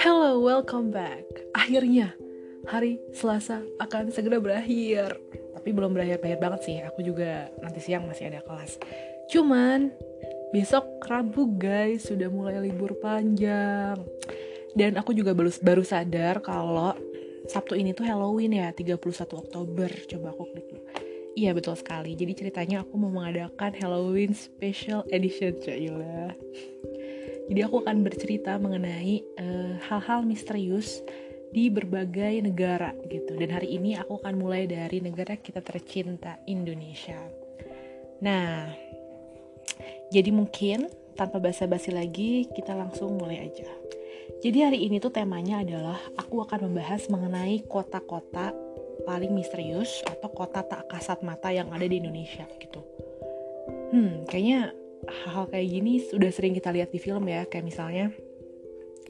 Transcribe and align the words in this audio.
Hello, 0.00 0.40
welcome 0.40 0.88
back. 0.88 1.28
Akhirnya, 1.52 2.16
hari 2.64 2.96
Selasa 3.12 3.60
akan 3.76 4.08
segera 4.16 4.40
berakhir. 4.40 5.20
Tapi 5.52 5.76
belum 5.76 5.92
berakhir-berakhir 5.92 6.40
banget 6.40 6.60
sih. 6.64 6.80
Aku 6.88 7.04
juga 7.04 7.52
nanti 7.60 7.84
siang 7.84 8.08
masih 8.08 8.32
ada 8.32 8.40
kelas. 8.40 8.80
Cuman, 9.28 9.92
besok 10.56 10.88
Rabu 11.04 11.52
guys, 11.60 12.08
sudah 12.08 12.32
mulai 12.32 12.56
libur 12.56 12.96
panjang. 12.96 14.00
Dan 14.72 14.96
aku 14.96 15.12
juga 15.12 15.36
baru, 15.36 15.52
baru 15.60 15.84
sadar 15.84 16.40
kalau 16.40 16.96
Sabtu 17.44 17.76
ini 17.76 17.92
tuh 17.92 18.08
Halloween 18.08 18.56
ya, 18.56 18.72
31 18.72 18.96
Oktober. 19.36 19.92
Coba 20.08 20.32
aku 20.32 20.48
klik 20.48 20.64
dulu. 20.72 20.99
Iya 21.40 21.56
betul 21.56 21.72
sekali. 21.72 22.12
Jadi 22.12 22.36
ceritanya 22.36 22.84
aku 22.84 23.00
mau 23.00 23.08
mengadakan 23.08 23.72
Halloween 23.80 24.36
Special 24.36 25.08
Edition, 25.08 25.56
Cailah. 25.56 26.36
Jadi 27.48 27.60
aku 27.64 27.80
akan 27.80 28.04
bercerita 28.04 28.60
mengenai 28.60 29.24
eh, 29.40 29.74
hal-hal 29.88 30.20
uh, 30.20 30.28
misterius 30.28 31.00
di 31.48 31.72
berbagai 31.72 32.44
negara 32.44 32.92
gitu. 33.08 33.40
Dan 33.40 33.56
hari 33.56 33.72
ini 33.80 33.96
aku 33.96 34.20
akan 34.20 34.36
mulai 34.36 34.68
dari 34.68 35.00
negara 35.00 35.40
kita 35.40 35.64
tercinta 35.64 36.36
Indonesia. 36.44 37.16
Nah, 38.20 38.68
jadi 40.12 40.28
mungkin 40.36 40.92
tanpa 41.16 41.40
basa-basi 41.40 41.88
lagi 41.88 42.52
kita 42.52 42.76
langsung 42.76 43.16
mulai 43.16 43.48
aja. 43.48 43.66
Jadi 44.44 44.58
hari 44.60 44.78
ini 44.84 45.00
tuh 45.00 45.10
temanya 45.10 45.64
adalah 45.64 45.96
aku 46.20 46.44
akan 46.44 46.68
membahas 46.68 47.08
mengenai 47.08 47.64
kota-kota 47.64 48.52
paling 49.04 49.32
misterius 49.32 50.02
atau 50.06 50.28
kota 50.30 50.64
tak 50.64 50.88
kasat 50.90 51.20
mata 51.24 51.50
yang 51.50 51.68
ada 51.72 51.84
di 51.84 52.00
Indonesia 52.00 52.44
gitu. 52.58 52.80
Hmm, 53.90 54.22
kayaknya 54.28 54.72
hal-hal 55.08 55.48
kayak 55.48 55.68
gini 55.68 55.92
sudah 56.04 56.30
sering 56.30 56.52
kita 56.54 56.70
lihat 56.70 56.92
di 56.92 57.00
film 57.00 57.26
ya 57.26 57.48
kayak 57.48 57.66
misalnya 57.66 58.12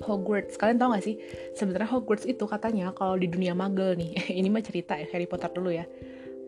Hogwarts. 0.01 0.57
Kalian 0.57 0.81
tau 0.81 0.97
gak 0.97 1.05
sih? 1.05 1.21
Sebenarnya 1.53 1.93
Hogwarts 1.93 2.25
itu 2.25 2.49
katanya 2.49 2.89
kalau 2.97 3.21
di 3.21 3.29
dunia 3.29 3.53
magel 3.53 4.01
nih 4.01 4.17
ini 4.41 4.49
mah 4.49 4.65
cerita 4.65 4.97
ya 4.97 5.05
Harry 5.13 5.29
Potter 5.29 5.53
dulu 5.53 5.71
ya. 5.73 5.85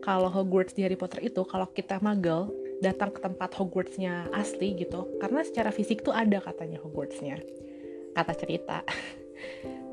Kalau 0.01 0.27
Hogwarts 0.27 0.73
di 0.75 0.83
Harry 0.83 0.97
Potter 0.97 1.21
itu 1.23 1.45
kalau 1.45 1.69
kita 1.69 2.01
magel 2.01 2.49
datang 2.81 3.13
ke 3.13 3.21
tempat 3.21 3.53
Hogwartsnya 3.55 4.27
asli 4.35 4.75
gitu 4.75 5.07
karena 5.21 5.45
secara 5.45 5.71
fisik 5.71 6.03
tuh 6.03 6.11
ada 6.11 6.41
katanya 6.41 6.81
Hogwartsnya. 6.81 7.39
Kata 8.13 8.33
cerita. 8.35 8.81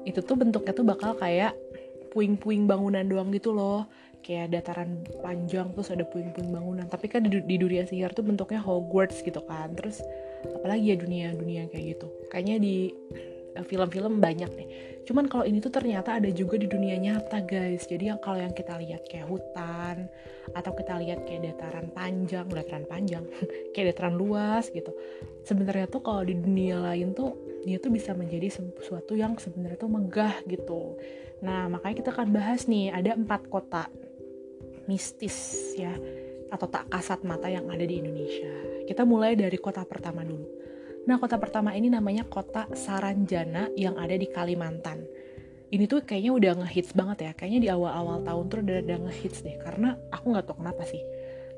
Itu 0.08 0.24
tuh 0.24 0.32
bentuknya 0.32 0.72
tuh 0.72 0.84
bakal 0.84 1.12
kayak 1.12 1.52
puing-puing 2.10 2.66
bangunan 2.66 3.06
doang 3.06 3.30
gitu 3.30 3.54
loh. 3.54 3.86
Kayak 4.20 4.52
dataran 4.52 5.00
panjang 5.24 5.72
terus 5.72 5.88
ada 5.88 6.04
puing-puing 6.04 6.52
bangunan. 6.52 6.84
Tapi 6.84 7.08
kan 7.08 7.24
di, 7.24 7.40
di 7.40 7.56
dunia 7.56 7.88
sihir 7.88 8.12
tuh 8.12 8.26
bentuknya 8.26 8.60
Hogwarts 8.60 9.24
gitu 9.24 9.40
kan. 9.48 9.72
Terus 9.78 10.04
apalagi 10.60 10.92
ya 10.92 10.96
dunia-dunia 11.00 11.70
kayak 11.72 11.96
gitu. 11.96 12.06
Kayaknya 12.28 12.56
di 12.60 12.76
eh, 13.56 13.64
film-film 13.64 14.20
banyak 14.20 14.50
nih 14.52 14.68
cuman 15.10 15.26
kalau 15.26 15.42
ini 15.42 15.58
tuh 15.58 15.74
ternyata 15.74 16.22
ada 16.22 16.30
juga 16.30 16.54
di 16.54 16.70
dunia 16.70 16.94
nyata 16.94 17.42
guys. 17.42 17.82
Jadi 17.90 18.14
yang 18.14 18.22
kalau 18.22 18.38
yang 18.38 18.54
kita 18.54 18.78
lihat 18.78 19.02
kayak 19.10 19.26
hutan 19.26 20.06
atau 20.54 20.70
kita 20.70 21.02
lihat 21.02 21.26
kayak 21.26 21.50
dataran 21.50 21.90
panjang 21.90 22.46
dataran 22.46 22.86
panjang 22.86 23.24
kayak 23.74 23.90
dataran 23.90 24.14
luas 24.14 24.70
gitu. 24.70 24.94
Sebenarnya 25.42 25.90
tuh 25.90 25.98
kalau 26.04 26.22
di 26.22 26.38
dunia 26.38 26.78
lain 26.78 27.10
tuh 27.10 27.34
dia 27.64 27.76
tuh 27.78 27.92
bisa 27.92 28.16
menjadi 28.16 28.48
sesuatu 28.50 29.12
yang 29.16 29.36
sebenarnya 29.36 29.78
tuh 29.80 29.92
megah 29.92 30.34
gitu 30.48 30.96
nah 31.40 31.68
makanya 31.72 31.96
kita 32.04 32.10
akan 32.12 32.28
bahas 32.32 32.68
nih 32.68 32.92
ada 32.92 33.16
empat 33.16 33.48
kota 33.48 33.88
mistis 34.90 35.74
ya 35.78 35.94
atau 36.50 36.66
tak 36.66 36.90
kasat 36.90 37.22
mata 37.22 37.46
yang 37.46 37.70
ada 37.70 37.86
di 37.86 38.02
Indonesia. 38.02 38.50
Kita 38.84 39.06
mulai 39.06 39.38
dari 39.38 39.54
kota 39.56 39.86
pertama 39.86 40.26
dulu. 40.26 40.44
Nah, 41.06 41.16
kota 41.16 41.38
pertama 41.38 41.72
ini 41.72 41.88
namanya 41.88 42.26
kota 42.26 42.66
Saranjana 42.74 43.70
yang 43.78 43.96
ada 43.96 44.12
di 44.18 44.26
Kalimantan. 44.28 45.06
Ini 45.70 45.86
tuh 45.86 46.02
kayaknya 46.02 46.32
udah 46.34 46.52
ngehits 46.66 46.92
banget 46.92 47.30
ya. 47.30 47.32
Kayaknya 47.38 47.60
di 47.62 47.68
awal-awal 47.70 48.26
tahun 48.26 48.44
tuh 48.50 48.58
udah, 48.66 48.78
udah 48.82 48.98
ngehits 49.08 49.46
deh. 49.46 49.56
Karena 49.62 49.94
aku 50.10 50.34
nggak 50.34 50.44
tahu 50.50 50.58
kenapa 50.60 50.82
sih. 50.82 51.00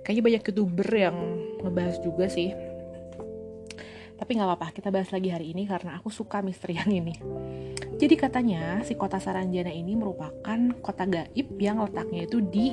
Kayaknya 0.04 0.22
banyak 0.22 0.42
youtuber 0.52 0.88
yang 0.92 1.16
ngebahas 1.64 1.96
juga 2.04 2.28
sih. 2.28 2.52
Tapi 4.22 4.38
nggak 4.38 4.54
apa-apa, 4.54 4.70
kita 4.70 4.94
bahas 4.94 5.10
lagi 5.10 5.34
hari 5.34 5.50
ini 5.50 5.66
karena 5.66 5.98
aku 5.98 6.06
suka 6.06 6.38
misteri 6.46 6.78
yang 6.78 6.94
ini. 6.94 7.18
Jadi 7.98 8.14
katanya 8.14 8.78
si 8.86 8.94
kota 8.94 9.18
Saranjana 9.18 9.74
ini 9.74 9.98
merupakan 9.98 10.58
kota 10.78 11.10
gaib 11.10 11.58
yang 11.58 11.82
letaknya 11.82 12.30
itu 12.30 12.38
di 12.38 12.70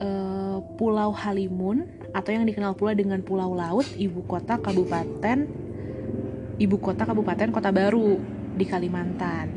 uh, 0.00 0.56
Pulau 0.80 1.12
Halimun 1.12 1.84
atau 2.16 2.32
yang 2.32 2.48
dikenal 2.48 2.72
pula 2.80 2.96
dengan 2.96 3.20
Pulau 3.20 3.52
Laut, 3.52 3.84
ibu 4.00 4.24
kota 4.24 4.56
kabupaten 4.56 5.44
ibu 6.56 6.76
kota 6.80 7.04
kabupaten 7.04 7.52
Kota 7.52 7.68
Baru 7.68 8.16
di 8.56 8.64
Kalimantan. 8.64 9.52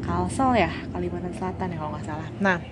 Kalsel 0.00 0.56
ya, 0.56 0.72
Kalimantan 0.88 1.36
Selatan 1.36 1.68
ya 1.68 1.76
kalau 1.76 1.90
nggak 2.00 2.06
salah. 2.08 2.28
Nah, 2.40 2.64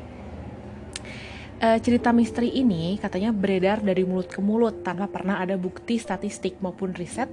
uh, 1.63 1.79
cerita 1.79 2.11
misteri 2.11 2.51
ini 2.59 2.99
katanya 2.99 3.31
beredar 3.31 3.81
dari 3.81 4.03
mulut 4.03 4.27
ke 4.27 4.43
mulut 4.43 4.83
tanpa 4.83 5.07
pernah 5.07 5.39
ada 5.39 5.55
bukti 5.55 5.97
statistik 5.97 6.59
maupun 6.59 6.91
riset 6.93 7.31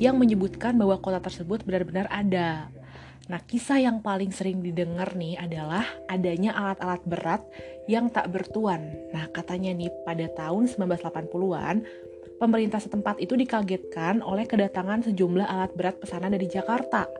yang 0.00 0.16
menyebutkan 0.16 0.74
bahwa 0.74 0.96
kota 0.98 1.20
tersebut 1.20 1.62
benar-benar 1.62 2.08
ada. 2.08 2.72
Nah, 3.26 3.42
kisah 3.42 3.82
yang 3.82 4.06
paling 4.06 4.30
sering 4.30 4.62
didengar 4.62 5.18
nih 5.18 5.34
adalah 5.34 5.82
adanya 6.06 6.54
alat-alat 6.54 7.02
berat 7.02 7.42
yang 7.90 8.06
tak 8.06 8.30
bertuan. 8.30 8.94
Nah, 9.10 9.26
katanya 9.34 9.74
nih 9.74 9.90
pada 10.06 10.30
tahun 10.30 10.70
1980-an, 10.70 11.82
pemerintah 12.38 12.78
setempat 12.78 13.18
itu 13.18 13.34
dikagetkan 13.34 14.22
oleh 14.22 14.46
kedatangan 14.46 15.10
sejumlah 15.10 15.42
alat 15.42 15.74
berat 15.74 15.98
pesanan 15.98 16.38
dari 16.38 16.46
Jakarta. 16.46 17.10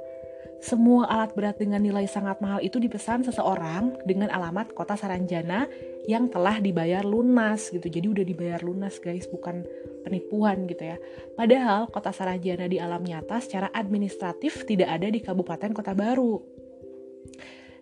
Semua 0.56 1.06
alat 1.06 1.36
berat 1.36 1.60
dengan 1.60 1.84
nilai 1.84 2.08
sangat 2.08 2.40
mahal 2.40 2.64
itu 2.64 2.80
dipesan 2.80 3.22
seseorang 3.22 4.02
dengan 4.08 4.32
alamat 4.32 4.72
kota 4.72 4.96
Saranjana 4.96 5.68
yang 6.08 6.32
telah 6.32 6.58
dibayar 6.58 7.04
lunas 7.04 7.68
gitu. 7.68 7.86
Jadi 7.86 8.06
udah 8.08 8.24
dibayar 8.24 8.60
lunas 8.64 8.96
guys, 8.98 9.28
bukan 9.28 9.62
penipuan 10.02 10.64
gitu 10.66 10.96
ya. 10.96 10.96
Padahal 11.36 11.90
kota 11.92 12.10
Sarajana 12.10 12.66
di 12.66 12.80
alam 12.80 13.04
nyata 13.04 13.42
secara 13.42 13.68
administratif 13.74 14.64
tidak 14.64 14.96
ada 14.96 15.12
di 15.12 15.20
Kabupaten 15.20 15.70
Kota 15.76 15.92
Baru. 15.92 16.40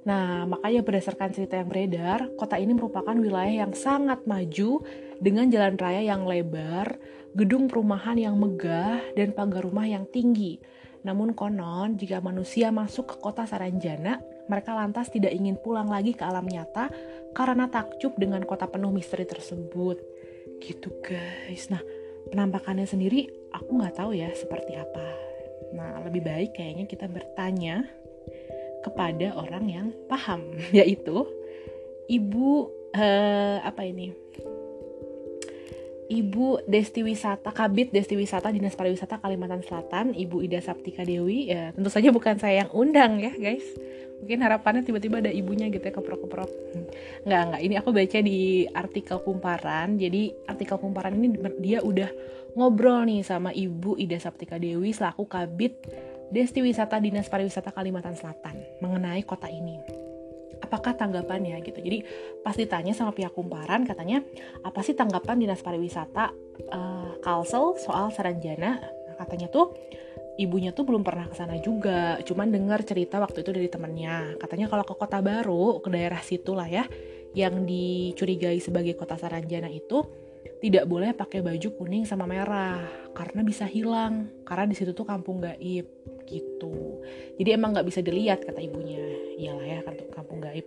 Nah, 0.04 0.44
makanya 0.44 0.84
berdasarkan 0.84 1.32
cerita 1.32 1.56
yang 1.56 1.68
beredar, 1.72 2.28
kota 2.36 2.60
ini 2.60 2.76
merupakan 2.76 3.16
wilayah 3.16 3.64
yang 3.64 3.72
sangat 3.72 4.20
maju 4.28 4.84
dengan 5.16 5.48
jalan 5.48 5.80
raya 5.80 6.04
yang 6.04 6.28
lebar, 6.28 7.00
gedung 7.32 7.72
perumahan 7.72 8.20
yang 8.20 8.36
megah, 8.36 9.00
dan 9.16 9.32
pagar 9.32 9.64
rumah 9.64 9.88
yang 9.88 10.04
tinggi. 10.04 10.60
Namun 11.04 11.36
konon, 11.36 12.00
jika 12.00 12.24
manusia 12.24 12.72
masuk 12.72 13.12
ke 13.12 13.16
kota 13.20 13.44
Saranjana, 13.44 14.24
mereka 14.48 14.72
lantas 14.72 15.12
tidak 15.12 15.36
ingin 15.36 15.60
pulang 15.60 15.88
lagi 15.88 16.16
ke 16.16 16.24
alam 16.24 16.48
nyata 16.48 16.88
karena 17.36 17.68
takjub 17.68 18.16
dengan 18.16 18.40
kota 18.48 18.64
penuh 18.64 18.88
misteri 18.88 19.28
tersebut. 19.28 20.00
Gitu 20.64 20.88
guys. 21.04 21.68
Nah, 21.68 21.84
penampakannya 22.32 22.88
sendiri 22.88 23.28
aku 23.52 23.70
nggak 23.76 24.00
tahu 24.00 24.16
ya 24.16 24.32
seperti 24.32 24.80
apa. 24.80 25.06
Nah, 25.76 26.00
lebih 26.08 26.24
baik 26.24 26.56
kayaknya 26.56 26.88
kita 26.88 27.04
bertanya 27.04 27.84
kepada 28.80 29.36
orang 29.36 29.64
yang 29.68 29.86
paham, 30.08 30.56
yaitu 30.76 31.28
ibu 32.08 32.72
uh, 32.96 33.60
apa 33.60 33.84
ini? 33.84 34.23
Ibu 36.04 36.68
Desti 36.68 37.00
Wisata, 37.00 37.50
Kabit 37.50 37.88
Desti 37.88 38.12
Wisata 38.14 38.52
Dinas 38.52 38.76
Pariwisata 38.76 39.16
Kalimantan 39.20 39.64
Selatan, 39.64 40.12
Ibu 40.12 40.44
Ida 40.44 40.60
Saptika 40.60 41.00
Dewi. 41.00 41.48
Ya, 41.48 41.72
tentu 41.72 41.88
saja 41.88 42.12
bukan 42.12 42.36
saya 42.36 42.66
yang 42.66 42.70
undang 42.76 43.20
ya, 43.20 43.32
guys. 43.32 43.64
Mungkin 44.20 44.40
harapannya 44.40 44.84
tiba-tiba 44.84 45.20
ada 45.20 45.32
ibunya 45.32 45.68
gitu 45.68 45.84
ya 45.84 45.92
keprok-keprok. 45.92 46.50
Nggak 47.28 47.42
nggak 47.50 47.60
ini 47.60 47.74
aku 47.76 47.88
baca 47.92 48.18
di 48.24 48.40
artikel 48.72 49.16
kumparan. 49.20 49.88
Jadi 50.00 50.22
artikel 50.48 50.76
kumparan 50.80 51.12
ini 51.18 51.28
dia 51.60 51.84
udah 51.84 52.08
ngobrol 52.54 53.04
nih 53.04 53.20
sama 53.26 53.50
ibu 53.50 53.98
Ida 53.98 54.16
Saptika 54.16 54.56
Dewi 54.56 54.94
selaku 54.94 55.26
kabit 55.26 55.76
Desti 56.32 56.62
Wisata 56.64 57.02
Dinas 57.02 57.28
Pariwisata 57.28 57.74
Kalimantan 57.74 58.16
Selatan 58.16 58.56
mengenai 58.80 59.22
kota 59.26 59.50
ini 59.50 60.03
apakah 60.64 60.96
tanggapannya 60.96 61.60
gitu. 61.62 61.78
Jadi 61.78 62.02
pas 62.40 62.56
ditanya 62.56 62.96
sama 62.96 63.12
pihak 63.12 63.36
kumparan 63.36 63.84
katanya 63.84 64.24
apa 64.64 64.80
sih 64.80 64.96
tanggapan 64.96 65.40
dinas 65.44 65.60
pariwisata 65.60 66.32
uh, 66.72 67.20
Kalsel 67.20 67.76
soal 67.78 68.10
Saranjana? 68.10 68.80
Nah, 68.80 69.14
katanya 69.20 69.52
tuh 69.52 69.76
ibunya 70.40 70.74
tuh 70.74 70.82
belum 70.82 71.06
pernah 71.06 71.30
ke 71.30 71.36
sana 71.38 71.60
juga, 71.62 72.18
cuman 72.26 72.50
dengar 72.50 72.82
cerita 72.82 73.22
waktu 73.22 73.46
itu 73.46 73.50
dari 73.54 73.68
temennya. 73.70 74.34
Katanya 74.40 74.66
kalau 74.66 74.82
ke 74.82 74.94
kota 74.98 75.22
baru, 75.22 75.78
ke 75.78 75.88
daerah 75.94 76.18
situ 76.18 76.58
lah 76.58 76.66
ya, 76.66 76.84
yang 77.38 77.62
dicurigai 77.62 78.58
sebagai 78.58 78.98
kota 78.98 79.14
Saranjana 79.14 79.70
itu 79.70 80.02
tidak 80.64 80.88
boleh 80.88 81.12
pakai 81.12 81.44
baju 81.44 81.68
kuning 81.76 82.08
sama 82.08 82.24
merah 82.24 82.80
karena 83.12 83.44
bisa 83.44 83.68
hilang 83.68 84.32
karena 84.48 84.64
di 84.64 84.76
situ 84.76 84.96
tuh 84.96 85.04
kampung 85.04 85.44
gaib 85.44 85.84
gitu. 86.26 87.04
Jadi 87.38 87.48
emang 87.54 87.76
nggak 87.76 87.86
bisa 87.86 88.00
dilihat 88.00 88.44
kata 88.44 88.60
ibunya. 88.60 89.00
Iyalah 89.38 89.66
ya 89.66 89.78
kampung 90.14 90.40
gaib. 90.40 90.66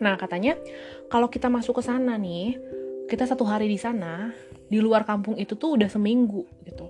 Nah 0.00 0.16
katanya 0.16 0.56
kalau 1.12 1.28
kita 1.28 1.52
masuk 1.52 1.80
ke 1.80 1.82
sana 1.84 2.16
nih 2.16 2.56
kita 3.10 3.26
satu 3.26 3.42
hari 3.44 3.66
di 3.66 3.76
sana 3.76 4.30
di 4.70 4.78
luar 4.78 5.02
kampung 5.02 5.34
itu 5.36 5.58
tuh 5.58 5.76
udah 5.76 5.90
seminggu 5.90 6.46
gitu. 6.64 6.86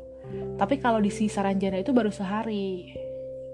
Tapi 0.60 0.78
kalau 0.78 1.00
di 1.02 1.10
si 1.10 1.26
Saranjana 1.26 1.80
itu 1.80 1.90
baru 1.90 2.12
sehari 2.12 2.94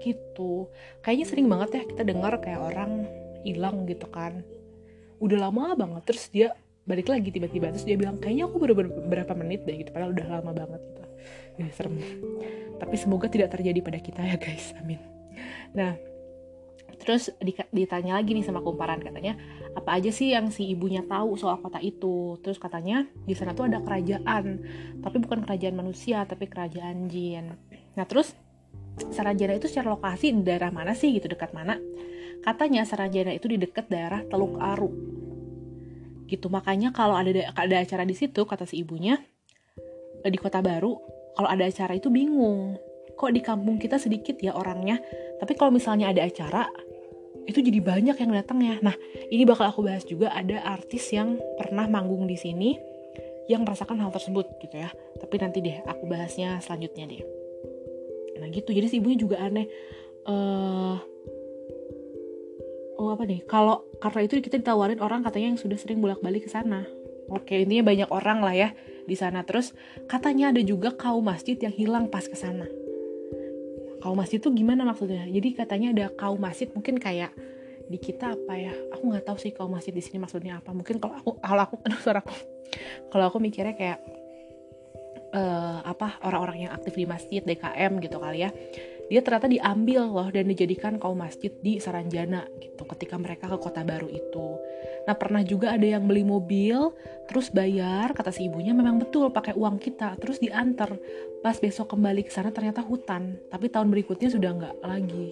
gitu. 0.03 0.69
Kayaknya 1.01 1.25
sering 1.25 1.47
banget 1.49 1.69
ya 1.73 1.83
kita 1.87 2.03
dengar 2.05 2.37
kayak 2.43 2.61
orang 2.61 3.07
hilang 3.41 3.87
gitu 3.87 4.05
kan. 4.11 4.43
Udah 5.17 5.49
lama 5.49 5.73
banget 5.73 6.03
terus 6.05 6.29
dia 6.29 6.53
balik 6.85 7.09
lagi 7.09 7.33
tiba-tiba. 7.33 7.73
Terus 7.73 7.87
dia 7.87 7.97
bilang 7.97 8.21
kayaknya 8.21 8.45
aku 8.45 8.61
baru 8.61 8.73
beberapa 8.77 9.33
menit 9.33 9.65
deh 9.65 9.81
gitu. 9.81 9.89
Padahal 9.89 10.13
udah 10.13 10.27
lama 10.27 10.51
banget 10.53 10.81
gitu 10.83 11.06
ya, 11.57 11.67
serem. 11.73 11.97
Tapi 12.77 12.95
semoga 12.95 13.27
tidak 13.27 13.53
terjadi 13.57 13.79
pada 13.81 13.99
kita 13.99 14.21
ya 14.21 14.37
guys. 14.37 14.73
Amin. 14.77 15.01
Nah 15.73 15.97
terus 16.97 17.29
ditanya 17.71 18.19
lagi 18.19 18.35
nih 18.35 18.43
sama 18.43 18.59
kumparan 18.59 18.99
katanya 18.99 19.37
apa 19.77 20.01
aja 20.01 20.09
sih 20.09 20.33
yang 20.33 20.49
si 20.49 20.67
ibunya 20.67 21.05
tahu 21.05 21.37
soal 21.37 21.61
kota 21.61 21.77
itu? 21.79 22.35
Terus 22.41 22.57
katanya 22.57 23.05
di 23.23 23.37
sana 23.37 23.53
tuh 23.53 23.69
ada 23.69 23.79
kerajaan 23.79 24.59
tapi 25.01 25.17
bukan 25.21 25.45
kerajaan 25.45 25.77
manusia 25.77 26.25
tapi 26.25 26.49
kerajaan 26.49 27.07
jin. 27.07 27.53
Nah 27.95 28.05
terus 28.05 28.33
Saranjana 28.97 29.53
itu 29.53 29.69
secara 29.69 29.93
lokasi 29.93 30.33
di 30.33 30.41
daerah 30.41 30.73
mana 30.73 30.97
sih? 30.97 31.13
Gitu 31.13 31.29
dekat 31.29 31.53
mana? 31.53 31.77
Katanya 32.41 32.81
Saranjana 32.81 33.29
itu 33.29 33.45
di 33.45 33.61
dekat 33.61 33.93
daerah 33.93 34.25
Teluk 34.25 34.57
Aru. 34.57 34.89
Gitu 36.25 36.49
makanya 36.49 36.89
kalau 36.89 37.13
ada 37.13 37.29
ada 37.53 37.75
acara 37.77 38.03
di 38.03 38.17
situ 38.17 38.41
kata 38.43 38.65
si 38.65 38.81
ibunya 38.81 39.21
di 40.27 40.35
kota 40.41 40.59
baru 40.65 40.97
kalau 41.37 41.49
ada 41.53 41.69
acara 41.69 41.93
itu 41.93 42.09
bingung 42.09 42.81
kok 43.13 43.29
di 43.29 43.41
kampung 43.45 43.77
kita 43.77 44.01
sedikit 44.01 44.41
ya 44.41 44.57
orangnya 44.57 44.97
tapi 45.37 45.53
kalau 45.53 45.69
misalnya 45.69 46.09
ada 46.09 46.25
acara 46.25 46.65
itu 47.47 47.63
jadi 47.63 47.79
banyak 47.79 48.19
yang 48.19 48.31
datang 48.35 48.59
ya. 48.59 48.75
Nah, 48.83 48.93
ini 49.31 49.47
bakal 49.47 49.71
aku 49.71 49.79
bahas 49.79 50.03
juga 50.03 50.35
ada 50.35 50.59
artis 50.67 51.15
yang 51.15 51.39
pernah 51.55 51.87
manggung 51.87 52.27
di 52.27 52.35
sini 52.35 52.75
yang 53.47 53.63
merasakan 53.63 54.03
hal 54.03 54.11
tersebut 54.11 54.59
gitu 54.59 54.75
ya. 54.75 54.91
Tapi 54.91 55.35
nanti 55.39 55.63
deh 55.63 55.79
aku 55.87 56.03
bahasnya 56.11 56.59
selanjutnya 56.59 57.07
deh. 57.07 57.23
Nah 58.43 58.51
gitu, 58.51 58.75
jadi 58.75 58.91
si 58.91 58.99
ibunya 58.99 59.15
juga 59.15 59.39
aneh. 59.39 59.65
Uh, 60.27 60.99
oh 62.99 63.15
apa 63.15 63.23
nih? 63.23 63.47
Kalau 63.47 63.87
karena 64.03 64.27
itu 64.27 64.43
kita 64.43 64.59
ditawarin 64.59 64.99
orang 64.99 65.23
katanya 65.23 65.55
yang 65.55 65.59
sudah 65.59 65.79
sering 65.79 66.03
bolak-balik 66.03 66.43
ke 66.43 66.51
sana. 66.51 66.83
Oke, 67.31 67.63
intinya 67.63 67.87
banyak 67.87 68.11
orang 68.11 68.43
lah 68.43 68.55
ya 68.55 68.69
di 69.07 69.15
sana. 69.15 69.41
Terus 69.47 69.71
katanya 70.05 70.51
ada 70.51 70.59
juga 70.59 70.91
kaum 70.93 71.23
masjid 71.23 71.55
yang 71.55 71.71
hilang 71.71 72.05
pas 72.11 72.27
ke 72.27 72.35
sana. 72.35 72.67
Kaum 74.03 74.19
masjid 74.19 74.37
itu 74.37 74.51
gimana 74.53 74.83
maksudnya? 74.83 75.25
Jadi 75.25 75.55
katanya 75.55 75.87
ada 75.95 76.05
kaum 76.13 76.37
masjid 76.37 76.69
mungkin 76.69 76.99
kayak 76.99 77.31
di 77.87 77.97
kita 77.97 78.35
apa 78.35 78.53
ya? 78.59 78.73
Aku 78.93 79.09
nggak 79.09 79.25
tahu 79.25 79.39
sih 79.39 79.55
kaum 79.55 79.71
masjid 79.71 79.95
di 79.95 80.03
sini 80.03 80.19
maksudnya 80.19 80.59
apa. 80.59 80.75
Mungkin 80.75 80.99
kalau 80.99 81.15
aku 81.17 81.31
kalau 81.39 81.61
aku 81.63 81.75
aduh 81.87 81.99
suara 82.03 82.19
aku. 82.19 82.35
Kalau 83.09 83.25
aku 83.31 83.39
mikirnya 83.39 83.73
kayak 83.73 84.03
uh, 85.33 85.79
apa 85.87 86.19
orang-orang 86.27 86.67
yang 86.67 86.71
aktif 86.75 86.93
di 86.99 87.07
masjid 87.07 87.41
DKM 87.41 88.03
gitu 88.03 88.19
kali 88.19 88.43
ya 88.43 88.51
dia 89.07 89.23
ternyata 89.23 89.47
diambil 89.47 90.03
loh 90.03 90.27
dan 90.27 90.51
dijadikan 90.51 90.99
kaum 90.99 91.23
masjid 91.23 91.51
di 91.63 91.79
Saranjana 91.79 92.43
gitu 92.59 92.83
ketika 92.83 93.15
mereka 93.15 93.47
ke 93.47 93.57
kota 93.59 93.81
baru 93.87 94.11
itu. 94.11 94.59
Nah 95.07 95.15
pernah 95.15 95.39
juga 95.47 95.71
ada 95.71 95.87
yang 95.87 96.03
beli 96.03 96.27
mobil 96.27 96.91
terus 97.31 97.47
bayar 97.47 98.11
kata 98.11 98.35
si 98.35 98.51
ibunya 98.51 98.75
memang 98.75 98.99
betul 98.99 99.31
pakai 99.31 99.55
uang 99.55 99.79
kita 99.79 100.19
terus 100.19 100.43
diantar 100.43 100.99
pas 101.39 101.55
besok 101.55 101.95
kembali 101.95 102.27
ke 102.27 102.31
sana 102.31 102.51
ternyata 102.51 102.83
hutan 102.83 103.39
tapi 103.47 103.71
tahun 103.71 103.87
berikutnya 103.87 104.27
sudah 104.27 104.51
nggak 104.51 104.75
lagi. 104.83 105.27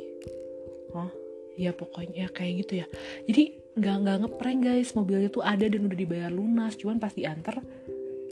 Hah? 0.96 1.12
Ya 1.60 1.72
pokoknya 1.76 2.32
kayak 2.32 2.54
gitu 2.64 2.84
ya. 2.84 2.88
Jadi 3.28 3.60
nggak 3.76 3.96
nggak 4.08 4.18
ngeprank 4.24 4.60
guys 4.64 4.96
mobilnya 4.96 5.28
tuh 5.28 5.44
ada 5.44 5.68
dan 5.68 5.84
udah 5.84 6.00
dibayar 6.00 6.32
lunas 6.32 6.80
cuman 6.80 6.96
pas 6.96 7.12
diantar 7.12 7.60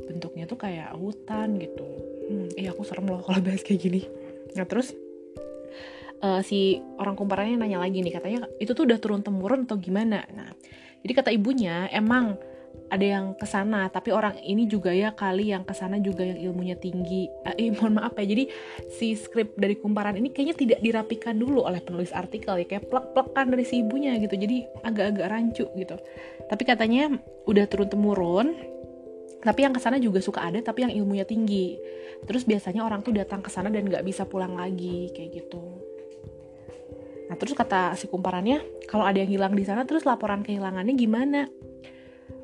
bentuknya 0.07 0.47
tuh 0.47 0.55
kayak 0.55 0.95
hutan 0.95 1.59
gitu. 1.59 1.83
Hmm, 2.31 2.47
iya 2.55 2.71
aku 2.71 2.87
serem 2.87 3.11
loh 3.11 3.19
kalau 3.19 3.43
bahas 3.43 3.59
kayak 3.59 3.83
gini. 3.83 4.01
Nah 4.55 4.63
terus 4.63 4.95
uh, 6.23 6.41
si 6.41 6.79
orang 6.97 7.19
kumparannya 7.19 7.59
nanya 7.59 7.83
lagi 7.83 7.99
nih 7.99 8.15
katanya 8.15 8.39
itu 8.57 8.71
tuh 8.71 8.87
udah 8.87 8.97
turun 8.97 9.21
temurun 9.21 9.67
atau 9.67 9.75
gimana? 9.77 10.23
Nah 10.31 10.49
jadi 11.03 11.13
kata 11.19 11.29
ibunya 11.35 11.91
emang 11.91 12.39
ada 12.89 13.05
yang 13.05 13.25
ke 13.37 13.45
sana 13.45 13.89
tapi 13.89 14.09
orang 14.13 14.37
ini 14.41 14.65
juga 14.65 14.93
ya 14.93 15.13
kali 15.13 15.49
yang 15.53 15.65
ke 15.65 15.73
sana 15.75 15.99
juga 15.99 16.23
yang 16.25 16.39
ilmunya 16.39 16.79
tinggi. 16.79 17.27
Eh, 17.57 17.69
mohon 17.75 17.99
maaf 17.99 18.15
ya 18.17 18.25
jadi 18.25 18.49
si 18.89 19.13
skrip 19.13 19.53
dari 19.59 19.77
kumparan 19.77 20.17
ini 20.17 20.31
kayaknya 20.31 20.55
tidak 20.57 20.79
dirapikan 20.81 21.35
dulu 21.37 21.67
oleh 21.67 21.83
penulis 21.83 22.15
artikel 22.15 22.55
ya 22.63 22.65
kayak 22.65 22.87
plek-plekan 22.89 23.53
dari 23.53 23.65
si 23.67 23.83
ibunya 23.83 24.15
gitu 24.17 24.33
jadi 24.33 24.65
agak-agak 24.87 25.27
rancu 25.27 25.65
gitu. 25.75 25.95
Tapi 26.47 26.63
katanya 26.63 27.13
udah 27.45 27.65
turun 27.67 27.89
temurun 27.91 28.47
tapi 29.43 29.67
yang 29.67 29.75
ke 29.75 29.81
sana 29.83 29.99
juga 29.99 30.23
suka 30.23 30.39
ada 30.39 30.63
tapi 30.63 30.87
yang 30.87 30.93
ilmunya 31.03 31.27
tinggi. 31.27 31.75
Terus 32.23 32.47
biasanya 32.47 32.87
orang 32.87 33.03
tuh 33.03 33.11
datang 33.11 33.43
ke 33.43 33.51
sana 33.51 33.67
dan 33.67 33.89
nggak 33.89 34.07
bisa 34.07 34.23
pulang 34.23 34.55
lagi 34.55 35.11
kayak 35.11 35.43
gitu 35.43 35.92
Nah 37.29 37.35
terus 37.39 37.55
kata 37.55 37.95
si 37.95 38.09
kumparannya, 38.11 38.87
kalau 38.89 39.07
ada 39.07 39.19
yang 39.21 39.31
hilang 39.31 39.53
di 39.55 39.63
sana 39.63 39.87
terus 39.87 40.03
laporan 40.03 40.43
kehilangannya 40.43 40.93
gimana? 40.95 41.41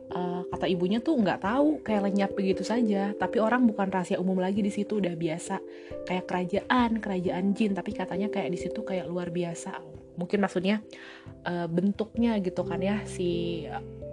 Uh, 0.10 0.42
kata 0.50 0.66
ibunya 0.66 0.98
tuh 0.98 1.22
nggak 1.22 1.46
tahu 1.46 1.86
kayak 1.86 2.10
lenyap 2.10 2.32
begitu 2.34 2.66
saja. 2.66 3.14
Tapi 3.14 3.38
orang 3.38 3.70
bukan 3.70 3.94
rahasia 3.94 4.18
umum 4.18 4.42
lagi 4.42 4.66
di 4.66 4.74
situ 4.74 4.98
udah 4.98 5.14
biasa. 5.14 5.62
Kayak 6.10 6.26
kerajaan 6.26 6.90
kerajaan 6.98 7.46
jin. 7.54 7.78
Tapi 7.78 7.92
katanya 7.94 8.28
kayak 8.34 8.50
di 8.50 8.60
situ 8.60 8.82
kayak 8.82 9.06
luar 9.06 9.30
biasa. 9.30 9.78
Mungkin 10.18 10.42
maksudnya 10.42 10.82
uh, 11.46 11.70
bentuknya 11.70 12.42
gitu 12.42 12.66
kan 12.66 12.82
ya 12.82 13.06
si 13.06 13.64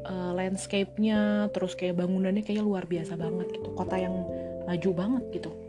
uh, 0.07 0.33
landscape-nya 0.37 1.51
terus 1.51 1.75
kayak 1.75 1.99
bangunannya 1.99 2.45
kayak 2.45 2.63
luar 2.63 2.85
biasa 2.85 3.17
banget 3.17 3.57
gitu. 3.57 3.73
Kota 3.73 3.97
yang 3.97 4.23
maju 4.69 4.91
banget 4.93 5.25
gitu 5.41 5.66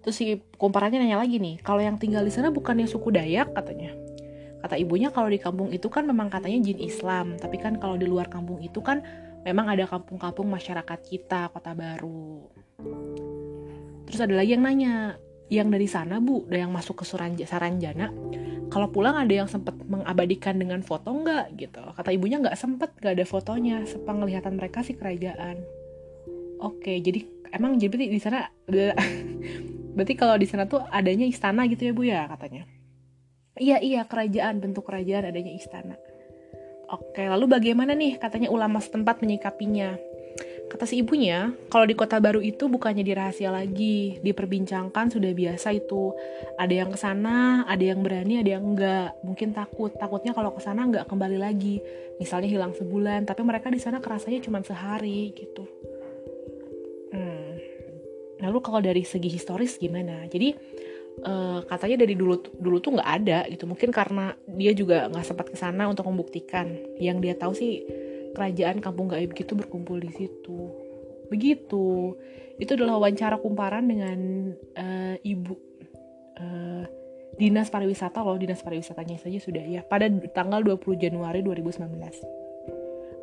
Terus 0.00 0.16
si 0.16 0.40
komparannya 0.56 1.00
nanya 1.00 1.20
lagi 1.20 1.36
nih, 1.36 1.60
kalau 1.60 1.84
yang 1.84 2.00
tinggal 2.00 2.24
di 2.24 2.32
sana 2.32 2.48
bukannya 2.48 2.88
suku 2.88 3.12
Dayak 3.12 3.52
katanya. 3.52 3.92
Kata 4.60 4.76
ibunya 4.76 5.08
kalau 5.08 5.32
di 5.32 5.40
kampung 5.40 5.72
itu 5.72 5.88
kan 5.88 6.04
memang 6.04 6.28
katanya 6.28 6.60
jin 6.60 6.80
Islam, 6.80 7.40
tapi 7.40 7.56
kan 7.56 7.80
kalau 7.80 7.96
di 7.96 8.04
luar 8.04 8.28
kampung 8.28 8.60
itu 8.60 8.80
kan 8.84 9.00
memang 9.44 9.72
ada 9.72 9.88
kampung-kampung 9.88 10.48
masyarakat 10.52 10.98
kita, 11.00 11.48
kota 11.52 11.72
baru. 11.72 12.44
Terus 14.04 14.20
ada 14.20 14.34
lagi 14.36 14.52
yang 14.52 14.64
nanya, 14.64 15.16
yang 15.48 15.72
dari 15.72 15.88
sana 15.88 16.20
bu, 16.20 16.44
ada 16.52 16.68
yang 16.68 16.72
masuk 16.72 17.00
ke 17.00 17.04
Suranja, 17.08 17.48
Saranjana, 17.48 18.12
kalau 18.68 18.86
pulang 18.92 19.16
ada 19.16 19.32
yang 19.32 19.48
sempat 19.48 19.74
mengabadikan 19.88 20.60
dengan 20.60 20.84
foto 20.84 21.10
nggak 21.10 21.56
gitu. 21.56 21.80
Kata 21.96 22.12
ibunya 22.12 22.38
nggak 22.38 22.54
sempet, 22.54 22.94
nggak 23.00 23.16
ada 23.16 23.24
fotonya, 23.26 23.82
sepenglihatan 23.88 24.60
mereka 24.60 24.84
sih 24.84 24.94
kerajaan. 24.94 25.58
Oke, 26.60 27.00
jadi 27.00 27.24
emang 27.56 27.80
jadi 27.80 27.96
di 27.96 28.20
sana 28.20 28.46
Berarti 29.94 30.14
kalau 30.14 30.36
di 30.38 30.46
sana 30.46 30.66
tuh 30.66 30.82
adanya 30.88 31.26
istana 31.26 31.66
gitu 31.66 31.90
ya 31.90 31.92
Bu 31.92 32.02
ya 32.06 32.26
katanya. 32.30 32.66
Iya 33.60 33.82
iya 33.82 34.02
kerajaan 34.06 34.62
bentuk 34.62 34.86
kerajaan 34.86 35.28
adanya 35.28 35.52
istana. 35.52 35.96
Oke 36.90 37.22
lalu 37.22 37.46
bagaimana 37.46 37.94
nih 37.94 38.18
katanya 38.18 38.50
ulama 38.50 38.82
setempat 38.82 39.22
menyikapinya? 39.22 39.98
Kata 40.70 40.86
si 40.86 41.02
ibunya, 41.02 41.50
kalau 41.66 41.82
di 41.82 41.98
kota 41.98 42.22
baru 42.22 42.38
itu 42.38 42.70
bukannya 42.70 43.02
dirahasia 43.02 43.50
lagi, 43.50 44.22
diperbincangkan 44.22 45.10
sudah 45.10 45.34
biasa 45.34 45.74
itu. 45.74 46.14
Ada 46.62 46.86
yang 46.86 46.94
ke 46.94 46.98
sana, 46.98 47.66
ada 47.66 47.82
yang 47.82 48.06
berani, 48.06 48.38
ada 48.38 48.54
yang 48.54 48.62
enggak. 48.62 49.18
Mungkin 49.26 49.50
takut, 49.50 49.90
takutnya 49.98 50.30
kalau 50.30 50.54
ke 50.54 50.62
sana 50.62 50.86
enggak 50.86 51.10
kembali 51.10 51.42
lagi. 51.42 51.82
Misalnya 52.22 52.46
hilang 52.46 52.70
sebulan, 52.78 53.26
tapi 53.26 53.42
mereka 53.42 53.66
di 53.66 53.82
sana 53.82 53.98
kerasanya 53.98 54.46
cuma 54.46 54.62
sehari 54.62 55.34
gitu. 55.34 55.66
Lalu 58.40 58.58
kalau 58.64 58.80
dari 58.80 59.04
segi 59.04 59.28
historis 59.28 59.76
gimana? 59.76 60.24
Jadi 60.26 60.56
uh, 61.24 61.60
katanya 61.68 62.04
dari 62.04 62.14
dulu 62.16 62.40
dulu 62.56 62.76
tuh 62.80 62.96
nggak 62.96 63.10
ada 63.22 63.38
gitu. 63.52 63.68
Mungkin 63.68 63.92
karena 63.92 64.32
dia 64.48 64.72
juga 64.72 65.08
nggak 65.12 65.26
sempat 65.26 65.46
ke 65.52 65.56
sana 65.56 65.88
untuk 65.88 66.08
membuktikan. 66.08 66.66
Yang 66.96 67.16
dia 67.22 67.34
tahu 67.36 67.52
sih 67.52 67.84
kerajaan 68.32 68.80
kampung 68.80 69.10
gaib 69.12 69.36
gitu 69.36 69.54
berkumpul 69.56 70.00
di 70.00 70.10
situ. 70.12 70.58
Begitu. 71.28 72.16
Itu 72.60 72.76
adalah 72.76 73.00
wawancara 73.00 73.40
kumparan 73.40 73.88
dengan 73.88 74.18
uh, 74.76 75.16
ibu 75.24 75.54
uh, 76.36 76.84
dinas 77.40 77.72
pariwisata 77.72 78.20
loh, 78.20 78.36
dinas 78.36 78.60
pariwisatanya 78.60 79.16
saja 79.16 79.40
sudah 79.40 79.64
ya 79.64 79.80
pada 79.80 80.12
tanggal 80.36 80.60
20 80.60 81.00
Januari 81.00 81.40
2019. 81.40 81.88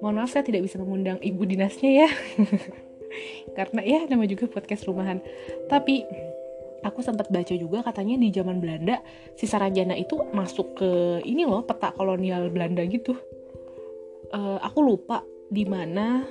Mohon 0.01 0.15
maaf 0.21 0.29
saya 0.29 0.45
tidak 0.45 0.65
bisa 0.65 0.77
mengundang 0.81 1.17
ibu 1.21 1.41
dinasnya 1.45 2.05
ya. 2.05 2.09
karena 3.55 3.81
ya 3.83 3.99
nama 4.05 4.23
juga 4.27 4.47
podcast 4.47 4.85
rumahan. 4.85 5.19
Tapi 5.71 6.03
aku 6.85 6.99
sempat 7.01 7.27
baca 7.33 7.53
juga 7.57 7.81
katanya 7.81 8.21
di 8.21 8.29
zaman 8.29 8.61
Belanda 8.61 9.01
si 9.33 9.49
Saranjana 9.49 9.97
itu 9.97 10.19
masuk 10.31 10.77
ke 10.77 10.89
ini 11.25 11.43
loh 11.47 11.65
peta 11.65 11.91
kolonial 11.95 12.47
Belanda 12.53 12.85
gitu. 12.85 13.17
Uh, 14.27 14.59
aku 14.59 14.83
lupa 14.83 15.23
di 15.47 15.63
mana 15.63 16.27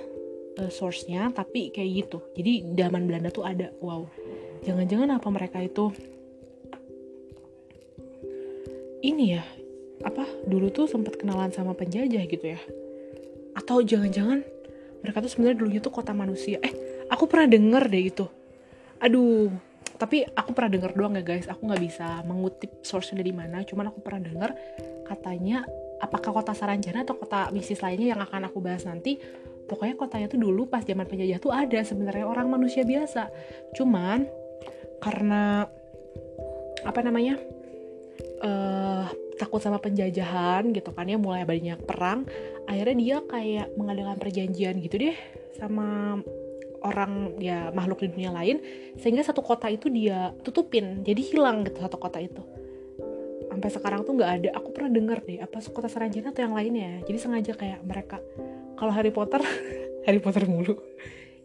uh, 0.60 0.70
source-nya 0.70 1.32
tapi 1.32 1.72
kayak 1.72 1.90
gitu. 2.06 2.18
Jadi 2.36 2.76
zaman 2.76 3.08
Belanda 3.08 3.32
tuh 3.32 3.44
ada. 3.48 3.72
Wow. 3.80 4.08
Jangan-jangan 4.64 5.16
apa 5.16 5.28
mereka 5.30 5.58
itu 5.62 5.92
ini 9.06 9.38
ya 9.38 9.44
apa 10.02 10.26
dulu 10.44 10.68
tuh 10.74 10.90
sempat 10.90 11.16
kenalan 11.16 11.52
sama 11.54 11.72
penjajah 11.72 12.24
gitu 12.26 12.46
ya? 12.56 12.60
Atau 13.56 13.80
jangan-jangan 13.80 14.44
mereka 15.06 15.22
tuh 15.22 15.30
sebenarnya 15.30 15.56
dulunya 15.62 15.80
tuh 15.80 15.94
kota 15.94 16.10
manusia. 16.10 16.58
Eh 16.58 17.06
aku 17.06 17.30
pernah 17.30 17.46
denger 17.46 17.86
deh 17.86 18.02
itu. 18.02 18.26
Aduh 18.98 19.54
tapi 19.96 20.26
aku 20.28 20.52
pernah 20.52 20.70
denger 20.76 20.92
doang 20.98 21.14
ya 21.14 21.22
guys. 21.22 21.46
Aku 21.46 21.64
nggak 21.64 21.80
bisa 21.80 22.26
mengutip 22.26 22.82
source 22.82 23.14
dari 23.14 23.30
mana 23.30 23.62
cuman 23.62 23.94
aku 23.94 24.02
pernah 24.02 24.26
denger 24.26 24.50
katanya 25.06 25.62
apakah 26.02 26.34
kota 26.34 26.52
Saranjana 26.52 27.06
atau 27.06 27.16
kota 27.16 27.48
mistis 27.54 27.80
lainnya 27.80 28.18
yang 28.18 28.20
akan 28.20 28.50
aku 28.50 28.58
bahas 28.60 28.84
nanti 28.84 29.16
pokoknya 29.66 29.94
kotanya 29.96 30.26
tuh 30.28 30.42
dulu 30.42 30.66
pas 30.66 30.84
zaman 30.84 31.06
penjajah 31.06 31.38
tuh 31.40 31.54
ada 31.54 31.80
sebenarnya 31.86 32.26
orang 32.26 32.50
manusia 32.50 32.82
biasa. 32.82 33.30
Cuman 33.78 34.26
karena 35.00 35.70
apa 36.86 37.00
namanya 37.02 37.38
uh, 38.42 39.06
takut 39.36 39.60
sama 39.60 39.78
penjajahan 39.78 40.72
gitu 40.72 40.90
kan 40.96 41.06
ya 41.06 41.20
mulai 41.20 41.44
banyak 41.44 41.80
perang 41.84 42.24
akhirnya 42.64 42.96
dia 42.96 43.16
kayak 43.24 43.66
mengadakan 43.76 44.16
perjanjian 44.16 44.80
gitu 44.80 44.96
deh 44.96 45.16
sama 45.56 46.20
orang 46.84 47.36
ya 47.40 47.72
makhluk 47.72 48.04
di 48.04 48.08
dunia 48.12 48.30
lain 48.32 48.60
sehingga 49.00 49.24
satu 49.24 49.40
kota 49.40 49.66
itu 49.72 49.88
dia 49.88 50.32
tutupin 50.44 51.02
jadi 51.02 51.18
hilang 51.20 51.66
gitu 51.66 51.82
satu 51.82 51.98
kota 51.98 52.20
itu. 52.20 52.42
Sampai 53.46 53.72
sekarang 53.72 54.04
tuh 54.04 54.12
nggak 54.20 54.32
ada. 54.42 54.48
Aku 54.60 54.68
pernah 54.74 54.92
dengar 54.92 55.24
deh 55.24 55.40
apa 55.40 55.62
kota 55.72 55.88
Saranjana 55.88 56.28
atau 56.28 56.44
yang 56.44 56.52
lainnya. 56.52 57.00
Jadi 57.08 57.16
sengaja 57.16 57.52
kayak 57.56 57.80
mereka. 57.88 58.20
Kalau 58.76 58.92
Harry 58.92 59.08
Potter 59.08 59.40
Harry 60.06 60.20
Potter 60.20 60.44
mulu. 60.44 60.76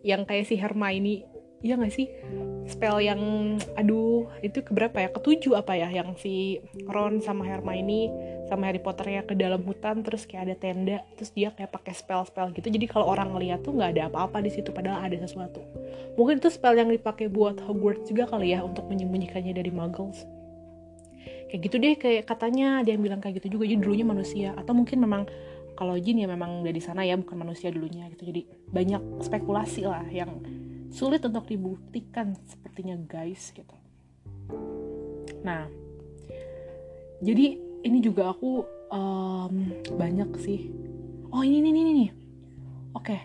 Yang 0.04 0.22
kayak 0.28 0.46
si 0.50 0.56
Hermione 0.60 1.32
iya 1.62 1.78
gak 1.78 1.94
sih 1.94 2.10
spell 2.72 3.04
yang 3.04 3.20
aduh 3.76 4.32
itu 4.40 4.64
keberapa 4.64 5.04
ya? 5.04 5.12
Ketujuh 5.12 5.60
apa 5.60 5.76
ya? 5.76 5.92
Yang 5.92 6.10
si 6.24 6.34
Ron 6.88 7.20
sama 7.20 7.44
Hermione 7.44 8.10
sama 8.48 8.68
Harry 8.68 8.84
Potter 8.84 9.08
ya 9.08 9.22
ke 9.24 9.32
dalam 9.32 9.64
hutan 9.64 10.04
terus 10.04 10.28
kayak 10.28 10.52
ada 10.52 10.56
tenda 10.60 10.98
terus 11.16 11.32
dia 11.32 11.56
kayak 11.56 11.72
pakai 11.72 11.94
spell 11.96 12.24
spell 12.28 12.52
gitu. 12.52 12.68
Jadi 12.68 12.84
kalau 12.88 13.08
orang 13.08 13.32
ngeliat 13.32 13.64
tuh 13.64 13.76
nggak 13.76 13.96
ada 13.96 14.02
apa-apa 14.12 14.44
di 14.44 14.52
situ 14.52 14.76
padahal 14.76 15.04
ada 15.04 15.16
sesuatu. 15.20 15.64
Mungkin 16.20 16.44
itu 16.44 16.52
spell 16.52 16.76
yang 16.76 16.92
dipakai 16.92 17.32
buat 17.32 17.60
Hogwarts 17.64 18.12
juga 18.12 18.28
kali 18.28 18.52
ya 18.52 18.64
untuk 18.64 18.88
menyembunyikannya 18.92 19.56
dari 19.56 19.72
Muggles. 19.72 20.28
Kayak 21.48 21.62
gitu 21.68 21.76
deh 21.80 21.96
kayak 22.00 22.24
katanya 22.28 22.84
dia 22.84 22.96
bilang 22.96 23.20
kayak 23.24 23.44
gitu 23.44 23.60
juga. 23.60 23.68
Jadi 23.68 23.80
dulunya 23.80 24.08
manusia 24.08 24.50
atau 24.56 24.72
mungkin 24.76 25.00
memang 25.00 25.28
kalau 25.76 25.96
jin 25.96 26.20
ya 26.22 26.28
memang 26.28 26.62
dari 26.62 26.78
sana 26.84 27.08
ya 27.08 27.16
bukan 27.16 27.40
manusia 27.40 27.72
dulunya 27.72 28.12
gitu. 28.12 28.28
Jadi 28.28 28.48
banyak 28.68 29.24
spekulasi 29.24 29.88
lah 29.88 30.04
yang 30.12 30.44
sulit 30.92 31.24
untuk 31.24 31.48
dibuktikan 31.48 32.36
sepertinya 32.46 33.00
guys 33.00 33.50
gitu. 33.56 33.76
Nah 35.42 35.66
jadi 37.24 37.56
ini 37.82 37.98
juga 38.04 38.36
aku 38.36 38.62
um, 38.92 39.56
banyak 39.96 40.30
sih. 40.44 40.70
Oh 41.32 41.42
ini 41.42 41.64
nih 41.64 41.72
ini 41.72 41.92
nih 41.96 42.12
oke. 42.94 43.18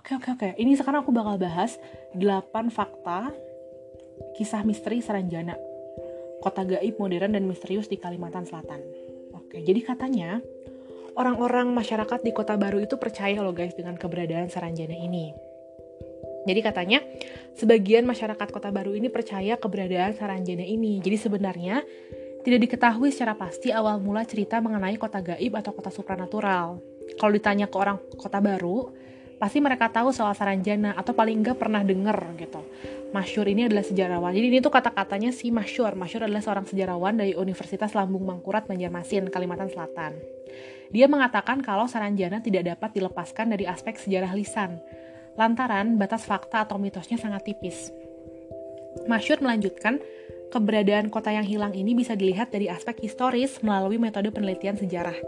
Oke 0.00 0.10
oke 0.16 0.28
oke. 0.32 0.48
Ini 0.56 0.72
sekarang 0.80 1.04
aku 1.04 1.12
bakal 1.12 1.36
bahas 1.36 1.76
8 2.16 2.72
fakta 2.72 3.32
kisah 4.34 4.64
misteri 4.64 5.04
Saranjana 5.04 5.54
kota 6.40 6.60
gaib 6.64 7.00
modern 7.00 7.36
dan 7.36 7.44
misterius 7.44 7.88
di 7.88 8.00
Kalimantan 8.00 8.48
Selatan. 8.48 8.80
Oke 9.36 9.60
jadi 9.60 9.80
katanya 9.84 10.40
orang-orang 11.20 11.68
masyarakat 11.76 12.24
di 12.24 12.32
kota 12.32 12.56
baru 12.56 12.80
itu 12.80 12.96
percaya 12.96 13.44
loh 13.44 13.52
guys 13.52 13.76
dengan 13.76 13.94
keberadaan 14.00 14.48
Saranjana 14.48 14.96
ini 14.96 15.53
jadi 16.44 16.60
katanya 16.60 17.00
sebagian 17.56 18.04
masyarakat 18.04 18.48
Kota 18.52 18.68
Baru 18.68 18.92
ini 18.92 19.08
percaya 19.08 19.56
keberadaan 19.56 20.12
Saranjana 20.12 20.64
ini. 20.64 21.00
Jadi 21.00 21.16
sebenarnya 21.16 21.80
tidak 22.44 22.68
diketahui 22.68 23.08
secara 23.08 23.32
pasti 23.32 23.72
awal 23.72 23.96
mula 24.04 24.28
cerita 24.28 24.60
mengenai 24.60 25.00
kota 25.00 25.24
gaib 25.24 25.56
atau 25.56 25.72
kota 25.72 25.88
supranatural. 25.88 26.76
Kalau 27.16 27.32
ditanya 27.32 27.72
ke 27.72 27.76
orang 27.80 27.96
Kota 28.20 28.44
Baru, 28.44 28.92
pasti 29.40 29.64
mereka 29.64 29.88
tahu 29.88 30.12
soal 30.12 30.36
Saranjana 30.36 30.92
atau 30.92 31.16
paling 31.16 31.40
enggak 31.40 31.56
pernah 31.56 31.80
denger 31.80 32.36
gitu. 32.36 32.60
Masyur 33.16 33.48
ini 33.48 33.64
adalah 33.64 33.86
sejarawan. 33.86 34.36
Jadi 34.36 34.46
ini 34.52 34.58
tuh 34.60 34.68
kata-katanya 34.68 35.32
si 35.32 35.48
Masyur. 35.48 35.96
Masyur 35.96 36.28
adalah 36.28 36.44
seorang 36.44 36.68
sejarawan 36.68 37.16
dari 37.16 37.32
Universitas 37.32 37.96
Lambung 37.96 38.28
Mangkurat 38.28 38.68
Banjarmasin, 38.68 39.32
Kalimantan 39.32 39.72
Selatan. 39.72 40.18
Dia 40.92 41.08
mengatakan 41.08 41.64
kalau 41.64 41.88
Saranjana 41.88 42.44
tidak 42.44 42.76
dapat 42.76 42.92
dilepaskan 42.92 43.56
dari 43.56 43.64
aspek 43.64 43.96
sejarah 43.96 44.36
lisan 44.36 44.84
lantaran 45.34 45.98
batas 45.98 46.26
fakta 46.26 46.66
atau 46.66 46.78
mitosnya 46.78 47.18
sangat 47.18 47.46
tipis. 47.46 47.90
Masyur 49.10 49.42
melanjutkan, 49.42 49.98
keberadaan 50.54 51.10
kota 51.10 51.34
yang 51.34 51.42
hilang 51.42 51.74
ini 51.74 51.98
bisa 51.98 52.14
dilihat 52.14 52.54
dari 52.54 52.70
aspek 52.70 53.02
historis 53.02 53.58
melalui 53.60 53.98
metode 53.98 54.30
penelitian 54.30 54.78
sejarah. 54.78 55.18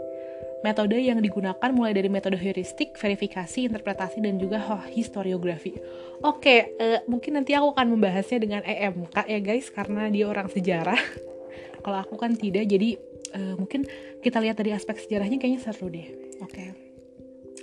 Metode 0.65 0.97
yang 0.97 1.21
digunakan 1.21 1.69
mulai 1.69 1.93
dari 1.93 2.09
metode 2.09 2.39
heuristik, 2.39 2.97
verifikasi, 2.97 3.69
interpretasi, 3.69 4.23
dan 4.23 4.41
juga 4.41 4.57
oh, 4.73 4.83
historiografi. 4.89 5.77
Oke, 6.25 6.73
uh, 6.81 7.05
mungkin 7.05 7.37
nanti 7.37 7.53
aku 7.53 7.77
akan 7.77 7.93
membahasnya 7.93 8.39
dengan 8.41 8.61
EMK 8.65 9.29
ya 9.29 9.39
guys, 9.43 9.69
karena 9.69 10.09
dia 10.09 10.25
orang 10.25 10.49
sejarah. 10.49 10.97
Kalau 11.85 11.97
aku 12.01 12.17
kan 12.17 12.33
tidak, 12.33 12.65
jadi 12.65 12.97
uh, 13.37 13.53
mungkin 13.59 13.85
kita 14.25 14.41
lihat 14.41 14.57
dari 14.57 14.73
aspek 14.73 14.97
sejarahnya 14.97 15.37
kayaknya 15.37 15.61
seru 15.61 15.93
deh. 15.93 16.09
Oke. 16.41 16.73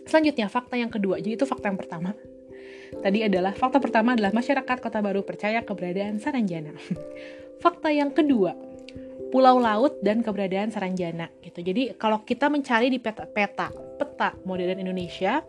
Selanjutnya, 0.06 0.46
fakta 0.46 0.78
yang 0.78 0.92
kedua. 0.92 1.18
Jadi 1.18 1.34
itu 1.34 1.48
fakta 1.48 1.72
yang 1.72 1.80
pertama. 1.80 2.14
Tadi 3.04 3.20
adalah 3.20 3.52
fakta 3.52 3.84
pertama 3.84 4.16
adalah 4.16 4.32
masyarakat 4.32 4.80
Kota 4.80 5.04
Baru 5.04 5.20
percaya 5.28 5.60
keberadaan 5.60 6.16
Saranjana. 6.16 6.72
fakta 7.62 7.92
yang 7.92 8.08
kedua, 8.16 8.56
pulau 9.28 9.60
laut 9.60 10.00
dan 10.00 10.24
keberadaan 10.24 10.72
Saranjana 10.72 11.28
gitu. 11.44 11.60
Jadi 11.60 11.92
kalau 12.00 12.24
kita 12.24 12.48
mencari 12.48 12.88
di 12.88 12.96
peta, 12.96 13.28
peta 13.28 13.68
peta 14.00 14.32
modern 14.48 14.80
Indonesia, 14.80 15.44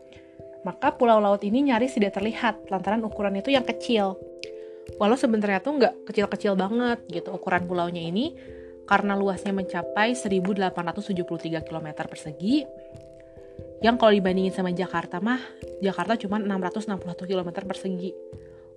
maka 0.68 0.92
pulau 0.92 1.24
laut 1.24 1.40
ini 1.48 1.72
nyaris 1.72 1.96
tidak 1.96 2.20
terlihat 2.20 2.68
lantaran 2.68 3.00
ukuran 3.08 3.40
itu 3.40 3.56
yang 3.56 3.64
kecil. 3.64 4.20
Walau 5.00 5.16
sebenarnya 5.16 5.64
tuh 5.64 5.80
nggak 5.80 6.12
kecil-kecil 6.12 6.60
banget 6.60 7.08
gitu 7.08 7.32
ukuran 7.34 7.64
pulaunya 7.66 8.04
ini 8.04 8.36
karena 8.86 9.18
luasnya 9.18 9.50
mencapai 9.50 10.14
1873 10.14 11.66
km 11.66 11.88
persegi 12.06 12.68
yang 13.84 14.00
kalau 14.00 14.16
dibandingin 14.16 14.54
sama 14.56 14.72
Jakarta 14.72 15.20
mah 15.20 15.42
Jakarta 15.84 16.16
cuma 16.16 16.40
661 16.40 17.28
km 17.28 17.50
persegi. 17.68 18.12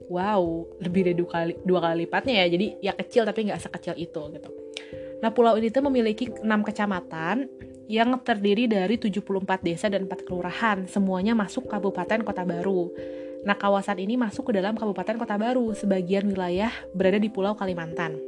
Wow 0.08 0.64
lebih 0.80 1.12
dari 1.12 1.16
dua 1.20 1.28
kali 1.28 1.52
dua 1.62 1.78
kali 1.84 1.94
lipatnya 2.08 2.34
ya. 2.42 2.46
Jadi 2.48 2.66
ya 2.80 2.92
kecil 2.96 3.22
tapi 3.28 3.46
nggak 3.46 3.60
sekecil 3.60 3.94
itu 4.00 4.22
gitu. 4.34 4.50
Nah 5.20 5.30
pulau 5.34 5.58
ini 5.58 5.68
tuh 5.68 5.82
memiliki 5.84 6.30
6 6.30 6.46
kecamatan 6.46 7.50
yang 7.88 8.20
terdiri 8.20 8.68
dari 8.68 9.00
74 9.00 9.64
desa 9.64 9.88
dan 9.88 10.04
4 10.04 10.28
kelurahan. 10.28 10.84
Semuanya 10.84 11.32
masuk 11.32 11.66
Kabupaten 11.72 12.20
Kota 12.20 12.44
Baru. 12.44 12.92
Nah, 13.48 13.56
kawasan 13.56 14.02
ini 14.02 14.20
masuk 14.20 14.50
ke 14.50 14.60
dalam 14.60 14.76
Kabupaten 14.76 15.16
Kota 15.16 15.40
Baru, 15.40 15.72
sebagian 15.72 16.28
wilayah 16.28 16.68
berada 16.92 17.16
di 17.16 17.32
Pulau 17.32 17.56
Kalimantan. 17.56 18.18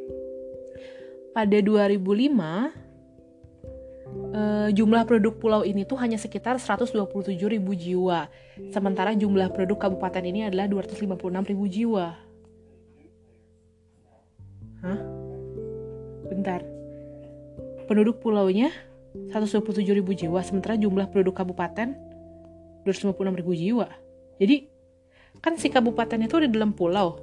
Pada 1.36 1.58
2005, 1.60 2.72
uh, 4.34 4.68
jumlah 4.70 5.02
penduduk 5.06 5.42
pulau 5.42 5.62
ini 5.66 5.82
tuh 5.86 5.98
hanya 5.98 6.16
sekitar 6.16 6.58
127 6.58 7.36
ribu 7.36 7.72
jiwa. 7.74 8.30
Sementara 8.70 9.14
jumlah 9.14 9.50
penduduk 9.54 9.82
kabupaten 9.82 10.22
ini 10.24 10.46
adalah 10.46 10.66
256 10.70 11.50
ribu 11.50 11.64
jiwa. 11.66 12.06
Hah? 14.80 15.00
Bentar. 16.30 16.64
Penduduk 17.90 18.22
pulaunya 18.22 18.70
127 19.34 19.82
ribu 19.90 20.14
jiwa, 20.14 20.40
sementara 20.46 20.78
jumlah 20.78 21.10
penduduk 21.10 21.34
kabupaten 21.34 21.98
256 22.86 23.40
ribu 23.42 23.52
jiwa. 23.52 23.86
Jadi, 24.38 24.70
kan 25.42 25.58
si 25.58 25.68
kabupaten 25.68 26.22
itu 26.22 26.38
di 26.40 26.48
dalam 26.48 26.72
pulau. 26.72 27.18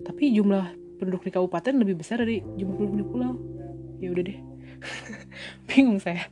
Tapi 0.00 0.32
jumlah 0.32 0.96
penduduk 0.96 1.28
di 1.28 1.30
kabupaten 1.30 1.76
lebih 1.76 2.00
besar 2.00 2.24
dari 2.24 2.40
jumlah 2.40 2.74
penduduk 2.80 2.96
di 2.96 3.06
pulau. 3.06 3.32
Ya 4.00 4.08
udah 4.08 4.24
deh. 4.24 4.38
bingung 5.68 6.00
saya 6.00 6.26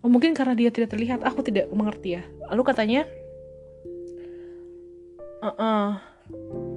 oh, 0.00 0.10
mungkin 0.10 0.32
karena 0.32 0.54
dia 0.56 0.70
tidak 0.72 0.94
terlihat 0.96 1.20
aku 1.22 1.44
tidak 1.44 1.68
mengerti 1.72 2.20
ya 2.20 2.22
lalu 2.50 2.62
katanya 2.66 3.02
uh 5.40 5.48
-uh. 5.56 5.88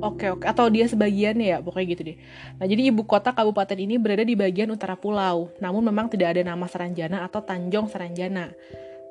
Oke 0.03 0.27
oke 0.27 0.43
atau 0.43 0.67
dia 0.67 0.83
sebagian 0.83 1.39
ya 1.39 1.63
pokoknya 1.63 1.87
gitu 1.95 2.01
deh. 2.11 2.17
Nah 2.59 2.65
jadi 2.67 2.91
ibu 2.91 3.07
kota 3.07 3.31
kabupaten 3.31 3.79
ini 3.79 3.95
berada 3.95 4.25
di 4.27 4.35
bagian 4.35 4.67
utara 4.75 4.99
pulau. 4.99 5.47
Namun 5.63 5.79
memang 5.79 6.11
tidak 6.11 6.35
ada 6.35 6.43
nama 6.43 6.67
Saranjana 6.67 7.23
atau 7.23 7.39
Tanjong 7.39 7.87
Saranjana. 7.87 8.51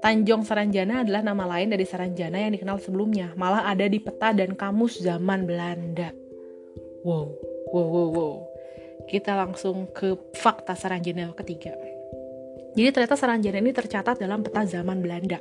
Tanjong 0.04 0.45
Saranjana 0.45 1.00
adalah 1.00 1.25
nama 1.25 1.49
lain 1.57 1.73
dari 1.73 1.88
Saranjana 1.88 2.37
yang 2.37 2.52
dikenal 2.52 2.76
sebelumnya. 2.76 3.33
Malah 3.40 3.73
ada 3.73 3.88
di 3.88 4.02
peta 4.04 4.37
dan 4.37 4.52
kamus 4.52 5.00
zaman 5.00 5.49
Belanda. 5.49 6.12
Wow, 7.09 7.33
wow, 7.73 7.87
wow, 7.88 8.09
wow. 8.12 8.35
Kita 9.09 9.33
langsung 9.33 9.88
ke 9.97 10.12
fakta 10.37 10.76
Saranjana 10.76 11.33
ketiga. 11.33 11.73
Jadi 12.73 12.88
ternyata 12.88 13.17
Saranjana 13.17 13.59
ini 13.61 13.73
tercatat 13.73 14.17
dalam 14.17 14.41
peta 14.41 14.64
zaman 14.64 15.05
Belanda. 15.05 15.38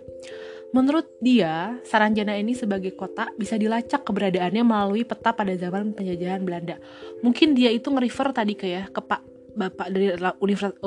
Menurut 0.72 1.20
dia, 1.20 1.76
Saranjana 1.84 2.40
ini 2.40 2.56
sebagai 2.56 2.96
kota 2.96 3.28
bisa 3.36 3.60
dilacak 3.60 4.08
keberadaannya 4.08 4.64
melalui 4.64 5.04
peta 5.04 5.36
pada 5.36 5.52
zaman 5.56 5.92
penjajahan 5.92 6.44
Belanda. 6.48 6.80
Mungkin 7.20 7.52
dia 7.52 7.72
itu 7.76 7.92
nge-refer 7.92 8.32
tadi 8.32 8.56
ke 8.56 8.68
ya 8.68 8.84
ke 8.88 9.02
Pak 9.04 9.22
Bapak 9.52 9.92
dari 9.92 10.16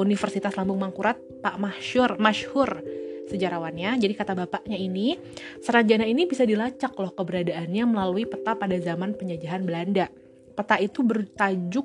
Universitas 0.01 0.57
Lambung 0.57 0.81
Mangkurat, 0.81 1.21
Pak 1.45 1.61
Masyur, 1.61 2.17
Masyhur 2.17 2.81
sejarawannya. 3.29 4.01
Jadi 4.01 4.13
kata 4.17 4.33
bapaknya 4.33 4.81
ini, 4.81 5.21
Saranjana 5.61 6.09
ini 6.09 6.25
bisa 6.25 6.49
dilacak 6.49 6.97
loh 6.97 7.13
keberadaannya 7.13 7.85
melalui 7.85 8.25
peta 8.25 8.57
pada 8.57 8.77
zaman 8.81 9.17
penjajahan 9.17 9.69
Belanda. 9.69 10.09
Peta 10.57 10.81
itu 10.81 11.05
bertajuk 11.05 11.85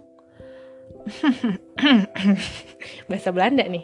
bahasa 3.11 3.29
Belanda 3.35 3.67
nih. 3.67 3.83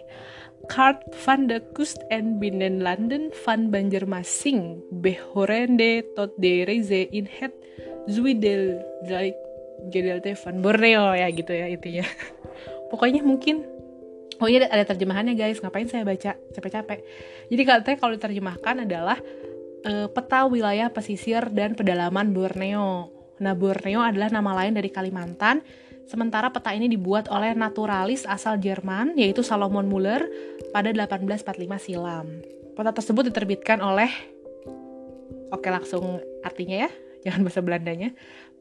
Kart 0.65 1.01
van 1.25 1.47
de 1.47 1.61
Kust 1.73 2.01
en 2.09 2.41
Binnen 2.41 2.81
London 2.81 3.29
van 3.45 3.69
Banjarmasin 3.69 4.81
behorende 4.89 6.03
tot 6.17 6.33
de 6.41 6.65
reize 6.65 7.07
in 7.09 7.29
het 7.29 7.53
Zuidel 8.05 8.81
Gedelte 9.89 10.35
van 10.35 10.61
Borneo 10.61 11.13
ya 11.13 11.29
gitu 11.29 11.53
ya 11.53 11.69
intinya. 11.69 12.05
Pokoknya 12.91 13.21
mungkin 13.21 13.75
Oh 14.35 14.51
iya 14.51 14.67
ada 14.67 14.83
terjemahannya 14.83 15.31
guys, 15.31 15.63
ngapain 15.63 15.87
saya 15.87 16.03
baca 16.03 16.35
capek-capek. 16.35 16.99
Jadi 17.47 17.61
katanya 17.63 17.97
kalau 18.03 18.13
diterjemahkan 18.19 18.83
adalah 18.83 19.15
e, 19.79 20.11
peta 20.11 20.43
wilayah 20.43 20.91
pesisir 20.91 21.47
dan 21.55 21.71
pedalaman 21.71 22.35
Borneo. 22.35 23.15
Nah 23.39 23.55
Borneo 23.55 24.03
adalah 24.03 24.27
nama 24.27 24.51
lain 24.59 24.75
dari 24.75 24.91
Kalimantan 24.91 25.63
Sementara 26.05 26.53
peta 26.53 26.69
ini 26.69 26.85
dibuat 26.85 27.25
oleh 27.33 27.57
naturalis 27.57 28.29
asal 28.29 28.61
Jerman, 28.61 29.17
yaitu 29.17 29.41
Salomon 29.41 29.89
Muller, 29.89 30.21
pada 30.69 30.93
1845 30.93 31.81
silam. 31.81 32.45
Peta 32.77 32.91
tersebut 32.93 33.33
diterbitkan 33.33 33.81
oleh... 33.81 34.09
Oke, 35.49 35.69
langsung 35.73 36.21
artinya 36.45 36.85
ya, 36.85 36.89
jangan 37.25 37.41
bahasa 37.45 37.61
Belandanya. 37.65 38.09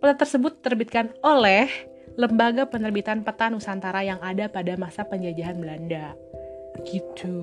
Peta 0.01 0.25
tersebut 0.25 0.57
diterbitkan 0.61 1.13
oleh 1.21 1.69
Lembaga 2.15 2.65
Penerbitan 2.71 3.27
Peta 3.27 3.51
Nusantara 3.51 4.07
yang 4.07 4.23
ada 4.23 4.47
pada 4.47 4.79
masa 4.79 5.03
penjajahan 5.05 5.59
Belanda. 5.59 6.15
Gitu. 6.87 7.35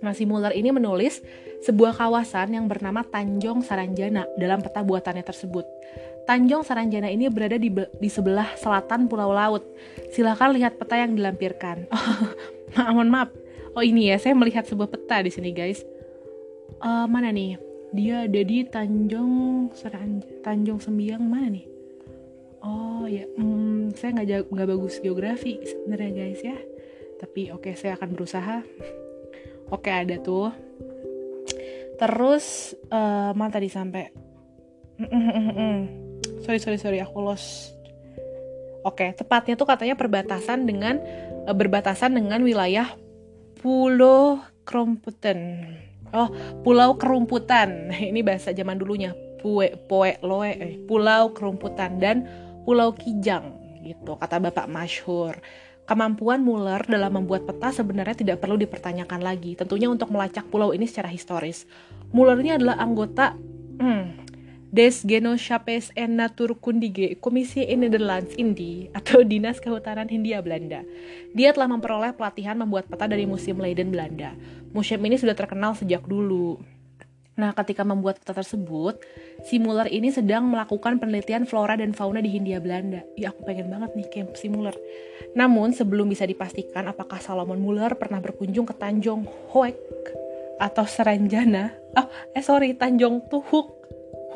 Masih 0.00 0.28
Muller 0.28 0.54
ini 0.54 0.70
menulis 0.70 1.24
sebuah 1.64 1.96
kawasan 1.96 2.54
yang 2.54 2.70
bernama 2.70 3.02
Tanjung 3.02 3.64
Saranjana 3.64 4.28
dalam 4.38 4.60
peta 4.60 4.84
buatannya 4.84 5.24
tersebut. 5.24 5.64
Tanjung 6.26 6.66
Saranjana 6.66 7.06
ini 7.06 7.30
berada 7.30 7.54
di, 7.54 7.70
di 7.70 8.10
sebelah 8.10 8.58
selatan 8.58 9.06
Pulau 9.06 9.30
Laut. 9.30 9.62
Silahkan 10.10 10.50
lihat 10.50 10.74
peta 10.76 10.98
yang 10.98 11.14
dilampirkan. 11.14 11.86
Oh, 12.76 12.92
mohon 12.92 13.08
maaf. 13.08 13.32
Oh 13.72 13.80
ini 13.80 14.12
ya, 14.12 14.20
saya 14.20 14.36
melihat 14.36 14.68
sebuah 14.68 14.92
peta 14.92 15.24
di 15.24 15.32
sini 15.32 15.48
guys. 15.54 15.80
Uh, 16.82 17.08
mana 17.08 17.32
nih? 17.32 17.56
Dia 17.96 18.28
ada 18.28 18.42
di 18.44 18.68
Tanjung 18.68 19.72
Saranjana, 19.72 20.44
Tanjung 20.44 20.76
Sembiang 20.76 21.24
mana 21.24 21.56
nih? 21.56 21.64
Oh 22.60 23.08
ya, 23.08 23.24
hmm, 23.38 23.96
saya 23.96 24.12
nggak 24.18 24.52
nggak 24.52 24.68
bagus 24.68 25.00
geografi 25.00 25.56
sebenarnya 25.62 26.10
guys 26.12 26.40
ya. 26.44 26.58
Tapi 27.16 27.54
oke, 27.54 27.72
okay, 27.72 27.74
saya 27.80 27.96
akan 27.96 28.12
berusaha. 28.12 28.60
oke 29.72 29.80
okay, 29.80 29.94
ada 30.04 30.20
tuh. 30.20 30.52
Terus 31.96 32.76
uh, 32.92 33.32
mana 33.32 33.48
tadi 33.48 33.72
sampai? 33.72 34.04
Sorry 36.46 36.62
sorry 36.62 36.78
sorry 36.78 36.98
aku 37.02 37.18
lost. 37.18 37.74
Oke 38.86 39.02
okay, 39.02 39.10
tepatnya 39.18 39.58
tuh 39.58 39.66
katanya 39.66 39.98
perbatasan 39.98 40.62
dengan 40.62 41.02
uh, 41.50 41.50
berbatasan 41.50 42.14
dengan 42.14 42.38
wilayah 42.46 42.94
Pulau 43.58 44.38
Kerumputan 44.62 45.66
oh 46.14 46.30
Pulau 46.62 46.94
Kerumputan 46.94 47.90
ini 48.14 48.22
bahasa 48.22 48.54
zaman 48.54 48.78
dulunya. 48.78 49.10
Pue 49.42 49.74
Poe 49.90 50.14
Loe 50.22 50.54
eh, 50.54 50.78
Pulau 50.86 51.34
Kerumputan 51.34 51.98
dan 51.98 52.30
Pulau 52.62 52.94
Kijang 52.94 53.58
gitu 53.82 54.14
kata 54.14 54.38
bapak 54.38 54.70
masyhur. 54.70 55.34
Kemampuan 55.86 56.42
Muller 56.42 56.82
dalam 56.82 57.14
membuat 57.22 57.46
peta 57.46 57.70
sebenarnya 57.70 58.18
tidak 58.18 58.42
perlu 58.42 58.58
dipertanyakan 58.58 59.22
lagi, 59.22 59.54
tentunya 59.54 59.86
untuk 59.86 60.10
melacak 60.10 60.42
pulau 60.50 60.74
ini 60.74 60.82
secara 60.82 61.06
historis. 61.06 61.62
Muller 62.10 62.34
ini 62.42 62.58
adalah 62.58 62.74
anggota 62.82 63.38
hmm, 63.78 64.25
Des 64.76 65.08
Genootschapes 65.08 65.88
en 65.96 66.20
Natuurkundige 66.20 67.16
Komisi 67.16 67.64
in 67.64 67.80
Nederlands 67.80 68.36
Indi 68.36 68.92
atau 68.92 69.24
Dinas 69.24 69.56
Kehutanan 69.56 70.04
Hindia 70.04 70.44
Belanda. 70.44 70.84
Dia 71.32 71.56
telah 71.56 71.64
memperoleh 71.64 72.12
pelatihan 72.12 72.60
membuat 72.60 72.84
peta 72.84 73.08
dari 73.08 73.24
Museum 73.24 73.56
Leiden 73.56 73.88
Belanda. 73.88 74.36
Museum 74.76 75.00
ini 75.08 75.16
sudah 75.16 75.32
terkenal 75.32 75.72
sejak 75.80 76.04
dulu. 76.04 76.60
Nah, 77.40 77.56
ketika 77.56 77.88
membuat 77.88 78.20
peta 78.20 78.36
tersebut, 78.36 79.00
si 79.48 79.56
Muller 79.56 79.88
ini 79.88 80.12
sedang 80.12 80.44
melakukan 80.44 81.00
penelitian 81.00 81.48
flora 81.48 81.80
dan 81.80 81.96
fauna 81.96 82.20
di 82.20 82.36
Hindia 82.36 82.60
Belanda. 82.60 83.00
Ya, 83.16 83.32
aku 83.32 83.48
pengen 83.48 83.72
banget 83.72 83.96
nih 83.96 84.12
kayak 84.12 84.36
si 84.36 84.52
Muller. 84.52 84.76
Namun, 85.32 85.72
sebelum 85.72 86.04
bisa 86.04 86.28
dipastikan 86.28 86.84
apakah 86.84 87.16
Salomon 87.24 87.64
Muller 87.64 87.96
pernah 87.96 88.20
berkunjung 88.20 88.68
ke 88.68 88.76
Tanjung 88.76 89.24
Hoek 89.56 89.80
atau 90.60 90.84
Seranjana, 90.84 91.72
oh, 91.96 92.08
eh 92.36 92.44
sorry, 92.44 92.76
Tanjung 92.76 93.24
Tuhuk 93.32 93.75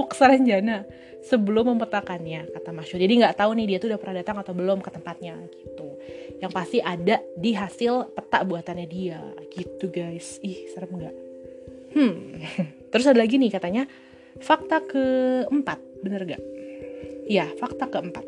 Hook 0.00 0.16
Saranjana 0.16 0.88
sebelum 1.20 1.76
memetakannya 1.76 2.48
kata 2.56 2.72
Mas 2.72 2.88
Jadi 2.88 3.20
nggak 3.20 3.36
tahu 3.36 3.52
nih 3.52 3.76
dia 3.76 3.78
tuh 3.78 3.92
udah 3.92 4.00
pernah 4.00 4.16
datang 4.24 4.40
atau 4.40 4.56
belum 4.56 4.80
ke 4.80 4.88
tempatnya 4.88 5.36
gitu. 5.52 6.00
Yang 6.40 6.52
pasti 6.56 6.78
ada 6.80 7.20
di 7.36 7.52
hasil 7.52 8.16
peta 8.16 8.40
buatannya 8.40 8.88
dia 8.88 9.20
gitu 9.52 9.92
guys. 9.92 10.40
Ih 10.40 10.72
serem 10.72 10.96
nggak? 10.96 11.16
Hmm. 11.92 12.40
Terus 12.90 13.04
ada 13.12 13.20
lagi 13.20 13.36
nih 13.36 13.52
katanya 13.52 13.84
fakta 14.40 14.80
keempat 14.88 15.78
bener 16.00 16.24
gak? 16.24 16.42
Ya 17.28 17.44
fakta 17.60 17.92
keempat. 17.92 18.24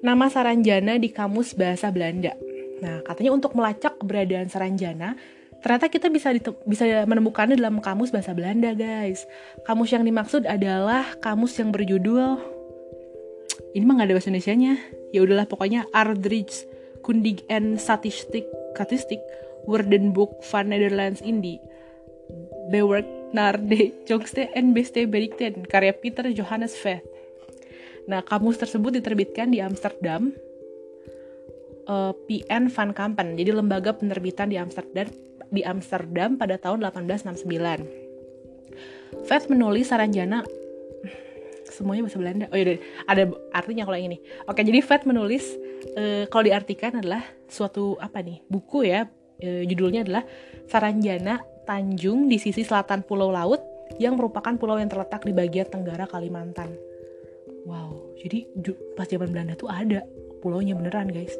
Nama 0.00 0.26
Saranjana 0.32 0.96
di 0.96 1.12
kamus 1.12 1.52
bahasa 1.52 1.92
Belanda. 1.92 2.32
Nah, 2.76 3.00
katanya 3.04 3.32
untuk 3.32 3.56
melacak 3.56 3.96
keberadaan 3.96 4.52
Saranjana, 4.52 5.16
ternyata 5.60 5.88
kita 5.90 6.12
bisa 6.12 6.32
bisa 6.64 6.84
menemukannya 7.08 7.56
dalam 7.58 7.80
kamus 7.80 8.12
bahasa 8.12 8.32
Belanda 8.36 8.72
guys. 8.72 9.24
Kamus 9.64 9.92
yang 9.92 10.04
dimaksud 10.04 10.44
adalah 10.44 11.16
kamus 11.20 11.56
yang 11.58 11.72
berjudul 11.72 12.56
ini 13.76 13.84
mah 13.84 14.00
gak 14.00 14.08
ada 14.08 14.14
bahasa 14.16 14.30
Indonesia 14.32 14.56
nya 14.56 14.72
ya 15.12 15.20
udahlah 15.20 15.44
pokoknya 15.44 15.84
Ardrich 15.92 16.64
Kundig 17.04 17.44
en 17.52 17.76
Statistik 17.76 18.48
Statistik 18.72 19.20
Woordenboek 19.68 20.40
van 20.48 20.72
Nederlands 20.72 21.20
Indi 21.20 21.60
Bewerk 22.72 23.06
naar 23.30 23.60
de 23.60 23.92
jongste 24.08 24.48
en 24.56 24.72
beste 24.72 25.06
berichten 25.06 25.66
karya 25.66 25.94
Peter 25.94 26.26
Johannes 26.34 26.74
Veth. 26.82 27.06
Nah, 28.06 28.22
kamus 28.22 28.58
tersebut 28.58 28.94
diterbitkan 28.98 29.50
di 29.50 29.58
Amsterdam 29.62 30.30
uh, 31.90 32.10
eh, 32.10 32.12
PN 32.26 32.70
Van 32.70 32.90
Kampen, 32.94 33.34
jadi 33.34 33.50
lembaga 33.54 33.94
penerbitan 33.94 34.50
di 34.50 34.58
Amsterdam 34.58 35.10
di 35.50 35.62
Amsterdam 35.62 36.36
pada 36.38 36.58
tahun 36.58 36.80
1869. 36.82 37.86
Veth 39.26 39.48
menulis 39.48 39.88
Saranjana 39.88 40.44
semuanya 41.76 42.08
bahasa 42.08 42.18
Belanda. 42.18 42.46
Oh 42.48 42.56
iya, 42.56 42.80
ada 43.04 43.28
artinya 43.52 43.84
kalau 43.84 44.00
yang 44.00 44.08
ini. 44.14 44.18
Oke, 44.48 44.64
jadi 44.64 44.80
Veth 44.80 45.04
menulis 45.04 45.44
e, 45.92 46.24
kalau 46.32 46.48
diartikan 46.48 46.96
adalah 46.96 47.20
suatu 47.50 48.00
apa 48.00 48.24
nih? 48.24 48.40
Buku 48.48 48.88
ya. 48.88 49.04
E, 49.36 49.68
judulnya 49.68 50.08
adalah 50.08 50.24
Saranjana 50.64 51.44
Tanjung 51.68 52.32
di 52.32 52.40
sisi 52.40 52.64
selatan 52.64 53.04
Pulau 53.04 53.28
Laut 53.28 53.60
yang 54.00 54.16
merupakan 54.16 54.56
pulau 54.58 54.80
yang 54.80 54.88
terletak 54.90 55.22
di 55.22 55.30
bagian 55.36 55.68
tenggara 55.68 56.08
Kalimantan. 56.08 56.72
Wow, 57.66 58.14
jadi 58.18 58.46
pas 58.94 59.10
zaman 59.10 59.34
Belanda 59.34 59.58
tuh 59.58 59.66
ada 59.66 60.06
pulaunya 60.38 60.78
beneran, 60.78 61.10
guys 61.10 61.34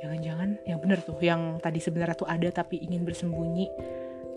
jangan-jangan 0.00 0.62
yang 0.64 0.78
bener 0.78 0.98
tuh 1.02 1.18
yang 1.20 1.58
tadi 1.58 1.78
sebenarnya 1.82 2.16
tuh 2.16 2.28
ada 2.28 2.48
tapi 2.50 2.80
ingin 2.82 3.02
bersembunyi 3.02 3.66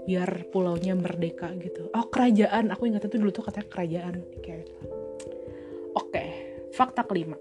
biar 0.06 0.49
pulaunya 0.49 0.97
merdeka 0.97 1.54
gitu 1.62 1.93
oh 1.93 2.06
kerajaan 2.10 2.73
aku 2.73 2.89
ingat 2.89 3.06
itu 3.06 3.21
dulu 3.21 3.30
tuh 3.30 3.45
katanya 3.45 3.67
kerajaan 3.69 4.15
kayak 4.41 4.65
gitu. 4.65 4.86
oke 5.93 6.23
fakta 6.73 7.06
kelima 7.06 7.38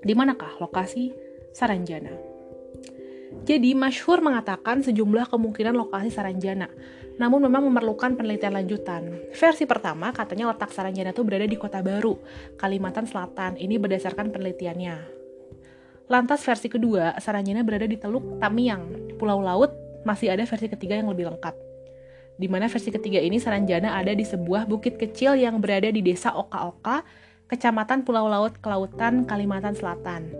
di 0.00 0.12
manakah 0.14 0.54
lokasi 0.62 1.10
Saranjana 1.50 2.14
jadi 3.46 3.74
Masyhur 3.78 4.22
mengatakan 4.22 4.82
sejumlah 4.82 5.30
kemungkinan 5.30 5.74
lokasi 5.74 6.14
Saranjana 6.14 6.70
namun 7.20 7.44
memang 7.44 7.68
memerlukan 7.68 8.16
penelitian 8.16 8.56
lanjutan. 8.56 9.28
Versi 9.36 9.68
pertama 9.68 10.08
katanya 10.08 10.56
letak 10.56 10.72
Saranjana 10.72 11.12
itu 11.12 11.20
berada 11.20 11.44
di 11.44 11.52
Kota 11.60 11.84
Baru, 11.84 12.16
Kalimantan 12.56 13.04
Selatan. 13.04 13.60
Ini 13.60 13.76
berdasarkan 13.76 14.32
penelitiannya. 14.32 15.19
Lantas 16.10 16.42
versi 16.42 16.66
kedua, 16.66 17.14
Saranjana 17.22 17.62
berada 17.62 17.86
di 17.86 17.94
Teluk 17.94 18.42
Tamiang, 18.42 19.14
Pulau 19.14 19.38
Laut, 19.38 19.70
masih 20.02 20.34
ada 20.34 20.42
versi 20.42 20.66
ketiga 20.66 20.98
yang 20.98 21.06
lebih 21.06 21.30
lengkap. 21.30 21.54
Di 22.34 22.50
mana 22.50 22.66
versi 22.66 22.90
ketiga 22.90 23.22
ini 23.22 23.38
Saranjana 23.38 23.94
ada 23.94 24.10
di 24.10 24.26
sebuah 24.26 24.66
bukit 24.66 24.98
kecil 24.98 25.38
yang 25.38 25.62
berada 25.62 25.86
di 25.86 26.02
desa 26.02 26.34
Oka-Oka, 26.34 27.06
Kecamatan 27.46 28.02
Pulau 28.02 28.26
Laut, 28.26 28.58
Kelautan, 28.58 29.22
Kalimantan 29.22 29.78
Selatan. 29.78 30.34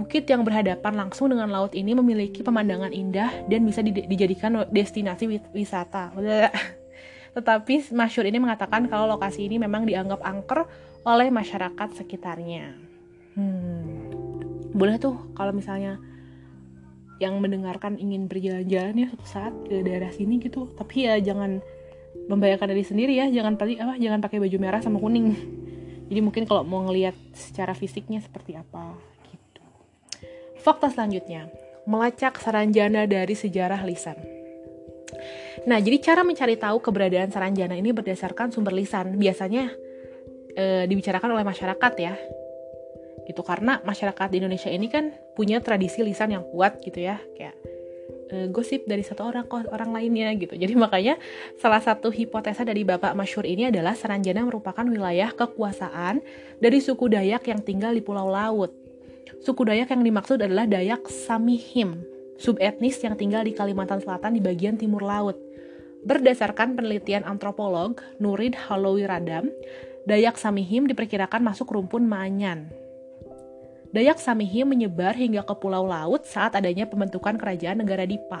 Bukit 0.00 0.24
yang 0.32 0.48
berhadapan 0.48 0.96
langsung 0.96 1.28
dengan 1.28 1.52
laut 1.52 1.76
ini 1.76 1.92
memiliki 1.92 2.40
pemandangan 2.40 2.96
indah 2.96 3.44
dan 3.52 3.68
bisa 3.68 3.84
dijadikan 3.84 4.64
destinasi 4.72 5.28
wisata. 5.52 6.08
Tetapi 7.36 7.92
Masyur 7.92 8.24
ini 8.24 8.40
mengatakan 8.40 8.88
kalau 8.88 9.12
lokasi 9.12 9.44
ini 9.44 9.60
memang 9.60 9.84
dianggap 9.84 10.24
angker 10.24 10.64
oleh 11.04 11.28
masyarakat 11.28 12.00
sekitarnya. 12.00 12.80
Hmm 13.36 14.01
boleh 14.82 14.98
tuh 14.98 15.14
kalau 15.38 15.54
misalnya 15.54 16.02
yang 17.22 17.38
mendengarkan 17.38 18.02
ingin 18.02 18.26
berjalan-jalan 18.26 18.98
ya 18.98 19.06
suatu 19.14 19.26
saat 19.30 19.54
ke 19.70 19.86
daerah 19.86 20.10
sini 20.10 20.42
gitu. 20.42 20.74
Tapi 20.74 21.06
ya 21.06 21.22
jangan 21.22 21.62
membayangkan 22.26 22.66
diri 22.74 22.82
sendiri 22.82 23.14
ya. 23.14 23.30
Jangan 23.30 23.54
pakai 23.54 23.78
apa 23.78 23.94
jangan 23.94 24.18
pakai 24.18 24.42
baju 24.42 24.58
merah 24.58 24.82
sama 24.82 24.98
kuning. 24.98 25.30
Jadi 26.10 26.18
mungkin 26.18 26.42
kalau 26.50 26.66
mau 26.66 26.82
ngelihat 26.90 27.14
secara 27.30 27.78
fisiknya 27.78 28.18
seperti 28.18 28.58
apa 28.58 28.98
gitu. 29.30 29.62
Fakta 30.58 30.90
selanjutnya. 30.90 31.46
Melacak 31.86 32.42
saranjana 32.42 33.06
dari 33.06 33.38
sejarah 33.38 33.86
lisan. 33.86 34.18
Nah, 35.66 35.78
jadi 35.82 35.98
cara 35.98 36.22
mencari 36.22 36.54
tahu 36.54 36.78
keberadaan 36.78 37.34
saranjana 37.34 37.74
ini 37.74 37.90
berdasarkan 37.90 38.54
sumber 38.54 38.70
lisan. 38.70 39.18
Biasanya 39.18 39.74
e, 40.54 40.86
dibicarakan 40.86 41.34
oleh 41.34 41.42
masyarakat 41.42 41.92
ya 41.98 42.14
gitu. 43.28 43.42
Karena 43.44 43.78
masyarakat 43.82 44.28
di 44.32 44.42
Indonesia 44.42 44.70
ini 44.70 44.86
kan 44.90 45.12
punya 45.36 45.62
tradisi 45.62 46.00
lisan 46.02 46.34
yang 46.34 46.44
kuat 46.48 46.82
gitu 46.82 47.02
ya. 47.02 47.18
Kayak 47.38 47.54
e, 48.30 48.36
gosip 48.48 48.84
dari 48.88 49.02
satu 49.02 49.26
orang 49.28 49.46
ke 49.46 49.68
orang 49.70 49.90
lainnya 49.92 50.32
gitu. 50.38 50.54
Jadi 50.54 50.74
makanya 50.74 51.20
salah 51.58 51.80
satu 51.80 52.08
hipotesa 52.08 52.66
dari 52.66 52.82
bapak 52.82 53.12
masyur 53.14 53.46
ini 53.46 53.68
adalah 53.68 53.92
Saranjana 53.94 54.42
merupakan 54.42 54.84
wilayah 54.84 55.30
kekuasaan 55.32 56.22
dari 56.58 56.78
suku 56.78 57.10
Dayak 57.12 57.46
yang 57.48 57.60
tinggal 57.62 57.92
di 57.94 58.02
Pulau 58.02 58.30
Laut. 58.30 58.74
Suku 59.42 59.66
Dayak 59.66 59.90
yang 59.94 60.02
dimaksud 60.06 60.38
adalah 60.38 60.70
Dayak 60.70 61.10
Samihim 61.10 62.12
subetnis 62.42 62.98
yang 62.98 63.14
tinggal 63.14 63.46
di 63.46 63.54
Kalimantan 63.54 64.02
Selatan 64.02 64.34
di 64.34 64.42
bagian 64.42 64.74
timur 64.74 65.06
laut. 65.06 65.38
Berdasarkan 66.02 66.74
penelitian 66.74 67.22
antropolog 67.22 68.02
Nurid 68.18 68.58
Halowi 68.58 69.06
Radam, 69.06 69.46
Dayak 70.02 70.34
Samihim 70.34 70.90
diperkirakan 70.90 71.46
masuk 71.46 71.70
rumpun 71.70 72.02
Manyan. 72.02 72.81
Dayak 73.92 74.24
Samihim 74.24 74.72
menyebar 74.72 75.12
hingga 75.12 75.44
ke 75.44 75.54
pulau 75.60 75.84
laut 75.84 76.24
saat 76.24 76.56
adanya 76.56 76.88
pembentukan 76.88 77.36
kerajaan 77.36 77.84
negara 77.84 78.08
Dipa. 78.08 78.40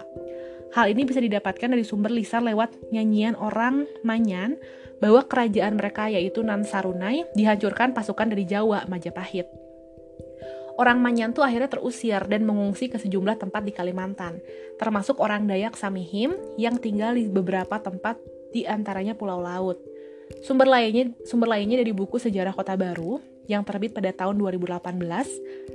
Hal 0.72 0.88
ini 0.88 1.04
bisa 1.04 1.20
didapatkan 1.20 1.68
dari 1.68 1.84
sumber 1.84 2.08
lisan 2.08 2.48
lewat 2.48 2.72
nyanyian 2.88 3.36
orang 3.36 3.84
Manyan 4.00 4.56
bahwa 5.04 5.20
kerajaan 5.28 5.76
mereka 5.76 6.08
yaitu 6.08 6.40
Nansarunai 6.40 7.28
dihancurkan 7.36 7.92
pasukan 7.92 8.32
dari 8.32 8.48
Jawa, 8.48 8.88
Majapahit. 8.88 9.44
Orang 10.80 11.04
Manyan 11.04 11.36
tuh 11.36 11.44
akhirnya 11.44 11.68
terusir 11.68 12.24
dan 12.24 12.48
mengungsi 12.48 12.88
ke 12.88 12.96
sejumlah 12.96 13.36
tempat 13.36 13.60
di 13.60 13.76
Kalimantan, 13.76 14.40
termasuk 14.80 15.20
orang 15.20 15.44
Dayak 15.44 15.76
Samihim 15.76 16.32
yang 16.56 16.80
tinggal 16.80 17.12
di 17.12 17.28
beberapa 17.28 17.76
tempat 17.76 18.16
di 18.56 18.64
antaranya 18.64 19.12
Pulau 19.12 19.44
Laut. 19.44 19.76
Sumber 20.40 20.64
lainnya 20.64 21.12
sumber 21.28 21.52
lainnya 21.52 21.76
dari 21.84 21.92
buku 21.92 22.16
Sejarah 22.16 22.56
Kota 22.56 22.72
Baru 22.72 23.20
yang 23.50 23.66
terbit 23.66 23.94
pada 23.94 24.14
tahun 24.14 24.38
2018 24.38 25.02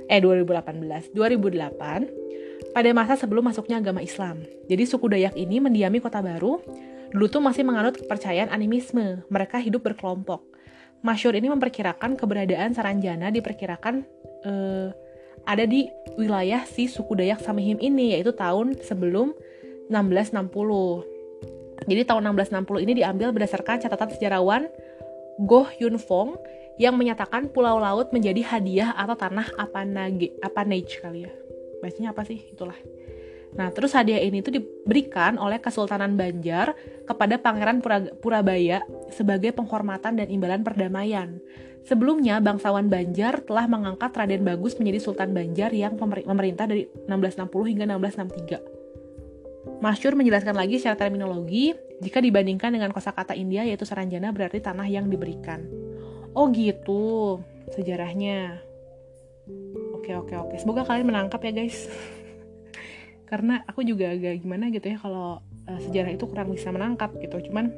eh 0.08 0.20
2018 0.20 1.12
2008 1.12 2.28
pada 2.72 2.90
masa 2.92 3.14
sebelum 3.14 3.48
masuknya 3.48 3.80
agama 3.80 4.02
Islam. 4.02 4.42
Jadi 4.66 4.82
suku 4.84 5.06
Dayak 5.08 5.38
ini 5.38 5.62
mendiami 5.62 6.02
Kota 6.02 6.20
Baru 6.20 6.60
dulu 7.08 7.26
tuh 7.28 7.40
masih 7.40 7.64
menganut 7.64 7.96
kepercayaan 7.96 8.52
animisme. 8.52 9.24
Mereka 9.32 9.60
hidup 9.64 9.84
berkelompok. 9.84 10.44
Masyur 11.00 11.32
ini 11.38 11.48
memperkirakan 11.48 12.18
keberadaan 12.18 12.74
Saranjana 12.74 13.30
diperkirakan 13.30 14.02
eh, 14.44 14.88
ada 15.46 15.64
di 15.64 15.88
wilayah 16.18 16.66
si 16.66 16.90
suku 16.90 17.16
Dayak 17.16 17.40
Samihim 17.40 17.78
ini 17.80 18.18
yaitu 18.18 18.34
tahun 18.34 18.76
sebelum 18.82 19.32
1660. 19.88 21.88
Jadi 21.88 22.02
tahun 22.04 22.22
1660 22.34 22.84
ini 22.84 22.92
diambil 23.00 23.32
berdasarkan 23.32 23.80
catatan 23.80 24.10
sejarawan 24.12 24.68
Goh 25.38 25.70
Yun 25.78 25.96
Fong 25.96 26.36
yang 26.78 26.94
menyatakan 26.94 27.50
pulau 27.50 27.82
laut 27.82 28.14
menjadi 28.14 28.40
hadiah 28.54 28.90
atau 28.94 29.18
tanah 29.18 29.50
apanage, 29.58 30.32
apanage 30.40 31.02
kali 31.02 31.26
ya. 31.26 31.32
Bacanya 31.82 32.14
apa 32.14 32.22
sih? 32.22 32.38
Itulah. 32.54 32.78
Nah, 33.58 33.72
terus 33.72 33.96
hadiah 33.96 34.20
ini 34.20 34.44
tuh 34.44 34.54
diberikan 34.54 35.40
oleh 35.40 35.58
Kesultanan 35.58 36.14
Banjar 36.14 36.76
kepada 37.08 37.40
Pangeran 37.40 37.80
Purabaya 38.20 38.84
sebagai 39.10 39.56
penghormatan 39.56 40.20
dan 40.20 40.28
imbalan 40.28 40.62
perdamaian. 40.62 41.40
Sebelumnya, 41.88 42.36
bangsawan 42.44 42.92
Banjar 42.92 43.40
telah 43.48 43.64
mengangkat 43.64 44.12
Raden 44.12 44.44
Bagus 44.44 44.76
menjadi 44.76 45.00
Sultan 45.00 45.32
Banjar 45.32 45.72
yang 45.72 45.96
memerintah 45.98 46.68
dari 46.68 46.84
1660 47.08 47.70
hingga 47.72 47.84
1663. 47.88 49.80
Masyur 49.80 50.12
menjelaskan 50.12 50.52
lagi 50.52 50.76
secara 50.76 51.08
terminologi, 51.08 51.72
jika 52.04 52.20
dibandingkan 52.20 52.76
dengan 52.76 52.92
kosakata 52.92 53.32
India 53.32 53.64
yaitu 53.64 53.88
Saranjana 53.88 54.28
berarti 54.36 54.60
tanah 54.60 54.84
yang 54.84 55.08
diberikan. 55.08 55.87
Oh 56.38 56.46
gitu, 56.54 57.42
sejarahnya. 57.74 58.62
Oke 59.98 60.14
oke 60.14 60.38
oke, 60.38 60.54
semoga 60.62 60.86
kalian 60.86 61.10
menangkap 61.10 61.42
ya 61.42 61.50
guys. 61.50 61.90
Karena 63.30 63.66
aku 63.66 63.82
juga 63.82 64.14
agak 64.14 64.46
gimana 64.46 64.70
gitu 64.70 64.86
ya 64.86 65.02
kalau 65.02 65.42
uh, 65.42 65.80
sejarah 65.82 66.14
itu 66.14 66.30
kurang 66.30 66.54
bisa 66.54 66.70
menangkap 66.70 67.10
gitu. 67.18 67.50
Cuman 67.50 67.74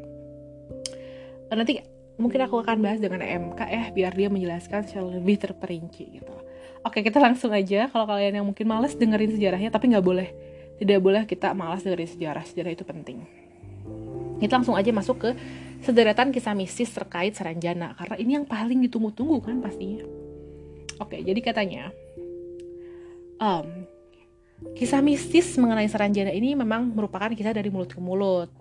uh, 1.48 1.56
nanti 1.56 1.80
mungkin 2.20 2.44
aku 2.44 2.60
akan 2.60 2.84
bahas 2.84 3.00
dengan 3.00 3.24
MK 3.24 3.60
ya 3.64 3.84
biar 3.96 4.12
dia 4.12 4.28
menjelaskan 4.28 4.84
secara 4.84 5.08
lebih 5.08 5.40
terperinci 5.40 6.20
gitu. 6.20 6.34
Oke 6.84 7.00
kita 7.00 7.16
langsung 7.16 7.56
aja 7.56 7.88
kalau 7.88 8.04
kalian 8.04 8.44
yang 8.44 8.46
mungkin 8.46 8.68
males 8.68 8.92
dengerin 8.92 9.40
sejarahnya 9.40 9.72
tapi 9.72 9.88
nggak 9.88 10.04
boleh 10.04 10.28
tidak 10.76 11.00
boleh 11.00 11.24
kita 11.24 11.56
malas 11.56 11.80
dari 11.80 12.08
sejarah 12.08 12.40
sejarah 12.40 12.72
itu 12.72 12.84
penting 12.88 13.20
kita 14.40 14.56
langsung 14.56 14.72
aja 14.72 14.88
masuk 14.88 15.16
ke 15.20 15.30
sederetan 15.80 16.30
kisah 16.30 16.52
mistis 16.56 16.92
terkait 16.92 17.34
Saranjana 17.36 17.96
karena 17.96 18.16
ini 18.20 18.30
yang 18.40 18.46
paling 18.46 18.80
ditunggu-tunggu 18.84 19.40
kan 19.40 19.58
pastinya 19.64 20.04
oke 21.00 21.16
jadi 21.16 21.40
katanya 21.40 21.84
um, 23.40 23.66
kisah 24.76 25.00
mistis 25.00 25.56
mengenai 25.56 25.88
Saranjana 25.88 26.30
ini 26.30 26.52
memang 26.52 26.92
merupakan 26.92 27.32
kisah 27.32 27.56
dari 27.56 27.72
mulut 27.72 27.90
ke 27.92 28.00
mulut 28.00 28.52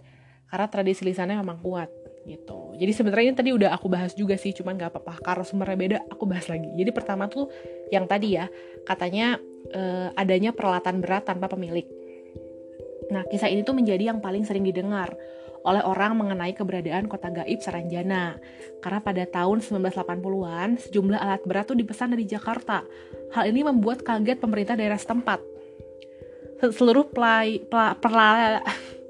karena 0.49 0.65
tradisi 0.65 1.05
lisannya 1.05 1.37
memang 1.39 1.61
kuat 1.61 1.91
gitu. 2.25 2.77
Jadi 2.77 2.91
sebenarnya 2.93 3.25
ini 3.31 3.37
tadi 3.37 3.51
udah 3.55 3.69
aku 3.73 3.89
bahas 3.89 4.13
juga 4.13 4.37
sih, 4.37 4.53
cuman 4.53 4.77
gak 4.77 4.93
apa-apa 4.93 5.17
karena 5.23 5.43
sumbernya 5.45 5.77
beda, 5.77 5.97
aku 6.13 6.23
bahas 6.29 6.45
lagi. 6.45 6.69
Jadi 6.77 6.89
pertama 6.93 7.25
tuh 7.25 7.49
yang 7.89 8.05
tadi 8.05 8.37
ya, 8.37 8.45
katanya 8.85 9.41
eh, 9.73 10.09
adanya 10.13 10.53
peralatan 10.53 11.01
berat 11.01 11.25
tanpa 11.25 11.49
pemilik. 11.49 11.85
Nah, 13.09 13.25
kisah 13.25 13.49
ini 13.49 13.65
tuh 13.65 13.73
menjadi 13.73 14.13
yang 14.13 14.21
paling 14.21 14.45
sering 14.45 14.61
didengar 14.61 15.17
oleh 15.63 15.83
orang 15.83 16.15
mengenai 16.15 16.55
keberadaan 16.55 17.11
kota 17.11 17.31
gaib 17.31 17.59
Saranjana. 17.59 18.39
Karena 18.79 18.99
pada 19.03 19.23
tahun 19.27 19.59
1980-an, 19.59 20.69
sejumlah 20.87 21.19
alat 21.19 21.43
berat 21.43 21.67
tuh 21.67 21.77
dipesan 21.77 22.15
dari 22.15 22.23
Jakarta. 22.23 22.83
Hal 23.35 23.49
ini 23.51 23.67
membuat 23.67 24.03
kaget 24.03 24.39
pemerintah 24.39 24.79
daerah 24.79 24.95
setempat. 24.95 25.43
Seluruh 26.59 27.07
play, 27.11 27.63
pla, 27.63 27.95
perla, 27.95 28.59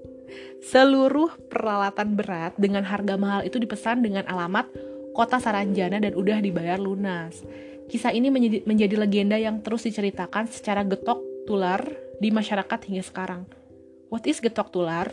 seluruh 0.71 1.33
peralatan 1.49 2.13
berat 2.13 2.53
dengan 2.57 2.85
harga 2.85 3.17
mahal 3.17 3.41
itu 3.45 3.57
dipesan 3.57 4.05
dengan 4.05 4.25
alamat 4.29 4.69
kota 5.17 5.41
Saranjana 5.41 5.97
dan 5.97 6.13
udah 6.13 6.37
dibayar 6.41 6.77
lunas. 6.77 7.41
Kisah 7.89 8.13
ini 8.13 8.29
menjadi, 8.29 8.61
menjadi 8.69 8.95
legenda 9.01 9.37
yang 9.41 9.65
terus 9.65 9.81
diceritakan 9.81 10.45
secara 10.45 10.85
getok 10.85 11.25
tular 11.49 11.81
di 12.21 12.29
masyarakat 12.29 12.79
hingga 12.85 13.01
sekarang 13.01 13.41
what 14.11 14.25
is 14.25 14.41
getok 14.41 14.73
tular 14.73 15.07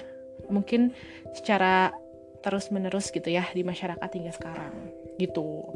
mungkin 0.48 0.92
secara 1.34 1.92
terus 2.40 2.70
menerus 2.70 3.10
gitu 3.10 3.26
ya 3.26 3.46
di 3.50 3.66
masyarakat 3.66 4.10
hingga 4.12 4.32
sekarang 4.34 4.74
gitu 5.18 5.66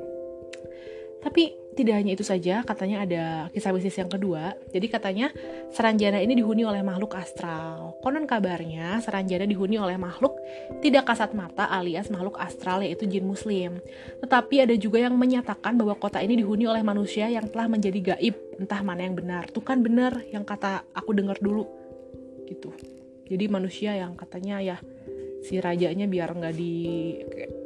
tapi 1.21 1.53
tidak 1.77 2.01
hanya 2.01 2.13
itu 2.17 2.25
saja, 2.25 2.65
katanya 2.65 3.05
ada 3.05 3.25
kisah 3.53 3.71
bisnis 3.77 4.01
yang 4.01 4.09
kedua. 4.09 4.57
Jadi 4.73 4.87
katanya 4.89 5.29
Saranjana 5.71 6.19
ini 6.19 6.33
dihuni 6.33 6.65
oleh 6.65 6.81
makhluk 6.81 7.15
astral. 7.15 7.95
Konon 8.01 8.25
kabarnya 8.25 8.99
Saranjana 9.05 9.45
dihuni 9.45 9.77
oleh 9.77 10.01
makhluk 10.01 10.41
tidak 10.81 11.13
kasat 11.13 11.37
mata 11.37 11.69
alias 11.69 12.09
makhluk 12.09 12.41
astral 12.41 12.81
yaitu 12.81 13.05
jin 13.05 13.29
muslim. 13.29 13.79
Tetapi 14.25 14.65
ada 14.65 14.75
juga 14.81 14.99
yang 14.99 15.15
menyatakan 15.15 15.77
bahwa 15.77 15.95
kota 16.01 16.25
ini 16.25 16.41
dihuni 16.41 16.65
oleh 16.65 16.81
manusia 16.81 17.29
yang 17.29 17.47
telah 17.53 17.69
menjadi 17.69 18.17
gaib. 18.17 18.35
Entah 18.57 18.81
mana 18.81 19.05
yang 19.05 19.15
benar. 19.15 19.53
Tuh 19.53 19.63
kan 19.63 19.85
benar 19.85 20.25
yang 20.33 20.43
kata 20.43 20.89
aku 20.97 21.13
dengar 21.13 21.37
dulu. 21.39 21.69
Gitu 22.49 22.90
jadi 23.31 23.45
manusia 23.47 23.95
yang 23.95 24.19
katanya 24.19 24.59
ya 24.59 24.77
si 25.41 25.57
rajanya 25.57 26.05
biar 26.05 26.37
nggak 26.37 26.55
di 26.59 26.75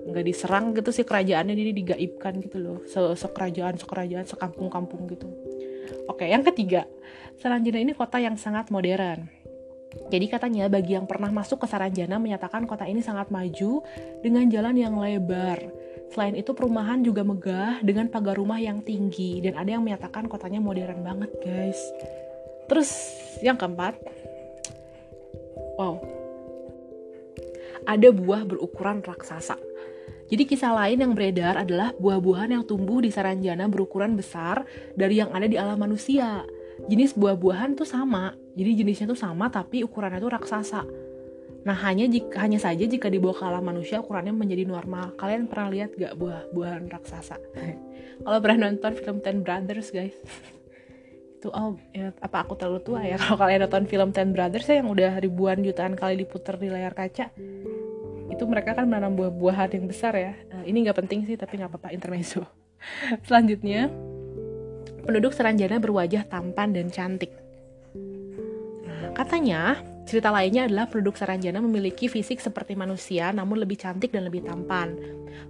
nggak 0.05 0.25
diserang 0.25 0.77
gitu 0.77 0.93
sih 0.93 1.03
kerajaannya 1.03 1.57
ini 1.57 1.73
digaibkan 1.73 2.39
gitu 2.45 2.61
loh. 2.61 2.79
Se 2.85 3.01
sekerajaan 3.01 3.81
sekerajaan 3.81 4.29
sekampung-kampung 4.29 5.09
gitu. 5.11 5.27
Oke 6.07 6.29
yang 6.29 6.45
ketiga. 6.45 6.85
Saranjana 7.41 7.81
ini 7.83 7.97
kota 7.97 8.21
yang 8.21 8.37
sangat 8.37 8.69
modern. 8.71 9.27
Jadi 10.11 10.27
katanya 10.27 10.67
bagi 10.67 10.99
yang 10.99 11.07
pernah 11.07 11.31
masuk 11.31 11.65
ke 11.65 11.67
Saranjana 11.71 12.19
menyatakan 12.19 12.67
kota 12.67 12.85
ini 12.85 13.01
sangat 13.01 13.31
maju 13.31 13.83
dengan 14.21 14.47
jalan 14.51 14.75
yang 14.75 14.95
lebar. 14.99 15.59
Selain 16.11 16.35
itu 16.39 16.51
perumahan 16.55 17.03
juga 17.03 17.27
megah 17.27 17.83
dengan 17.83 18.07
pagar 18.11 18.39
rumah 18.39 18.59
yang 18.59 18.83
tinggi. 18.83 19.41
Dan 19.43 19.59
ada 19.59 19.71
yang 19.71 19.83
menyatakan 19.83 20.27
kotanya 20.31 20.61
modern 20.63 21.03
banget 21.03 21.31
guys. 21.43 21.79
Terus 22.71 22.91
yang 23.43 23.59
keempat, 23.59 23.99
Wow. 25.75 26.01
Ada 27.85 28.09
buah 28.15 28.49
berukuran 28.49 29.05
raksasa. 29.05 29.61
Jadi 30.25 30.49
kisah 30.49 30.73
lain 30.73 31.05
yang 31.05 31.13
beredar 31.13 31.61
adalah 31.61 31.93
buah-buahan 32.01 32.57
yang 32.57 32.65
tumbuh 32.65 33.05
di 33.05 33.13
Saranjana 33.13 33.69
berukuran 33.69 34.17
besar 34.17 34.65
dari 34.97 35.21
yang 35.21 35.29
ada 35.37 35.45
di 35.45 35.61
alam 35.61 35.77
manusia. 35.77 36.49
jenis 36.91 37.15
buah-buahan 37.15 37.79
tuh 37.79 37.87
sama 37.87 38.35
jadi 38.59 38.83
jenisnya 38.83 39.07
tuh 39.11 39.19
sama 39.19 39.51
tapi 39.51 39.87
ukurannya 39.87 40.19
tuh 40.19 40.33
raksasa 40.35 40.83
nah 41.65 41.77
hanya 41.87 42.05
jika 42.05 42.45
hanya 42.45 42.61
saja 42.61 42.85
jika 42.85 43.09
dibawa 43.09 43.33
ke 43.33 43.45
alam 43.47 43.65
manusia 43.65 44.03
ukurannya 44.03 44.37
menjadi 44.37 44.69
normal 44.69 45.17
kalian 45.17 45.49
pernah 45.49 45.73
lihat 45.73 45.97
gak 45.97 46.19
buah-buahan 46.19 46.91
raksasa 46.93 47.41
kalau 48.27 48.39
pernah 48.43 48.69
nonton 48.69 48.93
film 49.01 49.19
Ten 49.25 49.41
Brothers 49.41 49.89
guys 49.95 50.19
itu 51.45 51.53
oh 51.53 51.77
ya, 51.93 52.09
apa 52.25 52.49
aku 52.49 52.57
terlalu 52.57 52.81
tua 52.81 53.05
ya? 53.05 53.17
Kalau 53.21 53.37
kalian 53.37 53.69
nonton 53.69 53.85
film 53.85 54.09
Ten 54.17 54.33
Brothers 54.33 54.65
ya 54.65 54.81
yang 54.81 54.89
udah 54.89 55.21
ribuan 55.21 55.61
jutaan 55.61 55.93
kali 55.93 56.17
diputar 56.17 56.57
di 56.57 56.73
layar 56.73 56.97
kaca 56.97 57.29
itu 58.33 58.45
mereka 58.49 58.73
kan 58.73 58.89
menanam 58.89 59.13
buah-buahan 59.13 59.77
yang 59.77 59.85
besar 59.85 60.17
ya. 60.17 60.33
Uh, 60.49 60.65
ini 60.65 60.89
nggak 60.89 61.05
penting 61.05 61.29
sih 61.29 61.37
tapi 61.37 61.61
nggak 61.61 61.69
apa-apa 61.69 61.93
intermezzo. 61.93 62.49
Selanjutnya 63.29 63.93
penduduk 65.05 65.37
Seranjana 65.37 65.77
berwajah 65.77 66.25
tampan 66.25 66.73
dan 66.73 66.89
cantik. 66.89 67.29
Nah, 68.89 69.13
katanya, 69.13 69.77
cerita 70.05 70.29
lainnya 70.29 70.69
adalah 70.69 70.87
penduduk 70.87 71.17
Seranjana 71.17 71.59
memiliki 71.65 72.07
fisik 72.13 72.39
seperti 72.39 72.77
manusia 72.77 73.33
namun 73.33 73.61
lebih 73.61 73.81
cantik 73.81 74.13
dan 74.13 74.29
lebih 74.29 74.45
tampan. 74.45 74.95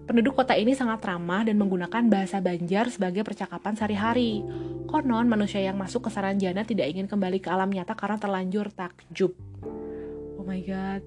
Penduduk 0.08 0.38
kota 0.38 0.56
ini 0.56 0.72
sangat 0.72 1.04
ramah 1.04 1.44
dan 1.44 1.60
menggunakan 1.60 2.08
bahasa 2.08 2.40
Banjar 2.40 2.88
sebagai 2.88 3.26
percakapan 3.26 3.76
sehari-hari. 3.76 4.40
Konon, 4.88 5.26
manusia 5.26 5.60
yang 5.60 5.76
masuk 5.76 6.08
ke 6.08 6.10
Saranjana 6.14 6.62
tidak 6.62 6.88
ingin 6.88 7.10
kembali 7.10 7.42
ke 7.42 7.50
alam 7.50 7.68
nyata 7.68 7.92
karena 7.98 8.16
terlanjur 8.16 8.70
takjub. 8.72 9.34
Oh 10.38 10.44
my 10.46 10.60
god, 10.62 11.02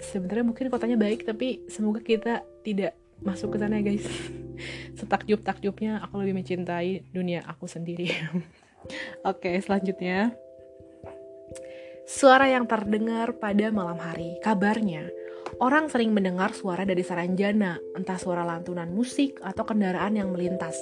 sebenarnya 0.00 0.44
mungkin 0.44 0.68
kotanya 0.68 0.96
baik 0.98 1.24
tapi 1.24 1.64
semoga 1.68 2.00
kita 2.00 2.44
tidak 2.64 2.96
masuk 3.24 3.56
ke 3.56 3.58
sana 3.60 3.80
ya 3.80 3.84
guys 3.92 4.06
setakjub 4.98 5.40
takjubnya 5.40 6.04
aku 6.04 6.20
lebih 6.20 6.36
mencintai 6.36 7.08
dunia 7.12 7.44
aku 7.48 7.64
sendiri 7.64 8.12
oke 9.30 9.50
selanjutnya 9.64 10.36
suara 12.06 12.46
yang 12.46 12.70
terdengar 12.70 13.34
pada 13.36 13.68
malam 13.74 13.98
hari 13.98 14.38
kabarnya 14.40 15.10
Orang 15.56 15.88
sering 15.88 16.12
mendengar 16.12 16.52
suara 16.52 16.84
dari 16.84 17.00
Saranjana, 17.00 17.80
entah 17.96 18.18
suara 18.20 18.44
lantunan 18.44 18.90
musik 18.92 19.40
atau 19.40 19.64
kendaraan 19.64 20.18
yang 20.18 20.28
melintas. 20.28 20.76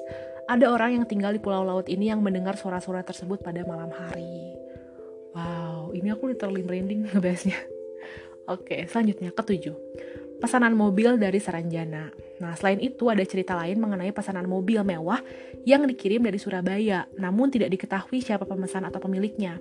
Ada 0.51 0.67
orang 0.67 0.99
yang 0.99 1.05
tinggal 1.07 1.31
di 1.31 1.39
pulau 1.39 1.63
laut 1.63 1.87
ini 1.87 2.11
yang 2.11 2.25
mendengar 2.25 2.59
suara-suara 2.59 3.07
tersebut 3.07 3.45
pada 3.45 3.63
malam 3.63 3.93
hari. 3.95 4.57
Wow, 5.37 5.95
ini 5.95 6.11
aku 6.11 6.33
literally 6.33 6.67
merinding 6.67 7.05
ngebahasnya. 7.07 7.61
Oke, 8.51 8.89
selanjutnya 8.91 9.31
ketujuh 9.31 9.77
pesanan 10.43 10.77
mobil 10.77 11.17
dari 11.17 11.41
Saranjana. 11.41 12.13
Nah, 12.43 12.53
selain 12.59 12.77
itu 12.83 13.09
ada 13.09 13.23
cerita 13.25 13.57
lain 13.57 13.81
mengenai 13.81 14.13
pesanan 14.13 14.45
mobil 14.45 14.83
mewah 14.85 15.23
yang 15.65 15.87
dikirim 15.89 16.21
dari 16.21 16.37
Surabaya, 16.37 17.09
namun 17.17 17.49
tidak 17.49 17.73
diketahui 17.73 18.21
siapa 18.21 18.45
pemesan 18.45 18.85
atau 18.85 19.01
pemiliknya. 19.01 19.57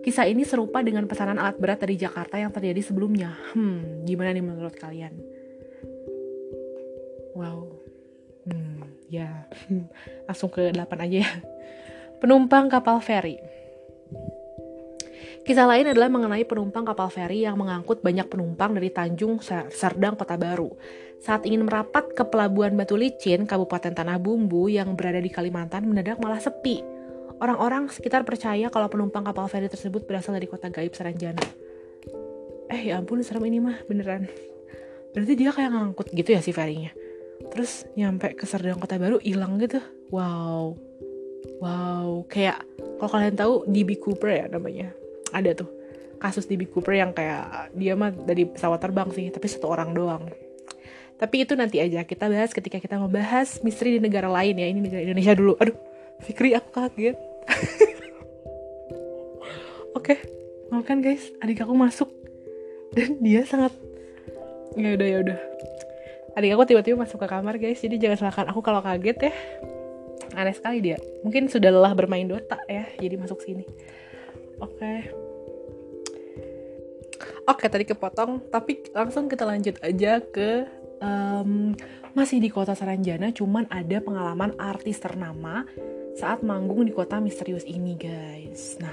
Kisah 0.00 0.24
ini 0.24 0.48
serupa 0.48 0.80
dengan 0.80 1.04
pesanan 1.04 1.36
alat 1.36 1.60
berat 1.60 1.84
dari 1.84 2.00
Jakarta 2.00 2.40
yang 2.40 2.48
terjadi 2.48 2.80
sebelumnya. 2.80 3.36
Hmm, 3.52 4.04
gimana 4.08 4.32
nih 4.32 4.44
menurut 4.44 4.72
kalian? 4.76 5.12
Wow. 7.36 7.68
Hmm, 8.48 8.88
ya. 9.12 9.44
Langsung 10.28 10.48
ke 10.48 10.72
8 10.72 11.04
aja 11.04 11.18
ya. 11.20 11.30
Penumpang 12.20 12.72
kapal 12.72 13.00
feri. 13.04 13.36
Kisah 15.40 15.64
lain 15.64 15.88
adalah 15.88 16.12
mengenai 16.12 16.44
penumpang 16.44 16.84
kapal 16.84 17.08
feri 17.08 17.48
yang 17.48 17.56
mengangkut 17.56 18.04
banyak 18.04 18.28
penumpang 18.28 18.76
dari 18.76 18.92
Tanjung 18.92 19.40
Serdang 19.72 20.16
Kota 20.16 20.36
Baru. 20.36 20.76
Saat 21.20 21.48
ingin 21.48 21.64
merapat 21.64 22.12
ke 22.12 22.24
pelabuhan 22.28 22.76
Batu 22.76 22.96
Licin, 22.96 23.48
Kabupaten 23.48 23.92
Tanah 23.92 24.20
Bumbu 24.20 24.68
yang 24.68 24.92
berada 24.96 25.20
di 25.20 25.32
Kalimantan 25.32 25.88
mendadak 25.88 26.20
malah 26.20 26.40
sepi. 26.40 26.84
Orang-orang 27.40 27.88
sekitar 27.88 28.22
percaya 28.28 28.68
kalau 28.68 28.92
penumpang 28.92 29.24
kapal 29.24 29.48
feri 29.48 29.72
tersebut 29.72 30.04
berasal 30.04 30.36
dari 30.36 30.44
kota 30.44 30.68
gaib 30.68 30.92
Saranjana. 30.92 31.40
Eh 32.68 32.92
ya 32.92 33.00
ampun 33.00 33.24
serem 33.24 33.48
ini 33.48 33.58
mah 33.58 33.80
beneran. 33.88 34.28
Berarti 35.16 35.32
dia 35.34 35.50
kayak 35.50 35.72
ngangkut 35.72 36.12
gitu 36.12 36.36
ya 36.36 36.44
si 36.44 36.52
ferinya. 36.52 36.92
Terus 37.50 37.88
nyampe 37.96 38.36
ke 38.36 38.44
Serdang 38.44 38.78
Kota 38.78 39.00
Baru 39.00 39.16
hilang 39.18 39.56
gitu. 39.56 39.80
Wow. 40.12 40.76
Wow, 41.64 42.28
kayak 42.28 42.60
kalau 43.00 43.10
kalian 43.16 43.34
tahu 43.34 43.64
DB 43.64 43.96
Cooper 43.96 44.28
ya 44.28 44.44
namanya 44.52 44.92
ada 45.32 45.56
tuh 45.56 45.80
kasus 46.20 46.44
Big 46.44 46.68
Cooper 46.68 46.92
yang 46.92 47.16
kayak 47.16 47.72
dia 47.72 47.96
mah 47.96 48.12
dari 48.12 48.44
pesawat 48.44 48.78
terbang 48.82 49.08
sih 49.16 49.32
tapi 49.32 49.46
satu 49.48 49.72
orang 49.72 49.96
doang 49.96 50.28
tapi 51.16 51.48
itu 51.48 51.56
nanti 51.56 51.80
aja 51.80 52.04
kita 52.04 52.28
bahas 52.28 52.52
ketika 52.52 52.76
kita 52.76 53.00
membahas 53.00 53.64
misteri 53.64 53.96
di 53.96 54.00
negara 54.04 54.28
lain 54.28 54.60
ya 54.60 54.68
ini 54.68 54.84
negara 54.84 55.00
Indonesia 55.00 55.32
dulu 55.32 55.56
aduh 55.56 55.76
Fikri 56.20 56.52
aku 56.52 56.68
kaget 56.76 57.16
oke 59.96 59.96
okay, 59.96 60.18
maafkan 60.68 61.00
guys. 61.00 61.32
Adik 61.40 61.64
aku 61.64 61.74
masuk. 61.74 62.10
Dan 62.90 63.22
dia 63.22 63.46
sangat 63.46 63.70
ya 64.74 64.94
udah 64.94 65.08
ya 65.08 65.18
udah. 65.22 65.38
Adik 66.38 66.54
aku 66.54 66.62
tiba-tiba 66.70 67.00
masuk 67.00 67.18
ke 67.22 67.26
kamar 67.26 67.56
guys. 67.56 67.80
Jadi 67.80 67.98
jangan 67.98 68.28
salahkan 68.28 68.46
aku 68.50 68.60
kalau 68.60 68.82
kaget 68.82 69.30
ya. 69.30 69.34
Aneh 70.34 70.54
sekali 70.54 70.78
dia. 70.82 70.98
Mungkin 71.26 71.50
sudah 71.50 71.74
lelah 71.74 71.94
bermain 71.96 72.26
Dota 72.26 72.58
ya. 72.70 72.86
Jadi 72.98 73.14
masuk 73.18 73.42
sini. 73.42 73.66
Oke. 74.62 74.78
Okay. 74.78 74.98
Oke, 77.50 77.66
tadi 77.66 77.82
kepotong, 77.82 78.46
tapi 78.46 78.78
langsung 78.94 79.26
kita 79.26 79.42
lanjut 79.42 79.74
aja 79.82 80.22
ke 80.22 80.70
um, 81.02 81.74
masih 82.14 82.38
di 82.38 82.46
kota 82.46 82.78
Saranjana, 82.78 83.34
cuman 83.34 83.66
ada 83.66 83.98
pengalaman 83.98 84.54
artis 84.54 85.02
ternama 85.02 85.66
saat 86.18 86.42
manggung 86.42 86.86
di 86.86 86.92
kota 86.94 87.18
misterius 87.22 87.66
ini, 87.66 87.94
guys. 87.94 88.78
Nah, 88.82 88.92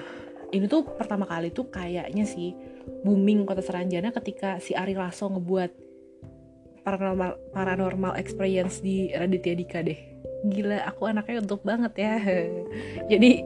ini 0.52 0.66
tuh 0.70 0.86
pertama 0.86 1.28
kali 1.28 1.52
tuh 1.52 1.68
kayaknya 1.68 2.24
sih 2.24 2.56
booming 3.04 3.44
kota 3.44 3.60
Saranjana 3.60 4.16
ketika 4.16 4.64
si 4.64 4.72
Ari 4.72 4.96
Lasso 4.96 5.28
ngebuat 5.28 5.72
paranormal 6.88 7.52
paranormal 7.52 8.16
experience 8.16 8.80
di 8.80 9.12
Raditya 9.12 9.54
Dika 9.60 9.84
deh. 9.84 10.00
Gila, 10.48 10.88
aku 10.88 11.12
anaknya 11.12 11.44
untuk 11.44 11.68
banget 11.68 11.94
ya. 12.00 12.16
Jadi 13.12 13.44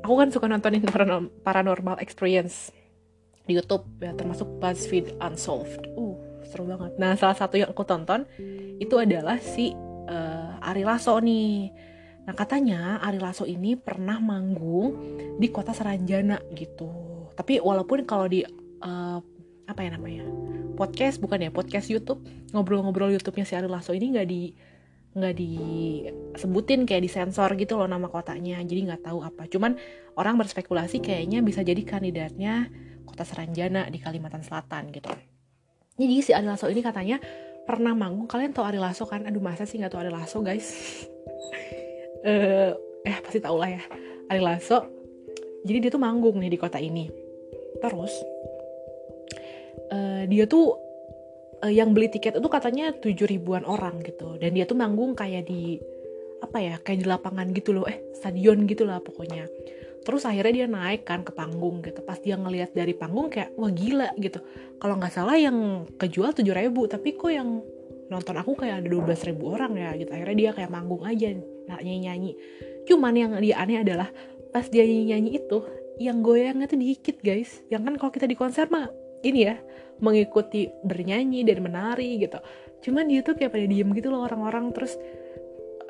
aku 0.00 0.14
kan 0.16 0.28
suka 0.32 0.48
nontonin 0.48 0.80
paranormal 1.44 2.00
experience 2.00 2.72
di 3.44 3.60
YouTube 3.60 3.84
ya 4.00 4.16
termasuk 4.16 4.48
BuzzFeed 4.64 5.20
Unsolved. 5.20 5.84
Uh, 5.92 6.16
seru 6.48 6.64
banget. 6.64 6.96
Nah, 6.96 7.12
salah 7.20 7.36
satu 7.36 7.60
yang 7.60 7.68
aku 7.68 7.84
tonton 7.84 8.24
itu 8.80 8.96
adalah 8.96 9.36
si 9.36 9.76
uh, 10.08 10.56
Ari 10.64 10.88
Lasso 10.88 11.20
nih. 11.20 11.68
Nah, 12.24 12.34
katanya 12.36 12.98
Ari 13.04 13.20
Lasso 13.20 13.44
ini 13.44 13.76
pernah 13.76 14.16
manggung 14.16 14.96
di 15.36 15.48
kota 15.52 15.76
Saranjana 15.76 16.40
gitu. 16.56 16.88
Tapi 17.36 17.60
walaupun 17.60 18.08
kalau 18.08 18.24
di 18.28 18.40
uh, 18.84 19.18
apa 19.64 19.80
ya 19.80 19.92
namanya? 19.96 20.24
podcast 20.74 21.22
bukan 21.22 21.46
ya, 21.46 21.50
podcast 21.54 21.86
YouTube, 21.88 22.20
ngobrol-ngobrol 22.50 23.14
YouTube-nya 23.14 23.46
si 23.46 23.54
Ari 23.54 23.70
Lasso 23.70 23.94
ini 23.94 24.10
nggak 24.10 24.26
di 24.26 24.42
nggak 25.14 25.34
disebutin 25.38 26.82
kayak 26.90 27.06
disensor 27.06 27.46
gitu 27.54 27.78
loh 27.78 27.86
nama 27.86 28.10
kotanya 28.10 28.58
jadi 28.66 28.82
nggak 28.82 29.06
tahu 29.06 29.22
apa 29.22 29.46
cuman 29.46 29.78
orang 30.18 30.34
berspekulasi 30.42 30.98
kayaknya 30.98 31.38
bisa 31.38 31.62
jadi 31.62 31.78
kandidatnya 31.86 32.66
kota 33.06 33.22
Seranjana 33.22 33.86
di 33.86 34.02
Kalimantan 34.02 34.42
Selatan 34.42 34.90
gitu. 34.90 35.06
Jadi 35.94 36.14
si 36.18 36.34
Ari 36.34 36.50
Lasso 36.50 36.66
ini 36.66 36.82
katanya 36.82 37.22
pernah 37.62 37.94
manggung. 37.94 38.26
Kalian 38.26 38.50
tau 38.50 38.66
Ari 38.66 38.82
Lasso 38.82 39.06
kan? 39.06 39.22
Aduh 39.22 39.38
masa 39.38 39.62
sih 39.62 39.78
nggak 39.78 39.94
tau 39.94 40.02
Ari 40.02 40.10
Lasso 40.10 40.42
guys? 40.42 40.66
uh, 42.24 42.72
eh 43.04 43.16
pasti 43.20 43.38
tau 43.38 43.60
lah 43.60 43.70
ya. 43.70 43.82
Ari 44.32 44.40
Lasso. 44.40 44.88
Jadi 45.64 45.88
dia 45.88 45.90
tuh 45.92 46.02
manggung 46.02 46.40
nih 46.40 46.50
di 46.52 46.58
kota 46.60 46.80
ini. 46.80 47.08
Terus 47.80 48.12
uh, 49.92 50.24
dia 50.28 50.44
tuh 50.48 50.76
uh, 51.64 51.72
yang 51.72 51.92
beli 51.92 52.08
tiket 52.08 52.40
itu 52.40 52.48
katanya 52.48 52.92
tujuh 52.96 53.28
ribuan 53.28 53.64
orang 53.68 54.00
gitu. 54.04 54.36
Dan 54.40 54.56
dia 54.56 54.64
tuh 54.64 54.76
manggung 54.76 55.12
kayak 55.12 55.48
di 55.48 55.80
apa 56.44 56.60
ya 56.60 56.76
kayak 56.76 56.98
di 57.00 57.06
lapangan 57.08 57.46
gitu 57.56 57.72
loh 57.72 57.88
eh 57.88 58.04
stadion 58.12 58.68
gitu 58.68 58.84
lah 58.84 59.00
pokoknya 59.00 59.48
terus 60.04 60.28
akhirnya 60.28 60.52
dia 60.52 60.66
naik 60.68 61.08
kan 61.08 61.24
ke 61.24 61.32
panggung 61.32 61.80
gitu 61.80 62.04
pas 62.04 62.20
dia 62.20 62.36
ngelihat 62.36 62.76
dari 62.76 62.92
panggung 62.92 63.32
kayak 63.32 63.56
wah 63.56 63.72
gila 63.72 64.12
gitu 64.20 64.44
kalau 64.76 65.00
nggak 65.00 65.08
salah 65.16 65.40
yang 65.40 65.88
kejual 65.96 66.36
tujuh 66.36 66.52
ribu 66.52 66.84
tapi 66.84 67.16
kok 67.16 67.32
yang 67.32 67.64
nonton 68.12 68.36
aku 68.36 68.52
kayak 68.52 68.84
ada 68.84 68.88
dua 68.92 69.02
belas 69.08 69.24
ribu 69.24 69.56
orang 69.56 69.80
ya 69.80 69.96
gitu 69.96 70.12
akhirnya 70.12 70.36
dia 70.36 70.50
kayak 70.52 70.70
manggung 70.70 71.02
aja 71.08 71.32
nyanyi 71.68 72.00
nyanyi 72.04 72.32
cuman 72.84 73.12
yang 73.16 73.32
dia 73.40 73.56
aneh 73.60 73.80
adalah 73.80 74.08
pas 74.52 74.68
dia 74.68 74.84
nyanyi 74.84 75.04
nyanyi 75.10 75.30
itu 75.40 75.58
yang 75.98 76.26
goyangnya 76.26 76.66
tuh 76.66 76.78
dikit 76.78 77.22
guys. 77.22 77.62
Yang 77.70 77.82
kan 77.90 77.94
kalau 77.98 78.12
kita 78.14 78.26
di 78.26 78.36
konser 78.38 78.66
mah 78.70 78.90
ini 79.22 79.46
ya 79.46 79.56
mengikuti 80.02 80.66
bernyanyi 80.82 81.46
dan 81.46 81.62
menari 81.62 82.18
gitu. 82.18 82.38
Cuman 82.82 83.08
dia 83.08 83.22
tuh 83.22 83.38
kayak 83.38 83.54
pada 83.54 83.66
diem 83.66 83.88
gitu 83.94 84.10
loh 84.10 84.26
orang-orang. 84.26 84.74
Terus 84.74 84.98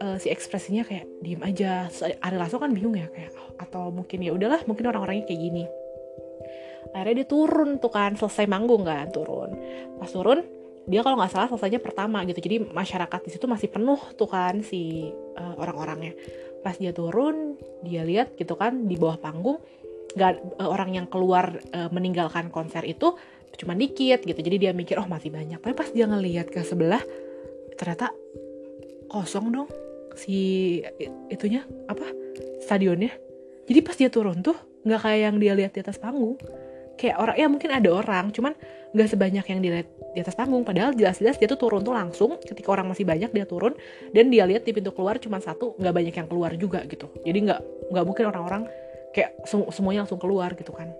uh, 0.00 0.16
si 0.20 0.28
ekspresinya 0.28 0.84
kayak 0.84 1.08
diem 1.24 1.40
aja. 1.40 1.88
Ari 2.20 2.36
Lasso 2.36 2.60
kan 2.60 2.72
bingung 2.76 2.96
ya 2.96 3.08
kayak 3.08 3.32
oh, 3.36 3.56
atau 3.60 3.88
mungkin 3.88 4.20
ya 4.20 4.36
udahlah 4.36 4.60
mungkin 4.68 4.84
orang-orangnya 4.92 5.24
kayak 5.24 5.40
gini. 5.40 5.64
Akhirnya 6.94 7.24
dia 7.24 7.26
turun 7.26 7.80
tuh 7.80 7.90
kan 7.90 8.14
selesai 8.14 8.44
manggung 8.44 8.84
kan 8.84 9.08
turun. 9.10 9.56
Pas 9.96 10.10
turun 10.12 10.44
dia 10.84 11.00
kalau 11.00 11.16
nggak 11.16 11.32
salah 11.32 11.48
selesainya 11.48 11.80
pertama 11.80 12.20
gitu. 12.28 12.40
Jadi 12.44 12.68
masyarakat 12.68 13.20
di 13.24 13.30
situ 13.32 13.48
masih 13.48 13.72
penuh 13.72 13.96
tuh 14.16 14.28
kan 14.28 14.60
si 14.60 15.08
uh, 15.36 15.54
orang-orangnya. 15.56 16.12
Pas 16.60 16.76
dia 16.76 16.92
turun 16.92 17.56
dia 17.84 18.04
lihat 18.04 18.36
gitu 18.36 18.56
kan 18.56 18.84
di 18.84 18.96
bawah 18.96 19.16
panggung 19.16 19.60
nggak 20.14 20.60
uh, 20.60 20.68
orang 20.68 20.94
yang 20.94 21.06
keluar 21.08 21.56
uh, 21.72 21.88
meninggalkan 21.88 22.52
konser 22.52 22.84
itu 22.84 23.16
cuma 23.56 23.72
dikit 23.72 24.22
gitu. 24.22 24.36
Jadi 24.36 24.68
dia 24.68 24.72
mikir 24.76 25.00
oh 25.00 25.08
masih 25.08 25.32
banyak. 25.32 25.60
Tapi 25.60 25.72
pas 25.72 25.88
dia 25.88 26.04
ngelihat 26.04 26.52
ke 26.52 26.60
sebelah 26.60 27.00
ternyata 27.74 28.12
kosong 29.08 29.50
dong 29.50 29.68
si 30.14 30.78
itunya 31.32 31.64
apa 31.88 32.04
stadionnya. 32.60 33.10
Jadi 33.64 33.80
pas 33.80 33.96
dia 33.96 34.12
turun 34.12 34.44
tuh 34.44 34.56
nggak 34.84 35.00
kayak 35.00 35.20
yang 35.32 35.36
dia 35.40 35.52
lihat 35.56 35.72
di 35.72 35.80
atas 35.80 35.96
panggung 35.96 36.36
kayak 36.94 37.16
orang 37.18 37.36
ya 37.36 37.46
mungkin 37.50 37.70
ada 37.74 37.90
orang 37.90 38.30
cuman 38.30 38.54
nggak 38.94 39.08
sebanyak 39.10 39.44
yang 39.50 39.60
dilihat 39.60 39.88
di 40.14 40.22
atas 40.22 40.38
panggung. 40.38 40.62
Padahal 40.62 40.94
jelas-jelas 40.94 41.36
dia 41.36 41.50
tuh 41.50 41.58
turun 41.58 41.82
tuh 41.82 41.90
langsung 41.90 42.38
ketika 42.38 42.70
orang 42.70 42.86
masih 42.86 43.02
banyak 43.02 43.34
dia 43.34 43.44
turun 43.44 43.74
dan 44.14 44.30
dia 44.30 44.46
lihat 44.46 44.62
di 44.62 44.70
pintu 44.70 44.94
keluar 44.94 45.18
cuma 45.18 45.42
satu 45.42 45.74
nggak 45.76 45.94
banyak 45.94 46.14
yang 46.14 46.28
keluar 46.30 46.54
juga 46.54 46.86
gitu. 46.86 47.10
Jadi 47.26 47.38
nggak 47.50 47.60
nggak 47.90 48.04
mungkin 48.06 48.24
orang-orang 48.30 48.62
kayak 49.10 49.42
semuanya 49.74 50.06
langsung 50.06 50.22
keluar 50.22 50.54
gitu 50.54 50.70
kan. 50.70 50.94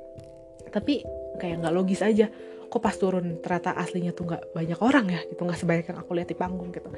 Tapi 0.75 1.07
kayak 1.39 1.63
nggak 1.63 1.75
logis 1.75 2.03
aja 2.03 2.27
kok 2.67 2.83
pas 2.83 2.99
turun 2.99 3.39
ternyata 3.39 3.79
aslinya 3.79 4.11
tuh 4.11 4.27
nggak 4.27 4.51
banyak 4.51 4.79
orang 4.83 5.07
ya 5.07 5.21
gitu 5.31 5.47
nggak 5.47 5.59
sebanyak 5.63 5.87
yang 5.95 5.99
aku 6.03 6.11
lihat 6.19 6.29
di 6.29 6.37
panggung 6.37 6.75
gitu. 6.75 6.91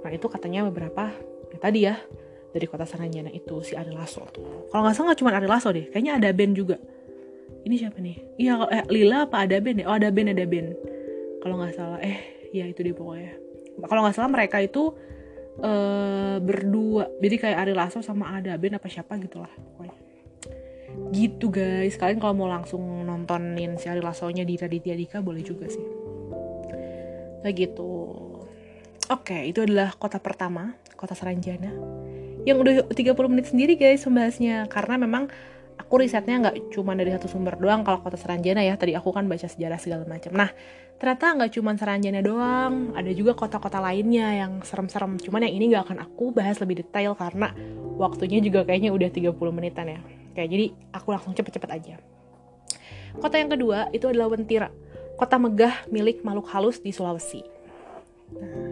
Nah 0.00 0.08
itu 0.08 0.26
katanya 0.32 0.64
beberapa 0.64 1.12
ya 1.52 1.58
tadi 1.60 1.84
ya 1.84 2.00
dari 2.48 2.64
kota 2.64 2.88
Saranjana 2.88 3.28
itu 3.28 3.60
si 3.60 3.76
Ari 3.76 3.92
Lasso 3.92 4.24
tuh. 4.32 4.72
Kalau 4.72 4.88
nggak 4.88 4.96
salah 4.96 5.12
cuma 5.12 5.36
Ari 5.36 5.44
Lasso 5.44 5.68
deh 5.68 5.92
kayaknya 5.92 6.16
ada 6.16 6.32
band 6.32 6.56
juga 6.56 6.80
ini 7.66 7.74
siapa 7.74 7.98
nih? 7.98 8.16
Iya 8.38 8.52
eh, 8.70 8.84
Lila 8.90 9.26
apa 9.26 9.46
ada 9.46 9.58
band 9.58 9.82
ya? 9.82 9.86
Oh 9.90 9.96
ada 9.96 10.08
band 10.12 10.30
ada 10.34 10.44
band 10.46 10.68
kalau 11.42 11.54
nggak 11.58 11.74
salah. 11.74 11.98
Eh 12.02 12.48
ya 12.54 12.64
itu 12.66 12.80
dia 12.82 12.94
pokoknya. 12.94 13.34
Kalau 13.86 14.00
nggak 14.02 14.16
salah 14.18 14.30
mereka 14.30 14.58
itu 14.62 14.94
uh, 15.62 16.36
berdua. 16.42 17.10
Jadi 17.18 17.36
kayak 17.38 17.58
Ari 17.66 17.74
Lasso 17.74 18.02
sama 18.02 18.34
ada 18.38 18.54
band 18.58 18.78
apa 18.78 18.88
siapa 18.90 19.18
gitulah 19.18 19.50
pokoknya. 19.50 19.98
Gitu 21.14 21.46
guys. 21.50 21.94
Kalian 21.98 22.18
kalau 22.18 22.34
mau 22.34 22.48
langsung 22.50 22.82
nontonin 23.06 23.78
si 23.78 23.86
Ari 23.86 24.02
Lasso-nya 24.02 24.42
di 24.42 24.54
Raditya 24.58 24.94
Dika 24.98 25.18
boleh 25.22 25.42
juga 25.42 25.70
sih. 25.70 25.84
Kayak 27.42 27.54
gitu. 27.54 27.92
Oke 29.08 29.48
itu 29.48 29.64
adalah 29.64 29.94
kota 29.96 30.20
pertama 30.20 30.76
kota 30.98 31.14
Saranjana 31.14 31.70
yang 32.42 32.58
udah 32.58 32.90
30 32.90 33.14
menit 33.30 33.46
sendiri 33.52 33.78
guys 33.78 34.02
membahasnya 34.04 34.66
karena 34.72 34.98
memang 34.98 35.30
aku 35.78 35.94
risetnya 36.02 36.36
nggak 36.42 36.74
cuma 36.74 36.92
dari 36.98 37.14
satu 37.14 37.30
sumber 37.30 37.56
doang 37.56 37.86
kalau 37.86 38.02
kota 38.02 38.18
Seranjana 38.18 38.66
ya 38.66 38.74
tadi 38.74 38.98
aku 38.98 39.14
kan 39.14 39.30
baca 39.30 39.46
sejarah 39.46 39.78
segala 39.78 40.04
macam. 40.04 40.34
Nah 40.34 40.50
ternyata 40.98 41.38
nggak 41.38 41.50
cuma 41.54 41.72
Seranjana 41.78 42.20
doang 42.20 42.92
ada 42.98 43.10
juga 43.14 43.38
kota-kota 43.38 43.78
lainnya 43.78 44.34
yang 44.34 44.60
serem-serem. 44.66 45.16
Cuman 45.22 45.46
yang 45.46 45.54
ini 45.54 45.64
nggak 45.72 45.88
akan 45.88 45.98
aku 46.02 46.34
bahas 46.34 46.58
lebih 46.58 46.82
detail 46.82 47.14
karena 47.14 47.54
waktunya 47.96 48.42
juga 48.42 48.66
kayaknya 48.66 48.90
udah 48.90 49.08
30 49.08 49.32
menitan 49.54 49.86
ya. 49.88 50.00
Kayak 50.34 50.48
jadi 50.52 50.66
aku 50.92 51.08
langsung 51.14 51.32
cepet-cepet 51.32 51.70
aja. 51.70 51.94
Kota 53.18 53.40
yang 53.40 53.50
kedua 53.50 53.88
itu 53.94 54.04
adalah 54.10 54.30
Wentira 54.30 54.68
kota 55.18 55.34
megah 55.34 55.90
milik 55.90 56.22
makhluk 56.22 56.46
halus 56.54 56.78
di 56.78 56.94
Sulawesi. 56.94 57.42
Nah, 58.38 58.70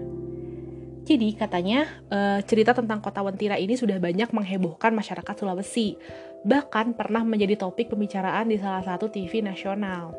jadi 1.02 1.38
katanya 1.38 1.86
uh, 2.10 2.38
cerita 2.46 2.74
tentang 2.74 3.02
kota 3.02 3.22
Wentira 3.22 3.58
ini 3.58 3.74
sudah 3.74 3.98
banyak 3.98 4.30
menghebohkan 4.30 4.94
masyarakat 4.94 5.34
Sulawesi, 5.34 5.98
bahkan 6.42 6.92
pernah 6.92 7.22
menjadi 7.22 7.56
topik 7.56 7.92
pembicaraan 7.92 8.50
di 8.50 8.60
salah 8.60 8.84
satu 8.84 9.08
TV 9.08 9.40
nasional. 9.40 10.12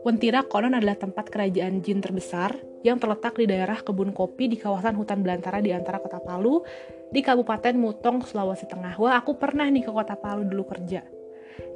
Wentira 0.00 0.40
konon 0.48 0.72
adalah 0.72 0.96
tempat 0.96 1.28
kerajaan 1.28 1.84
jin 1.84 2.00
terbesar 2.00 2.56
yang 2.80 2.96
terletak 2.96 3.36
di 3.36 3.44
daerah 3.44 3.84
kebun 3.84 4.16
kopi 4.16 4.48
di 4.48 4.56
kawasan 4.56 4.96
hutan 4.96 5.20
belantara 5.20 5.60
di 5.60 5.76
antara 5.76 6.00
kota 6.00 6.16
Palu 6.24 6.64
di 7.12 7.20
Kabupaten 7.20 7.76
Mutong, 7.76 8.24
Sulawesi 8.24 8.64
Tengah. 8.64 8.96
Wah, 8.96 9.20
aku 9.20 9.36
pernah 9.36 9.68
nih 9.68 9.84
ke 9.84 9.92
kota 9.92 10.16
Palu 10.16 10.48
dulu 10.48 10.64
kerja. 10.72 11.04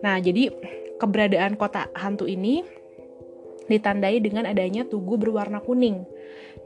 Nah, 0.01 0.17
jadi 0.17 0.49
keberadaan 0.97 1.61
kota 1.61 1.93
hantu 1.93 2.25
ini 2.25 2.65
ditandai 3.69 4.25
dengan 4.25 4.49
adanya 4.49 4.89
tugu 4.89 5.21
berwarna 5.21 5.61
kuning 5.61 6.05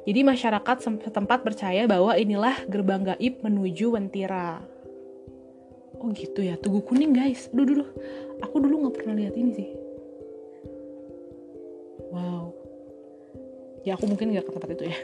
jadi 0.09 0.25
masyarakat 0.25 0.77
setempat 1.05 1.45
percaya 1.45 1.85
bahwa 1.85 2.17
inilah 2.17 2.65
gerbang 2.65 3.05
gaib 3.05 3.45
menuju 3.45 3.93
Wentira. 3.93 4.65
Oh 5.99 6.11
gitu 6.15 6.41
ya, 6.47 6.55
Tugu 6.59 6.83
Kuning 6.87 7.11
guys. 7.11 7.51
Aduh 7.51 7.67
dulu, 7.67 7.85
aku 8.39 8.57
dulu 8.63 8.75
nggak 8.87 8.95
pernah 9.03 9.15
lihat 9.19 9.35
ini 9.35 9.51
sih. 9.55 9.69
Wow. 12.15 12.55
Ya 13.83 13.99
aku 13.99 14.07
mungkin 14.07 14.31
nggak 14.35 14.47
ke 14.47 14.53
tempat 14.55 14.71
itu 14.79 14.85
ya. 14.91 14.99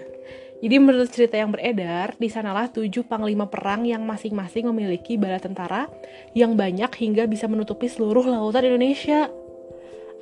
Jadi 0.64 0.76
menurut 0.80 1.10
cerita 1.12 1.36
yang 1.36 1.52
beredar, 1.52 2.16
di 2.16 2.30
sanalah 2.32 2.70
tujuh 2.72 3.04
panglima 3.04 3.44
perang 3.44 3.84
yang 3.84 4.00
masing-masing 4.06 4.70
memiliki 4.70 5.20
bala 5.20 5.36
tentara 5.36 5.90
yang 6.32 6.56
banyak 6.56 6.88
hingga 6.88 7.28
bisa 7.28 7.44
menutupi 7.50 7.90
seluruh 7.90 8.24
lautan 8.24 8.72
Indonesia. 8.72 9.28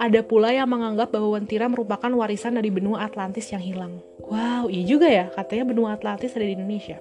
Ada 0.02 0.26
pula 0.26 0.50
yang 0.50 0.66
menganggap 0.66 1.14
bahwa 1.14 1.38
Wentira 1.38 1.70
merupakan 1.70 2.10
warisan 2.10 2.58
dari 2.58 2.74
benua 2.74 3.06
Atlantis 3.06 3.54
yang 3.54 3.62
hilang. 3.62 4.02
Wow, 4.18 4.66
iya 4.66 4.82
juga 4.82 5.06
ya, 5.06 5.30
katanya 5.30 5.68
benua 5.68 5.94
Atlantis 5.94 6.34
ada 6.34 6.42
di 6.42 6.58
Indonesia. 6.58 6.98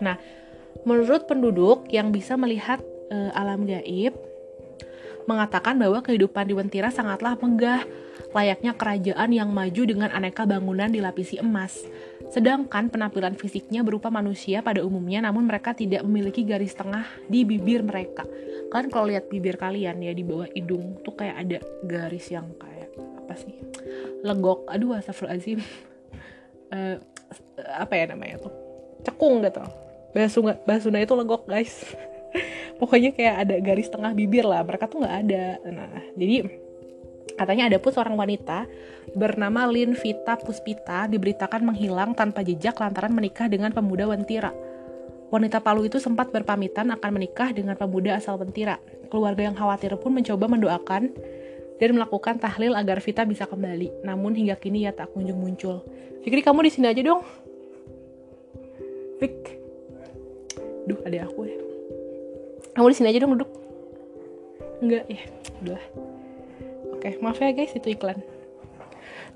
Nah, 0.00 0.16
menurut 0.82 1.26
penduduk 1.30 1.86
yang 1.90 2.10
bisa 2.10 2.34
melihat 2.34 2.82
e, 3.10 3.16
alam 3.34 3.64
gaib, 3.66 4.14
mengatakan 5.26 5.78
bahwa 5.78 6.02
kehidupan 6.02 6.50
di 6.50 6.54
Wentira 6.54 6.90
sangatlah 6.90 7.38
megah, 7.38 7.86
layaknya 8.34 8.74
kerajaan 8.74 9.30
yang 9.30 9.50
maju 9.52 9.82
dengan 9.86 10.10
aneka 10.10 10.48
bangunan 10.48 10.90
dilapisi 10.90 11.38
emas. 11.38 11.78
Sedangkan 12.32 12.88
penampilan 12.88 13.36
fisiknya 13.36 13.84
berupa 13.84 14.08
manusia 14.08 14.64
pada 14.64 14.80
umumnya, 14.80 15.20
namun 15.28 15.44
mereka 15.44 15.76
tidak 15.76 16.02
memiliki 16.02 16.42
garis 16.48 16.72
tengah 16.72 17.04
di 17.28 17.44
bibir 17.44 17.84
mereka. 17.84 18.24
Kalian 18.72 18.88
kalau 18.88 19.06
lihat 19.12 19.28
bibir 19.28 19.60
kalian 19.60 20.00
ya 20.00 20.16
di 20.16 20.24
bawah 20.24 20.48
hidung 20.48 20.96
tuh 21.04 21.12
kayak 21.12 21.36
ada 21.36 21.58
garis 21.84 22.32
yang 22.32 22.48
kayak 22.56 22.88
apa 23.20 23.34
sih? 23.36 23.52
Legok. 24.24 24.64
Aduh, 24.72 24.96
astagfirullahaladzim. 24.96 25.60
uh, 26.72 26.96
apa 27.84 27.92
ya 28.00 28.04
namanya 28.16 28.48
tuh? 28.48 28.52
Cekung 29.04 29.44
gitu. 29.44 29.60
Bahasa 30.12 30.84
Sunda 30.84 31.00
itu 31.00 31.14
legok, 31.16 31.48
guys. 31.48 31.72
Pokoknya 32.80 33.12
kayak 33.12 33.36
ada 33.48 33.56
garis 33.60 33.88
tengah 33.88 34.12
bibir 34.12 34.44
lah. 34.44 34.64
Mereka 34.64 34.88
tuh 34.88 35.04
nggak 35.04 35.16
ada. 35.24 35.44
Nah, 35.68 35.90
jadi 36.16 36.48
Katanya 37.32 37.72
ada 37.72 37.78
pun 37.80 37.92
seorang 37.92 38.16
wanita 38.16 38.68
bernama 39.16 39.66
Lin 39.68 39.96
Vita 39.96 40.36
Puspita 40.38 41.08
diberitakan 41.08 41.64
menghilang 41.64 42.12
tanpa 42.12 42.44
jejak 42.44 42.76
lantaran 42.78 43.12
menikah 43.12 43.48
dengan 43.48 43.72
pemuda 43.72 44.08
Wentira. 44.08 44.52
Wanita 45.32 45.64
Palu 45.64 45.88
itu 45.88 45.96
sempat 45.96 46.28
berpamitan 46.28 46.92
akan 46.92 47.10
menikah 47.16 47.56
dengan 47.56 47.74
pemuda 47.74 48.20
asal 48.20 48.36
Wentira. 48.36 48.76
Keluarga 49.08 49.48
yang 49.48 49.56
khawatir 49.56 49.96
pun 49.96 50.12
mencoba 50.12 50.44
mendoakan 50.44 51.08
dan 51.80 51.90
melakukan 51.96 52.36
tahlil 52.36 52.76
agar 52.76 53.00
Vita 53.00 53.24
bisa 53.24 53.48
kembali. 53.48 54.04
Namun 54.04 54.36
hingga 54.36 54.60
kini 54.60 54.84
ia 54.84 54.92
tak 54.92 55.10
kunjung 55.16 55.40
muncul. 55.40 55.82
Fikri 56.20 56.44
kamu 56.44 56.68
di 56.68 56.70
sini 56.70 56.86
aja 56.92 57.00
dong. 57.00 57.24
Fik. 59.18 59.61
Duh, 60.88 60.98
ada 61.06 61.26
aku 61.26 61.46
ya. 61.46 61.58
Kamu 62.72 62.88
di 62.90 62.96
sini 62.96 63.08
aja 63.12 63.22
dong 63.22 63.36
duduk. 63.38 63.50
Enggak 64.82 65.04
ya. 65.06 65.22
Udah. 65.62 65.82
Oke, 66.96 67.18
maaf 67.22 67.38
ya 67.38 67.54
guys, 67.54 67.74
itu 67.74 67.94
iklan. 67.94 68.18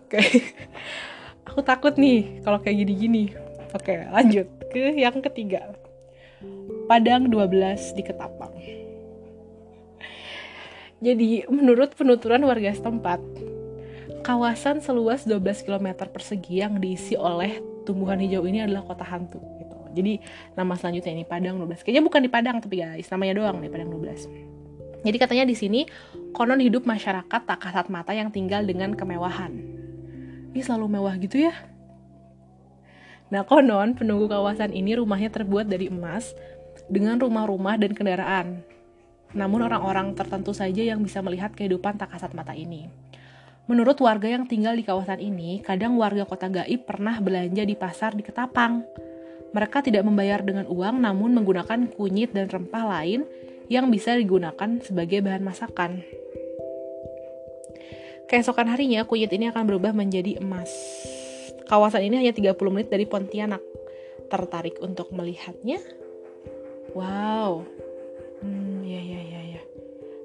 Oke. 0.07 0.23
Aku 1.51 1.63
takut 1.63 1.95
nih 1.95 2.43
kalau 2.43 2.59
kayak 2.59 2.87
gini-gini. 2.87 3.35
Oke, 3.75 4.07
lanjut 4.11 4.47
ke 4.71 4.95
yang 4.99 5.19
ketiga. 5.23 5.75
Padang 6.87 7.27
12 7.27 7.97
di 7.99 8.03
Ketapang. 8.07 8.55
Jadi, 11.03 11.45
menurut 11.51 11.93
penuturan 11.93 12.43
warga 12.47 12.73
setempat, 12.73 13.21
kawasan 14.25 14.83
seluas 14.83 15.23
12 15.23 15.63
km 15.63 16.09
persegi 16.09 16.63
yang 16.65 16.81
diisi 16.83 17.15
oleh 17.15 17.63
tumbuhan 17.87 18.19
hijau 18.19 18.43
ini 18.49 18.65
adalah 18.65 18.83
kota 18.83 19.07
hantu. 19.07 19.56
Jadi 19.97 20.21
nama 20.53 20.77
selanjutnya 20.77 21.17
ini 21.17 21.25
Padang 21.25 21.57
12. 21.57 21.81
Kayaknya 21.81 22.05
bukan 22.05 22.21
di 22.21 22.31
Padang 22.31 22.57
tapi 22.61 22.85
guys, 22.85 23.09
namanya 23.09 23.33
doang 23.41 23.57
nih 23.65 23.73
Padang 23.73 23.91
12. 23.97 24.57
Jadi 25.07 25.17
katanya 25.17 25.45
di 25.49 25.57
sini 25.57 25.81
konon 26.37 26.61
hidup 26.61 26.85
masyarakat 26.85 27.41
tak 27.49 27.59
kasat 27.65 27.89
mata 27.89 28.13
yang 28.13 28.29
tinggal 28.29 28.61
dengan 28.61 28.93
kemewahan. 28.93 29.57
Ini 30.53 30.61
selalu 30.61 31.01
mewah 31.01 31.17
gitu 31.17 31.49
ya? 31.49 31.57
Nah 33.33 33.43
konon 33.49 33.97
penunggu 33.97 34.29
kawasan 34.29 34.77
ini 34.77 35.01
rumahnya 35.01 35.33
terbuat 35.33 35.67
dari 35.67 35.89
emas 35.89 36.37
dengan 36.93 37.17
rumah-rumah 37.17 37.81
dan 37.81 37.97
kendaraan. 37.97 38.47
Namun 39.35 39.67
orang-orang 39.67 40.15
tertentu 40.15 40.55
saja 40.55 40.83
yang 40.85 41.03
bisa 41.03 41.19
melihat 41.25 41.51
kehidupan 41.55 41.99
tak 41.99 42.15
kasat 42.15 42.37
mata 42.37 42.55
ini. 42.55 42.87
Menurut 43.67 43.99
warga 43.99 44.31
yang 44.31 44.47
tinggal 44.47 44.79
di 44.79 44.87
kawasan 44.87 45.19
ini, 45.19 45.59
kadang 45.59 45.99
warga 45.99 46.23
kota 46.23 46.47
gaib 46.47 46.87
pernah 46.87 47.19
belanja 47.19 47.67
di 47.67 47.75
pasar 47.75 48.15
di 48.15 48.23
Ketapang. 48.23 48.87
Mereka 49.55 49.85
tidak 49.87 50.03
membayar 50.03 50.43
dengan 50.43 50.67
uang 50.67 51.03
namun 51.03 51.37
menggunakan 51.37 51.91
kunyit 51.95 52.35
dan 52.35 52.51
rempah 52.51 52.85
lain 52.87 53.27
yang 53.67 53.91
bisa 53.91 54.15
digunakan 54.15 54.79
sebagai 54.83 55.23
bahan 55.23 55.43
masakan. 55.43 56.03
Keesokan 58.27 58.67
harinya, 58.67 59.07
kunyit 59.07 59.31
ini 59.31 59.47
akan 59.55 59.71
berubah 59.71 59.95
menjadi 59.95 60.43
emas. 60.43 60.71
Kawasan 61.67 62.11
ini 62.11 62.23
hanya 62.23 62.35
30 62.35 62.59
menit 62.75 62.91
dari 62.91 63.07
Pontianak. 63.07 63.63
Tertarik 64.27 64.83
untuk 64.83 65.15
melihatnya? 65.15 65.79
Wow. 66.95 67.63
Hmm, 68.43 68.83
ya 68.83 68.99
ya 68.99 69.21
ya 69.23 69.41
ya. 69.59 69.63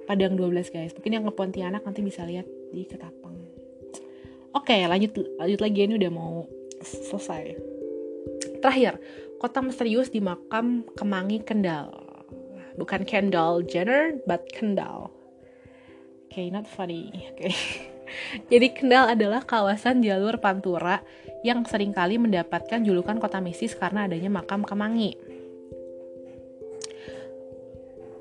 Padang 0.10 0.34
12 0.34 0.74
guys. 0.74 0.94
Mungkin 0.98 1.14
yang 1.14 1.26
ke 1.30 1.34
Pontianak 1.34 1.86
nanti 1.86 2.02
bisa 2.02 2.26
lihat 2.26 2.46
di 2.74 2.86
Ketapang. 2.90 3.38
Oke, 4.52 4.82
lanjut 4.86 5.16
lanjut 5.38 5.60
lagi 5.62 5.80
ini 5.86 5.94
udah 6.02 6.12
mau 6.12 6.46
selesai. 6.82 7.71
Terakhir, 8.62 9.02
kota 9.42 9.60
misterius 9.66 10.14
di 10.14 10.22
makam 10.22 10.86
Kemangi 10.94 11.42
Kendal. 11.42 11.90
Bukan 12.78 13.04
Kendall 13.10 13.66
Jenner, 13.66 14.22
but 14.30 14.46
Kendal. 14.54 15.10
Oke, 16.30 16.40
okay, 16.40 16.48
not 16.54 16.70
funny. 16.70 17.10
Oke. 17.34 17.50
Okay. 17.50 17.54
Jadi 18.54 18.68
Kendal 18.78 19.18
adalah 19.18 19.42
kawasan 19.42 20.06
jalur 20.06 20.38
Pantura 20.38 21.02
yang 21.42 21.66
sering 21.66 21.90
kali 21.90 22.22
mendapatkan 22.22 22.86
julukan 22.86 23.18
kota 23.18 23.42
mistis 23.42 23.74
karena 23.74 24.06
adanya 24.06 24.30
makam 24.30 24.62
Kemangi. 24.62 25.18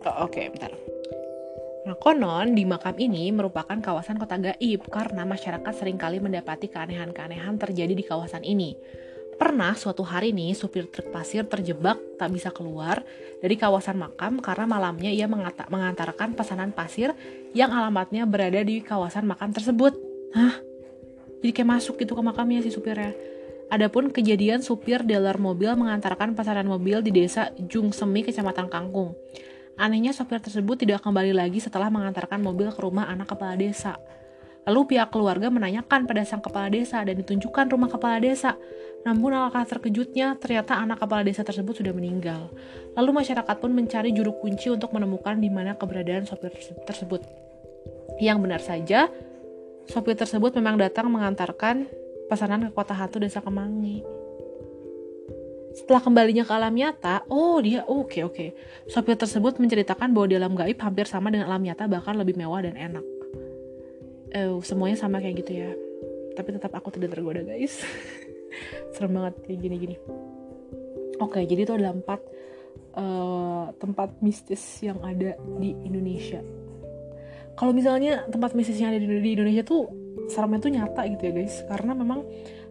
Oh, 0.08 0.24
Oke, 0.24 0.40
okay, 0.40 0.44
bentar. 0.48 0.72
Nah, 1.84 1.96
konon 2.00 2.56
di 2.56 2.64
makam 2.64 2.96
ini 2.96 3.28
merupakan 3.28 3.76
kawasan 3.76 4.16
kota 4.16 4.40
gaib 4.40 4.88
karena 4.88 5.28
masyarakat 5.28 5.72
sering 5.76 6.00
kali 6.00 6.16
mendapati 6.16 6.72
keanehan-keanehan 6.72 7.60
terjadi 7.60 7.92
di 7.92 8.04
kawasan 8.04 8.40
ini. 8.40 8.72
Pernah 9.40 9.72
suatu 9.72 10.04
hari 10.04 10.36
nih 10.36 10.52
supir 10.52 10.84
truk 10.92 11.08
pasir 11.08 11.48
terjebak 11.48 11.96
tak 12.20 12.28
bisa 12.28 12.52
keluar 12.52 13.00
dari 13.40 13.56
kawasan 13.56 13.96
makam 13.96 14.36
karena 14.44 14.68
malamnya 14.68 15.08
ia 15.08 15.24
mengantarkan 15.72 16.36
pesanan 16.36 16.76
pasir 16.76 17.16
yang 17.56 17.72
alamatnya 17.72 18.28
berada 18.28 18.60
di 18.60 18.84
kawasan 18.84 19.24
makam 19.24 19.48
tersebut. 19.48 19.96
Hah? 20.36 20.60
Jadi 21.40 21.56
kayak 21.56 21.72
masuk 21.72 21.96
gitu 21.96 22.12
ke 22.12 22.20
makamnya 22.20 22.60
si 22.60 22.68
supirnya. 22.68 23.16
Adapun 23.72 24.12
kejadian 24.12 24.60
supir 24.60 25.00
dealer 25.08 25.40
mobil 25.40 25.72
mengantarkan 25.72 26.36
pesanan 26.36 26.68
mobil 26.68 27.00
di 27.00 27.08
desa 27.08 27.48
Jungsemi, 27.56 28.20
Kecamatan 28.20 28.68
Kangkung. 28.68 29.16
Anehnya 29.80 30.12
sopir 30.12 30.44
tersebut 30.44 30.84
tidak 30.84 31.00
kembali 31.00 31.32
lagi 31.32 31.64
setelah 31.64 31.88
mengantarkan 31.88 32.44
mobil 32.44 32.68
ke 32.68 32.80
rumah 32.84 33.08
anak 33.08 33.32
kepala 33.32 33.56
desa. 33.56 33.96
Lalu 34.68 34.96
pihak 34.96 35.08
keluarga 35.08 35.48
menanyakan 35.48 36.04
pada 36.04 36.20
sang 36.28 36.44
kepala 36.44 36.68
desa 36.68 37.00
dan 37.00 37.16
ditunjukkan 37.16 37.72
rumah 37.72 37.88
kepala 37.88 38.20
desa. 38.20 38.60
Namun 39.08 39.32
alangkah 39.32 39.64
terkejutnya, 39.64 40.36
ternyata 40.36 40.76
anak 40.76 41.00
kepala 41.00 41.24
desa 41.24 41.40
tersebut 41.40 41.80
sudah 41.80 41.96
meninggal. 41.96 42.52
Lalu 42.92 43.24
masyarakat 43.24 43.56
pun 43.56 43.72
mencari 43.72 44.12
juru 44.12 44.36
kunci 44.36 44.68
untuk 44.68 44.92
menemukan 44.92 45.40
di 45.40 45.48
mana 45.48 45.72
keberadaan 45.80 46.28
sopir 46.28 46.52
tersebut. 46.84 47.24
Yang 48.20 48.38
benar 48.44 48.60
saja, 48.60 49.08
sopir 49.88 50.12
tersebut 50.12 50.52
memang 50.60 50.76
datang 50.76 51.08
mengantarkan 51.08 51.88
pesanan 52.28 52.68
ke 52.68 52.70
kota 52.76 52.92
hantu 52.92 53.16
desa 53.24 53.40
Kemangi. 53.40 54.04
Setelah 55.70 56.02
kembalinya 56.02 56.44
ke 56.44 56.52
alam 56.52 56.74
nyata, 56.74 57.24
oh 57.30 57.62
dia 57.62 57.86
oke 57.86 58.10
okay, 58.10 58.22
oke. 58.26 58.34
Okay. 58.36 58.48
Sopir 58.90 59.16
tersebut 59.16 59.56
menceritakan 59.56 60.12
bahwa 60.12 60.26
di 60.28 60.36
alam 60.36 60.52
gaib 60.52 60.76
hampir 60.82 61.06
sama 61.06 61.32
dengan 61.32 61.48
alam 61.48 61.62
nyata 61.62 61.88
bahkan 61.88 62.18
lebih 62.18 62.36
mewah 62.36 62.60
dan 62.60 62.74
enak. 62.74 63.19
Eh, 64.30 64.50
semuanya 64.62 64.96
sama 64.98 65.18
kayak 65.18 65.36
gitu 65.42 65.52
ya. 65.58 65.70
Tapi 66.38 66.48
tetap 66.54 66.70
aku 66.74 66.94
tidak 66.94 67.18
tergoda 67.18 67.42
guys. 67.42 67.82
Serem 68.94 69.18
banget 69.18 69.34
kayak 69.46 69.58
gini-gini. 69.58 69.96
Oke, 71.20 71.42
okay, 71.42 71.42
jadi 71.44 71.68
itu 71.68 71.72
adalah 71.76 71.92
empat 71.92 72.20
uh, 72.96 73.74
tempat 73.76 74.16
mistis 74.24 74.62
yang 74.80 75.02
ada 75.04 75.36
di 75.60 75.76
Indonesia. 75.84 76.40
Kalau 77.58 77.76
misalnya 77.76 78.24
tempat 78.32 78.56
mistis 78.56 78.80
yang 78.80 78.96
ada 78.96 79.02
di 79.02 79.30
Indonesia 79.36 79.60
tuh 79.60 79.90
seremnya 80.32 80.64
tuh 80.64 80.72
nyata 80.72 81.02
gitu 81.12 81.22
ya 81.28 81.32
guys, 81.36 81.60
karena 81.68 81.92
memang 81.92 82.24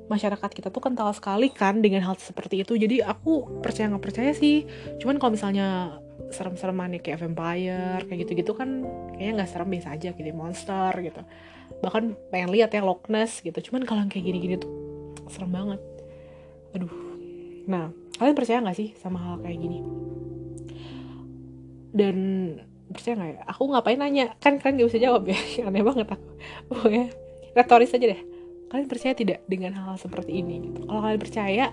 masyarakat 0.09 0.49
kita 0.49 0.73
tuh 0.73 0.81
kental 0.81 1.13
sekali 1.13 1.53
kan 1.53 1.85
dengan 1.85 2.01
hal 2.01 2.17
seperti 2.17 2.65
itu 2.65 2.73
jadi 2.73 3.05
aku 3.05 3.61
percaya 3.61 3.93
nggak 3.93 4.03
percaya 4.03 4.31
sih 4.33 4.65
cuman 4.97 5.21
kalau 5.21 5.37
misalnya 5.37 6.01
serem-sereman 6.29 6.97
kayak 7.01 7.19
vampire 7.21 8.01
kayak 8.05 8.19
gitu-gitu 8.25 8.53
kan 8.53 8.85
kayaknya 9.15 9.43
nggak 9.43 9.49
serem 9.49 9.69
biasa 9.69 9.89
aja 9.97 10.09
gitu 10.13 10.29
monster 10.33 10.93
gitu. 11.01 11.21
Bahkan 11.81 12.03
pengen 12.33 12.49
lihat 12.53 12.73
ya 12.73 12.81
Loch 12.85 13.05
Ness 13.09 13.41
gitu 13.41 13.57
cuman 13.69 13.85
kalau 13.85 14.05
kayak 14.05 14.25
gini-gini 14.25 14.55
tuh 14.57 14.71
serem 15.29 15.51
banget. 15.53 15.81
Aduh. 16.77 16.91
Nah 17.65 17.93
kalian 18.17 18.35
percaya 18.37 18.61
nggak 18.61 18.77
sih 18.77 18.89
sama 18.97 19.17
hal 19.19 19.35
kayak 19.41 19.57
gini? 19.57 19.79
Dan 21.89 22.17
percaya 22.93 23.13
nggak 23.17 23.29
ya? 23.33 23.41
Aku 23.49 23.61
ngapain 23.69 23.97
nanya? 23.97 24.33
Kan 24.37 24.61
kalian 24.61 24.85
gak 24.85 24.89
bisa 24.93 25.01
jawab 25.01 25.25
ya 25.29 25.37
aneh 25.67 25.83
banget 25.85 26.07
aku. 26.13 26.29
Pokoknya 26.69 27.05
retoris 27.57 27.93
aja 27.93 28.05
deh. 28.05 28.21
Kalian 28.69 28.85
percaya 28.85 29.13
tidak 29.17 29.41
dengan 29.49 29.73
hal-hal 29.73 29.97
seperti 29.97 30.45
ini 30.45 30.69
gitu? 30.69 30.85
Kalau 30.85 31.01
kalian 31.01 31.21
percaya 31.21 31.65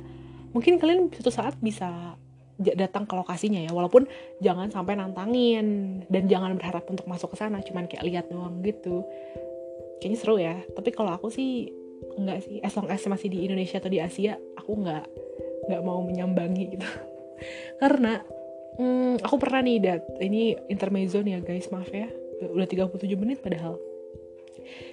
mungkin 0.56 0.80
kalian 0.80 1.12
suatu 1.12 1.28
saat 1.28 1.60
bisa 1.60 2.16
datang 2.56 3.04
ke 3.04 3.14
lokasinya 3.16 3.60
ya. 3.60 3.70
Walaupun 3.72 4.08
jangan 4.40 4.72
sampai 4.72 4.96
nantangin 4.96 6.00
dan 6.08 6.24
jangan 6.26 6.56
berharap 6.56 6.88
untuk 6.88 7.04
masuk 7.04 7.36
ke 7.36 7.36
sana 7.40 7.60
cuman 7.60 7.84
kayak 7.88 8.04
lihat 8.04 8.26
doang 8.32 8.64
gitu. 8.64 9.04
Kayaknya 10.00 10.18
seru 10.18 10.36
ya. 10.40 10.56
Tapi 10.72 10.90
kalau 10.92 11.12
aku 11.12 11.28
sih 11.28 11.68
enggak 12.16 12.44
sih. 12.44 12.60
As 12.64 12.72
long 12.76 12.88
as 12.88 13.04
masih 13.04 13.28
di 13.28 13.44
Indonesia 13.44 13.76
atau 13.76 13.92
di 13.92 14.00
Asia 14.00 14.40
aku 14.56 14.72
nggak 14.80 15.04
nggak 15.68 15.82
mau 15.84 16.00
menyambangi 16.04 16.64
gitu. 16.76 16.88
Karena 17.82 18.20
hmm, 18.80 19.20
aku 19.20 19.36
pernah 19.36 19.60
nih 19.60 19.78
dat 19.80 20.02
ini 20.24 20.56
intermezzo 20.72 21.20
nih 21.20 21.38
ya 21.38 21.40
guys 21.44 21.68
maaf 21.68 21.92
ya. 21.92 22.08
Udah 22.40 22.68
37 22.68 23.04
menit 23.16 23.40
padahal. 23.44 23.76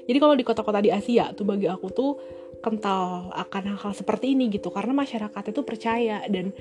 Jadi 0.03 0.17
kalau 0.19 0.35
di 0.35 0.43
kota-kota 0.45 0.79
di 0.83 0.91
Asia 0.93 1.31
tuh 1.33 1.47
bagi 1.47 1.65
aku 1.65 1.87
tuh 1.89 2.11
kental 2.63 3.33
akan 3.33 3.75
hal-hal 3.75 3.93
seperti 3.95 4.35
ini 4.35 4.51
gitu. 4.51 4.71
Karena 4.71 4.95
masyarakat 4.95 5.43
itu 5.51 5.61
percaya 5.63 6.23
dan 6.27 6.55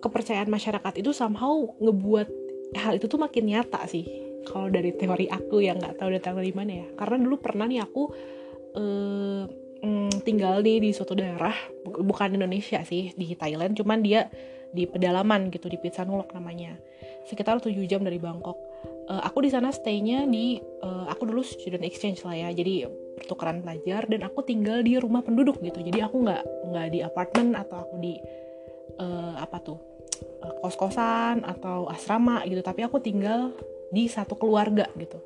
kepercayaan 0.00 0.48
masyarakat 0.48 0.98
itu 0.98 1.12
somehow 1.12 1.68
ngebuat 1.78 2.28
hal 2.76 2.96
itu 2.96 3.06
tuh 3.06 3.20
makin 3.20 3.50
nyata 3.50 3.84
sih. 3.86 4.06
Kalau 4.48 4.72
dari 4.72 4.96
teori 4.96 5.28
aku 5.28 5.60
yang 5.60 5.78
nggak 5.78 6.00
tahu 6.00 6.10
datang 6.16 6.40
dari 6.40 6.52
mana 6.56 6.72
ya. 6.84 6.86
Karena 6.96 7.16
dulu 7.20 7.36
pernah 7.38 7.68
nih 7.68 7.80
aku 7.84 8.02
uh, 8.74 9.44
tinggal 10.24 10.60
nih 10.60 10.80
di 10.84 10.90
suatu 10.92 11.16
daerah 11.16 11.52
bukan 11.84 12.36
Indonesia 12.36 12.80
sih 12.84 13.12
di 13.16 13.36
Thailand. 13.36 13.76
Cuman 13.76 14.00
dia 14.00 14.28
di 14.70 14.86
pedalaman 14.86 15.50
gitu 15.50 15.66
di 15.68 15.76
Pitsanulok 15.76 16.32
namanya. 16.32 16.78
Sekitar 17.26 17.60
7 17.60 17.74
jam 17.84 18.00
dari 18.00 18.16
Bangkok. 18.16 18.56
Uh, 19.10 19.20
aku 19.26 19.42
di 19.42 19.50
sana 19.50 19.74
staynya 19.74 20.24
di 20.24 20.62
uh, 20.86 21.10
aku 21.10 21.26
dulu 21.26 21.42
student 21.42 21.84
exchange 21.84 22.22
lah 22.24 22.38
ya. 22.38 22.48
Jadi 22.54 22.86
pertukaran 23.20 23.60
pelajar 23.60 24.08
dan 24.08 24.24
aku 24.24 24.40
tinggal 24.46 24.80
di 24.80 24.96
rumah 24.96 25.20
penduduk 25.20 25.60
gitu. 25.60 25.82
Jadi 25.84 26.00
aku 26.00 26.24
nggak 26.24 26.42
nggak 26.70 26.86
di 26.94 26.98
apartemen 27.04 27.58
atau 27.58 27.84
aku 27.84 28.00
di 28.00 28.16
uh, 29.02 29.34
apa 29.36 29.58
tuh 29.60 29.76
uh, 29.76 29.89
kos-kosan 30.40 31.44
atau 31.44 31.88
asrama 31.92 32.42
gitu. 32.48 32.60
Tapi 32.64 32.84
aku 32.84 33.00
tinggal 33.00 33.52
di 33.92 34.08
satu 34.08 34.36
keluarga 34.36 34.88
gitu. 34.96 35.20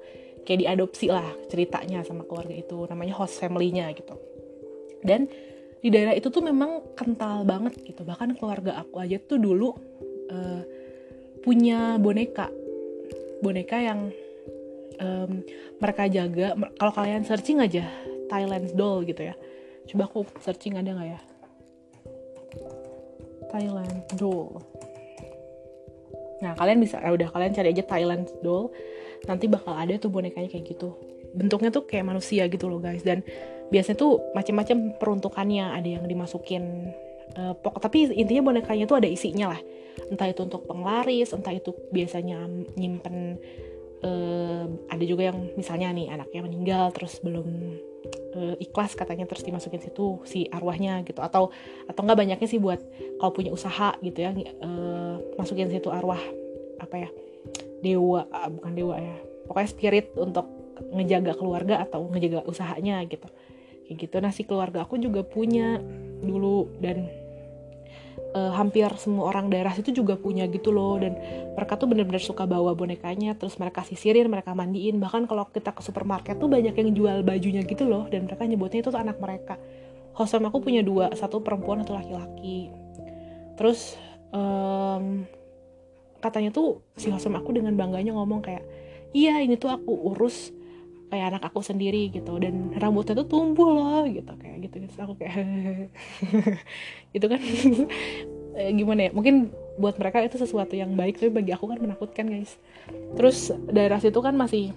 Kayak 0.45 0.61
diadopsi 0.67 1.09
lah 1.09 1.25
ceritanya 1.49 2.05
sama 2.05 2.27
keluarga 2.27 2.53
itu. 2.53 2.85
Namanya 2.85 3.15
host 3.17 3.39
family-nya 3.41 3.93
gitu. 3.97 4.15
Dan 5.05 5.29
di 5.85 5.93
daerah 5.93 6.17
itu 6.17 6.33
tuh 6.33 6.41
memang 6.41 6.97
kental 6.97 7.45
banget 7.45 7.77
gitu. 7.85 8.03
Bahkan 8.03 8.41
keluarga 8.41 8.81
aku 8.81 9.05
aja 9.05 9.21
tuh 9.21 9.37
dulu 9.37 9.73
uh, 10.33 10.63
punya 11.45 12.01
boneka. 12.01 12.49
Boneka 13.45 13.77
yang 13.81 14.09
um, 15.01 15.45
mereka 15.81 16.09
jaga. 16.09 16.57
Kalau 16.81 16.93
kalian 16.93 17.23
searching 17.29 17.61
aja 17.61 17.85
Thailand 18.33 18.73
doll 18.73 19.05
gitu 19.05 19.29
ya. 19.29 19.37
Coba 19.85 20.09
aku 20.09 20.25
searching 20.41 20.81
ada 20.81 20.97
nggak 20.97 21.09
ya? 21.09 21.21
Thailand 23.53 24.09
doll 24.17 24.57
nah 26.45 26.53
kalian 26.53 26.79
bisa 26.85 27.01
ya 27.01 27.11
udah 27.17 27.33
kalian 27.33 27.57
cari 27.57 27.73
aja 27.73 27.85
Thailand 27.89 28.29
doll 28.45 28.69
nanti 29.25 29.49
bakal 29.49 29.73
ada 29.73 29.97
tuh 29.97 30.13
bonekanya 30.13 30.53
kayak 30.53 30.77
gitu. 30.77 30.93
Bentuknya 31.33 31.73
tuh 31.73 31.89
kayak 31.89 32.05
manusia 32.05 32.45
gitu 32.47 32.69
loh 32.69 32.79
guys. 32.79 33.01
Dan 33.01 33.25
biasanya 33.73 33.97
tuh 33.97 34.21
macam-macam 34.37 35.01
peruntukannya 35.01 35.65
ada 35.73 35.89
yang 35.89 36.05
dimasukin 36.05 36.93
uh, 37.41 37.57
pokok 37.57 37.81
tapi 37.81 38.13
intinya 38.13 38.53
bonekanya 38.53 38.85
tuh 38.85 39.01
ada 39.01 39.09
isinya 39.09 39.57
lah. 39.57 39.61
Entah 40.13 40.29
itu 40.29 40.45
untuk 40.45 40.69
penglaris 40.69 41.33
entah 41.33 41.57
itu 41.57 41.73
biasanya 41.89 42.45
nyimpen 42.77 43.41
uh, 44.05 44.65
ada 44.93 45.05
juga 45.09 45.33
yang 45.33 45.49
misalnya 45.57 45.89
nih 45.97 46.13
anaknya 46.13 46.41
meninggal 46.45 46.93
terus 46.93 47.19
belum 47.25 47.81
uh, 48.37 48.55
ikhlas 48.61 48.93
katanya 48.99 49.25
terus 49.25 49.47
dimasukin 49.47 49.81
situ 49.81 50.21
si 50.29 50.47
arwahnya 50.51 51.01
gitu. 51.07 51.21
Atau 51.25 51.55
atau 51.89 52.01
enggak 52.05 52.19
banyaknya 52.21 52.49
sih 52.49 52.61
buat 52.61 52.81
kalau 53.21 53.33
punya 53.33 53.51
usaha 53.51 53.97
gitu 54.05 54.19
ya 54.21 54.31
uh, 54.35 55.17
masukin 55.41 55.71
situ 55.71 55.89
arwah 55.89 56.21
apa 56.81 57.09
ya 57.09 57.11
dewa 57.81 58.29
uh, 58.29 58.49
bukan 58.53 58.73
dewa 58.75 58.97
ya. 59.01 59.17
Pokoknya 59.45 59.69
spirit 59.69 60.07
untuk 60.17 60.49
ngejaga 60.91 61.37
keluarga 61.39 61.85
atau 61.85 62.09
ngejaga 62.11 62.45
usahanya 62.49 63.01
gitu. 63.09 63.29
Kayak 63.85 63.97
gitu. 64.01 64.17
Nah 64.21 64.33
si 64.33 64.43
keluarga 64.49 64.85
aku 64.85 64.97
juga 64.97 65.21
punya 65.23 65.79
dulu 66.25 66.73
dan 66.81 67.24
uh, 68.35 68.53
hampir 68.55 68.87
semua 68.99 69.31
orang 69.31 69.49
daerah 69.53 69.73
situ 69.73 69.91
juga 69.95 70.19
punya 70.19 70.47
gitu 70.51 70.71
loh. 70.71 70.99
Dan 70.99 71.17
mereka 71.55 71.79
tuh 71.79 71.91
bener-bener 71.91 72.23
suka 72.23 72.45
bawa 72.49 72.75
bonekanya 72.75 73.37
terus 73.39 73.57
mereka 73.57 73.85
sisirin 73.87 74.27
mereka 74.27 74.53
mandiin. 74.53 74.99
Bahkan 74.99 75.31
kalau 75.31 75.49
kita 75.51 75.71
ke 75.73 75.83
supermarket 75.83 76.39
tuh 76.39 76.51
banyak 76.51 76.75
yang 76.75 76.91
jual 76.95 77.19
bajunya 77.23 77.63
gitu 77.63 77.87
loh. 77.87 78.07
Dan 78.11 78.27
mereka 78.27 78.47
nyebutnya 78.47 78.81
itu 78.85 78.91
anak 78.95 79.19
mereka. 79.23 79.59
Hostem 80.15 80.47
aku 80.47 80.63
punya 80.63 80.83
dua 80.83 81.11
satu 81.15 81.43
perempuan 81.43 81.83
satu 81.83 81.99
laki-laki. 81.99 82.71
Terus 83.55 83.99
um, 84.35 85.27
katanya 86.25 86.51
tuh 86.51 86.81
si 86.97 87.13
hostem 87.13 87.37
aku 87.37 87.53
dengan 87.53 87.77
bangganya 87.77 88.17
ngomong 88.17 88.41
kayak 88.41 88.65
iya 89.13 89.45
ini 89.45 89.61
tuh 89.61 89.71
aku 89.71 89.93
urus 89.93 90.51
kayak 91.15 91.31
anak 91.31 91.43
aku 91.47 91.63
sendiri 91.63 92.11
gitu. 92.11 92.35
Dan 92.43 92.75
rambutnya 92.75 93.23
tuh 93.23 93.31
tumbuh 93.31 93.71
loh 93.71 94.03
gitu. 94.11 94.35
Kayak 94.35 94.67
gitu 94.67 94.77
gitu. 94.83 94.95
Aku 94.99 95.15
kayak 95.15 95.39
gitu 97.15 97.27
kan. 97.31 97.41
Eh, 98.55 98.71
gimana 98.71 99.11
ya? 99.11 99.11
Mungkin 99.11 99.51
buat 99.83 99.99
mereka 99.99 100.23
itu 100.23 100.39
sesuatu 100.39 100.79
yang 100.79 100.95
baik 100.95 101.19
tapi 101.19 101.35
bagi 101.35 101.51
aku 101.51 101.67
kan 101.67 101.79
menakutkan 101.83 102.31
guys. 102.31 102.55
Terus 103.19 103.51
daerah 103.67 103.99
situ 103.99 104.15
kan 104.23 104.39
masih 104.39 104.71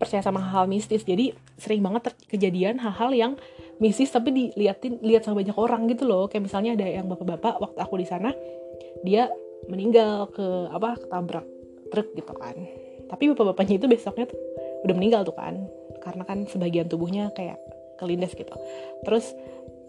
percaya 0.00 0.24
sama 0.24 0.40
hal-hal 0.40 0.64
mistis. 0.64 1.04
Jadi 1.04 1.36
sering 1.60 1.84
banget 1.84 2.16
kejadian 2.24 2.80
hal-hal 2.80 3.12
yang 3.12 3.32
mistis 3.76 4.08
tapi 4.08 4.32
diliatin 4.32 4.96
lihat 5.04 5.28
sama 5.28 5.44
banyak 5.44 5.56
orang 5.60 5.84
gitu 5.92 6.08
loh. 6.08 6.24
Kayak 6.24 6.48
misalnya 6.48 6.72
ada 6.72 6.86
yang 6.88 7.06
bapak-bapak 7.12 7.60
waktu 7.60 7.78
aku 7.84 7.94
di 8.00 8.06
sana 8.08 8.32
dia 9.04 9.28
meninggal 9.68 10.32
ke 10.32 10.46
apa 10.72 10.96
ketabrak 10.96 11.46
truk 11.92 12.08
gitu 12.16 12.32
kan. 12.32 12.56
Tapi 13.12 13.22
bapak-bapaknya 13.36 13.76
itu 13.76 13.86
besoknya 13.92 14.24
tuh 14.32 14.40
udah 14.84 14.94
meninggal 14.96 15.22
tuh 15.24 15.36
kan. 15.36 15.64
Karena 16.02 16.22
kan 16.26 16.44
sebagian 16.46 16.86
tubuhnya 16.90 17.32
kayak 17.32 17.58
kelindes 17.96 18.36
gitu. 18.36 18.52
Terus 19.02 19.32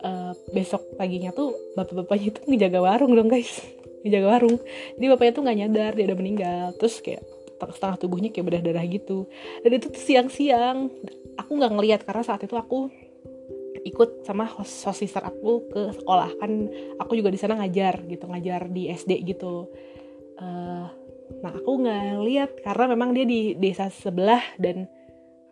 uh, 0.02 0.34
besok 0.56 0.84
paginya 0.96 1.34
tuh 1.36 1.54
bapak-bapaknya 1.76 2.34
itu 2.34 2.40
ngejaga 2.48 2.80
warung 2.80 3.14
dong 3.14 3.30
guys. 3.30 3.62
Ngejaga 4.06 4.28
warung. 4.40 4.58
Jadi 4.96 5.06
bapaknya 5.10 5.34
tuh 5.34 5.44
nggak 5.44 5.58
nyadar 5.58 5.92
dia 5.98 6.06
udah 6.08 6.18
meninggal. 6.18 6.66
Terus 6.80 6.96
kayak 7.04 7.24
setengah 7.58 7.98
tubuhnya 7.98 8.30
kayak 8.30 8.46
berdarah-darah 8.46 8.86
gitu. 8.88 9.26
Dan 9.66 9.72
itu 9.78 9.88
tuh 9.90 10.02
siang-siang. 10.02 10.94
Aku 11.38 11.58
nggak 11.58 11.74
ngelihat 11.74 12.02
karena 12.06 12.24
saat 12.24 12.46
itu 12.46 12.54
aku 12.54 12.90
ikut 13.86 14.28
sama 14.28 14.44
host, 14.46 14.84
host 14.84 15.02
sister 15.02 15.24
aku 15.24 15.66
ke 15.70 15.82
sekolah. 15.98 16.30
Kan 16.38 16.70
aku 17.02 17.18
juga 17.18 17.34
di 17.34 17.40
sana 17.42 17.58
ngajar 17.58 18.06
gitu 18.06 18.26
ngajar 18.30 18.70
di 18.70 18.90
SD 18.94 19.26
gitu. 19.26 19.70
Uh, 20.38 20.86
nah 21.44 21.54
aku 21.54 21.72
nggak 21.84 22.06
lihat 22.24 22.52
karena 22.64 22.96
memang 22.96 23.14
dia 23.14 23.26
di 23.28 23.54
desa 23.56 23.92
sebelah 23.92 24.42
dan 24.58 24.88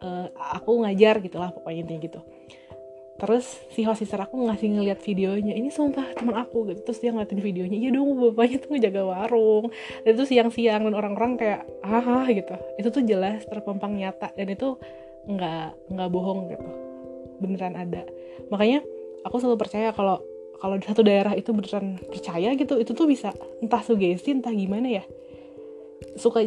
uh, 0.02 0.28
aku 0.56 0.84
ngajar 0.84 1.20
gitulah 1.24 1.52
pokoknya 1.52 1.86
intinya 1.86 2.02
gitu. 2.06 2.22
Terus 3.16 3.48
si 3.72 3.88
host 3.88 4.04
sister 4.04 4.20
aku 4.20 4.36
ngasih 4.44 4.76
ngeliat 4.76 5.00
videonya 5.00 5.56
ini 5.56 5.72
sumpah 5.72 6.04
teman 6.20 6.36
aku 6.36 6.68
gitu. 6.72 6.84
Terus 6.92 7.00
dia 7.00 7.16
ngeliatin 7.16 7.40
videonya 7.40 7.78
iya 7.80 7.90
dong 7.96 8.12
bapaknya 8.20 8.58
tuh 8.60 8.70
ngejaga 8.76 9.02
warung. 9.08 9.72
Dan 10.04 10.12
itu 10.20 10.26
siang-siang 10.28 10.84
dan 10.84 10.94
orang-orang 10.94 11.40
kayak 11.40 11.62
ah 11.88 12.28
gitu. 12.28 12.56
Itu 12.76 12.92
tuh 12.92 13.04
jelas 13.08 13.48
terpampang 13.48 13.96
nyata 13.96 14.36
dan 14.36 14.48
itu 14.52 14.76
nggak 15.32 15.96
nggak 15.96 16.10
bohong 16.12 16.52
gitu. 16.52 16.68
Beneran 17.40 17.80
ada. 17.80 18.04
Makanya 18.52 18.84
aku 19.24 19.40
selalu 19.40 19.58
percaya 19.64 19.96
kalau 19.96 20.20
kalau 20.60 20.76
di 20.80 20.86
satu 20.88 21.04
daerah 21.04 21.36
itu 21.36 21.52
beneran 21.52 22.00
percaya 22.00 22.56
gitu 22.56 22.80
itu 22.80 22.92
tuh 22.96 23.08
bisa 23.08 23.32
entah 23.60 23.84
sugesti 23.84 24.32
entah 24.32 24.56
gimana 24.56 24.88
ya 24.88 25.04
suka 26.16 26.46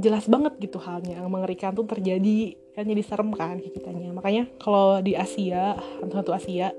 jelas 0.00 0.28
banget 0.28 0.56
gitu 0.60 0.80
halnya 0.82 1.20
yang 1.20 1.28
mengerikan 1.28 1.72
tuh 1.72 1.84
terjadi 1.88 2.56
kan 2.72 2.84
jadi 2.88 3.02
serem 3.04 3.30
kan 3.36 3.60
kitanya 3.60 4.12
makanya 4.12 4.48
kalau 4.60 5.00
di 5.04 5.16
Asia 5.16 5.76
hantu-hantu 6.00 6.32
Asia 6.32 6.72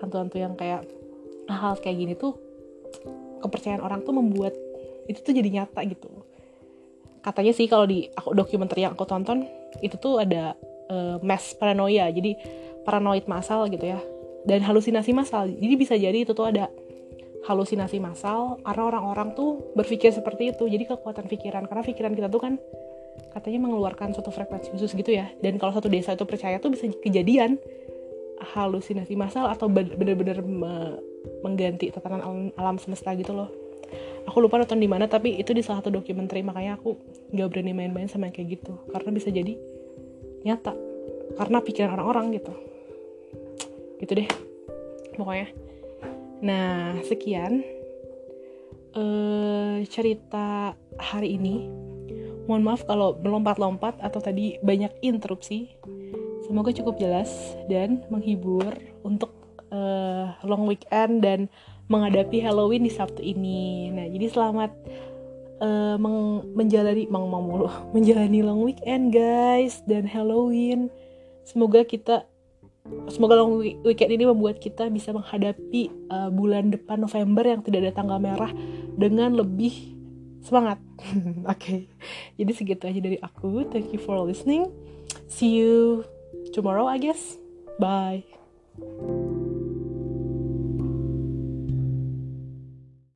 hantu-hantu 0.00 0.36
yang 0.40 0.56
kayak 0.56 0.84
hal 1.48 1.76
kayak 1.80 1.96
gini 1.96 2.14
tuh 2.16 2.36
kepercayaan 3.40 3.80
orang 3.84 4.00
tuh 4.04 4.14
membuat 4.16 4.52
itu 5.08 5.24
tuh 5.24 5.32
jadi 5.32 5.48
nyata 5.48 5.80
gitu. 5.88 6.08
Katanya 7.24 7.52
sih 7.56 7.66
kalau 7.66 7.88
di 7.88 8.06
aku 8.12 8.36
dokumenter 8.36 8.78
yang 8.78 8.92
aku 8.94 9.08
tonton 9.08 9.48
itu 9.80 9.96
tuh 9.96 10.22
ada 10.22 10.54
uh, 10.92 11.16
mass 11.24 11.56
paranoia 11.56 12.08
jadi 12.12 12.36
paranoid 12.84 13.26
masal 13.28 13.68
gitu 13.68 13.84
ya 13.84 14.00
dan 14.48 14.64
halusinasi 14.64 15.12
masal 15.12 15.50
jadi 15.50 15.74
bisa 15.76 15.94
jadi 15.98 16.24
itu 16.24 16.32
tuh 16.32 16.48
ada 16.48 16.72
halusinasi 17.46 18.02
massal 18.02 18.58
karena 18.66 18.82
orang-orang 18.90 19.36
tuh 19.38 19.70
berpikir 19.78 20.10
seperti 20.10 20.50
itu. 20.56 20.66
Jadi 20.66 20.84
kekuatan 20.88 21.30
pikiran 21.30 21.68
karena 21.70 21.82
pikiran 21.84 22.12
kita 22.16 22.28
tuh 22.32 22.42
kan 22.42 22.54
katanya 23.34 23.68
mengeluarkan 23.68 24.14
suatu 24.14 24.34
frekuensi 24.34 24.74
khusus 24.74 24.90
gitu 24.94 25.14
ya. 25.14 25.30
Dan 25.38 25.60
kalau 25.60 25.70
satu 25.70 25.86
desa 25.86 26.14
itu 26.14 26.24
percaya 26.26 26.58
tuh 26.58 26.74
bisa 26.74 26.90
kejadian. 27.02 27.60
Halusinasi 28.38 29.18
massal 29.18 29.50
atau 29.50 29.66
bener-bener 29.66 30.38
me 30.46 31.02
mengganti 31.42 31.90
tatanan 31.90 32.22
alam, 32.22 32.38
alam 32.54 32.76
semesta 32.78 33.10
gitu 33.18 33.34
loh. 33.34 33.50
Aku 34.30 34.38
lupa 34.38 34.62
nonton 34.62 34.78
di 34.78 34.86
mana 34.86 35.10
tapi 35.10 35.34
itu 35.34 35.50
di 35.50 35.58
salah 35.58 35.82
satu 35.82 35.90
dokumenter 35.90 36.38
makanya 36.46 36.78
aku 36.78 36.94
nggak 37.34 37.48
berani 37.50 37.74
main-main 37.74 38.06
sama 38.06 38.30
yang 38.30 38.34
kayak 38.38 38.62
gitu. 38.62 38.78
Karena 38.94 39.10
bisa 39.10 39.34
jadi 39.34 39.58
nyata. 40.46 40.70
Karena 41.34 41.58
pikiran 41.58 41.98
orang-orang 41.98 42.38
gitu. 42.38 42.52
Gitu 43.98 44.12
deh 44.22 44.28
pokoknya 45.18 45.50
nah 46.38 46.96
sekian 47.04 47.64
uh, 48.94 49.82
cerita 49.88 50.74
hari 50.98 51.38
ini. 51.38 51.68
Mohon 52.48 52.62
maaf 52.64 52.82
kalau 52.88 53.20
melompat-lompat 53.20 54.00
atau 54.00 54.20
tadi 54.24 54.56
banyak 54.64 54.90
interupsi. 55.04 55.76
Semoga 56.48 56.72
cukup 56.72 56.96
jelas 56.96 57.28
dan 57.68 58.08
menghibur 58.08 58.72
untuk 59.04 59.36
uh, 59.68 60.32
long 60.48 60.64
weekend 60.64 61.20
dan 61.20 61.52
menghadapi 61.92 62.40
Halloween 62.40 62.88
di 62.88 62.92
Sabtu 62.92 63.20
ini. 63.20 63.92
Nah 63.92 64.08
jadi 64.08 64.32
selamat 64.32 64.70
uh, 65.60 65.96
menjalani 66.56 67.04
mang 67.12 67.28
mulu 67.28 67.68
menjalani 67.94 68.40
long 68.40 68.64
weekend 68.64 69.12
guys 69.12 69.84
dan 69.84 70.08
Halloween. 70.08 70.88
Semoga 71.44 71.84
kita 71.84 72.24
semoga 73.08 73.38
long 73.38 73.60
weekend 73.60 74.10
ini 74.12 74.24
membuat 74.28 74.60
kita 74.60 74.88
bisa 74.92 75.12
menghadapi 75.12 75.90
uh, 76.12 76.30
bulan 76.32 76.70
depan 76.72 77.00
November 77.00 77.44
yang 77.44 77.60
tidak 77.64 77.88
ada 77.88 77.92
tanggal 77.96 78.18
merah 78.20 78.52
dengan 78.94 79.34
lebih 79.34 79.96
semangat. 80.44 80.78
Oke, 81.02 81.18
okay. 81.44 81.80
jadi 82.36 82.52
segitu 82.54 82.84
aja 82.86 83.00
dari 83.00 83.18
aku. 83.20 83.66
Thank 83.68 83.92
you 83.92 84.00
for 84.00 84.20
listening. 84.22 84.70
See 85.28 85.58
you 85.58 86.04
tomorrow, 86.52 86.88
I 86.88 86.98
guess. 87.00 87.36
Bye. 87.78 88.24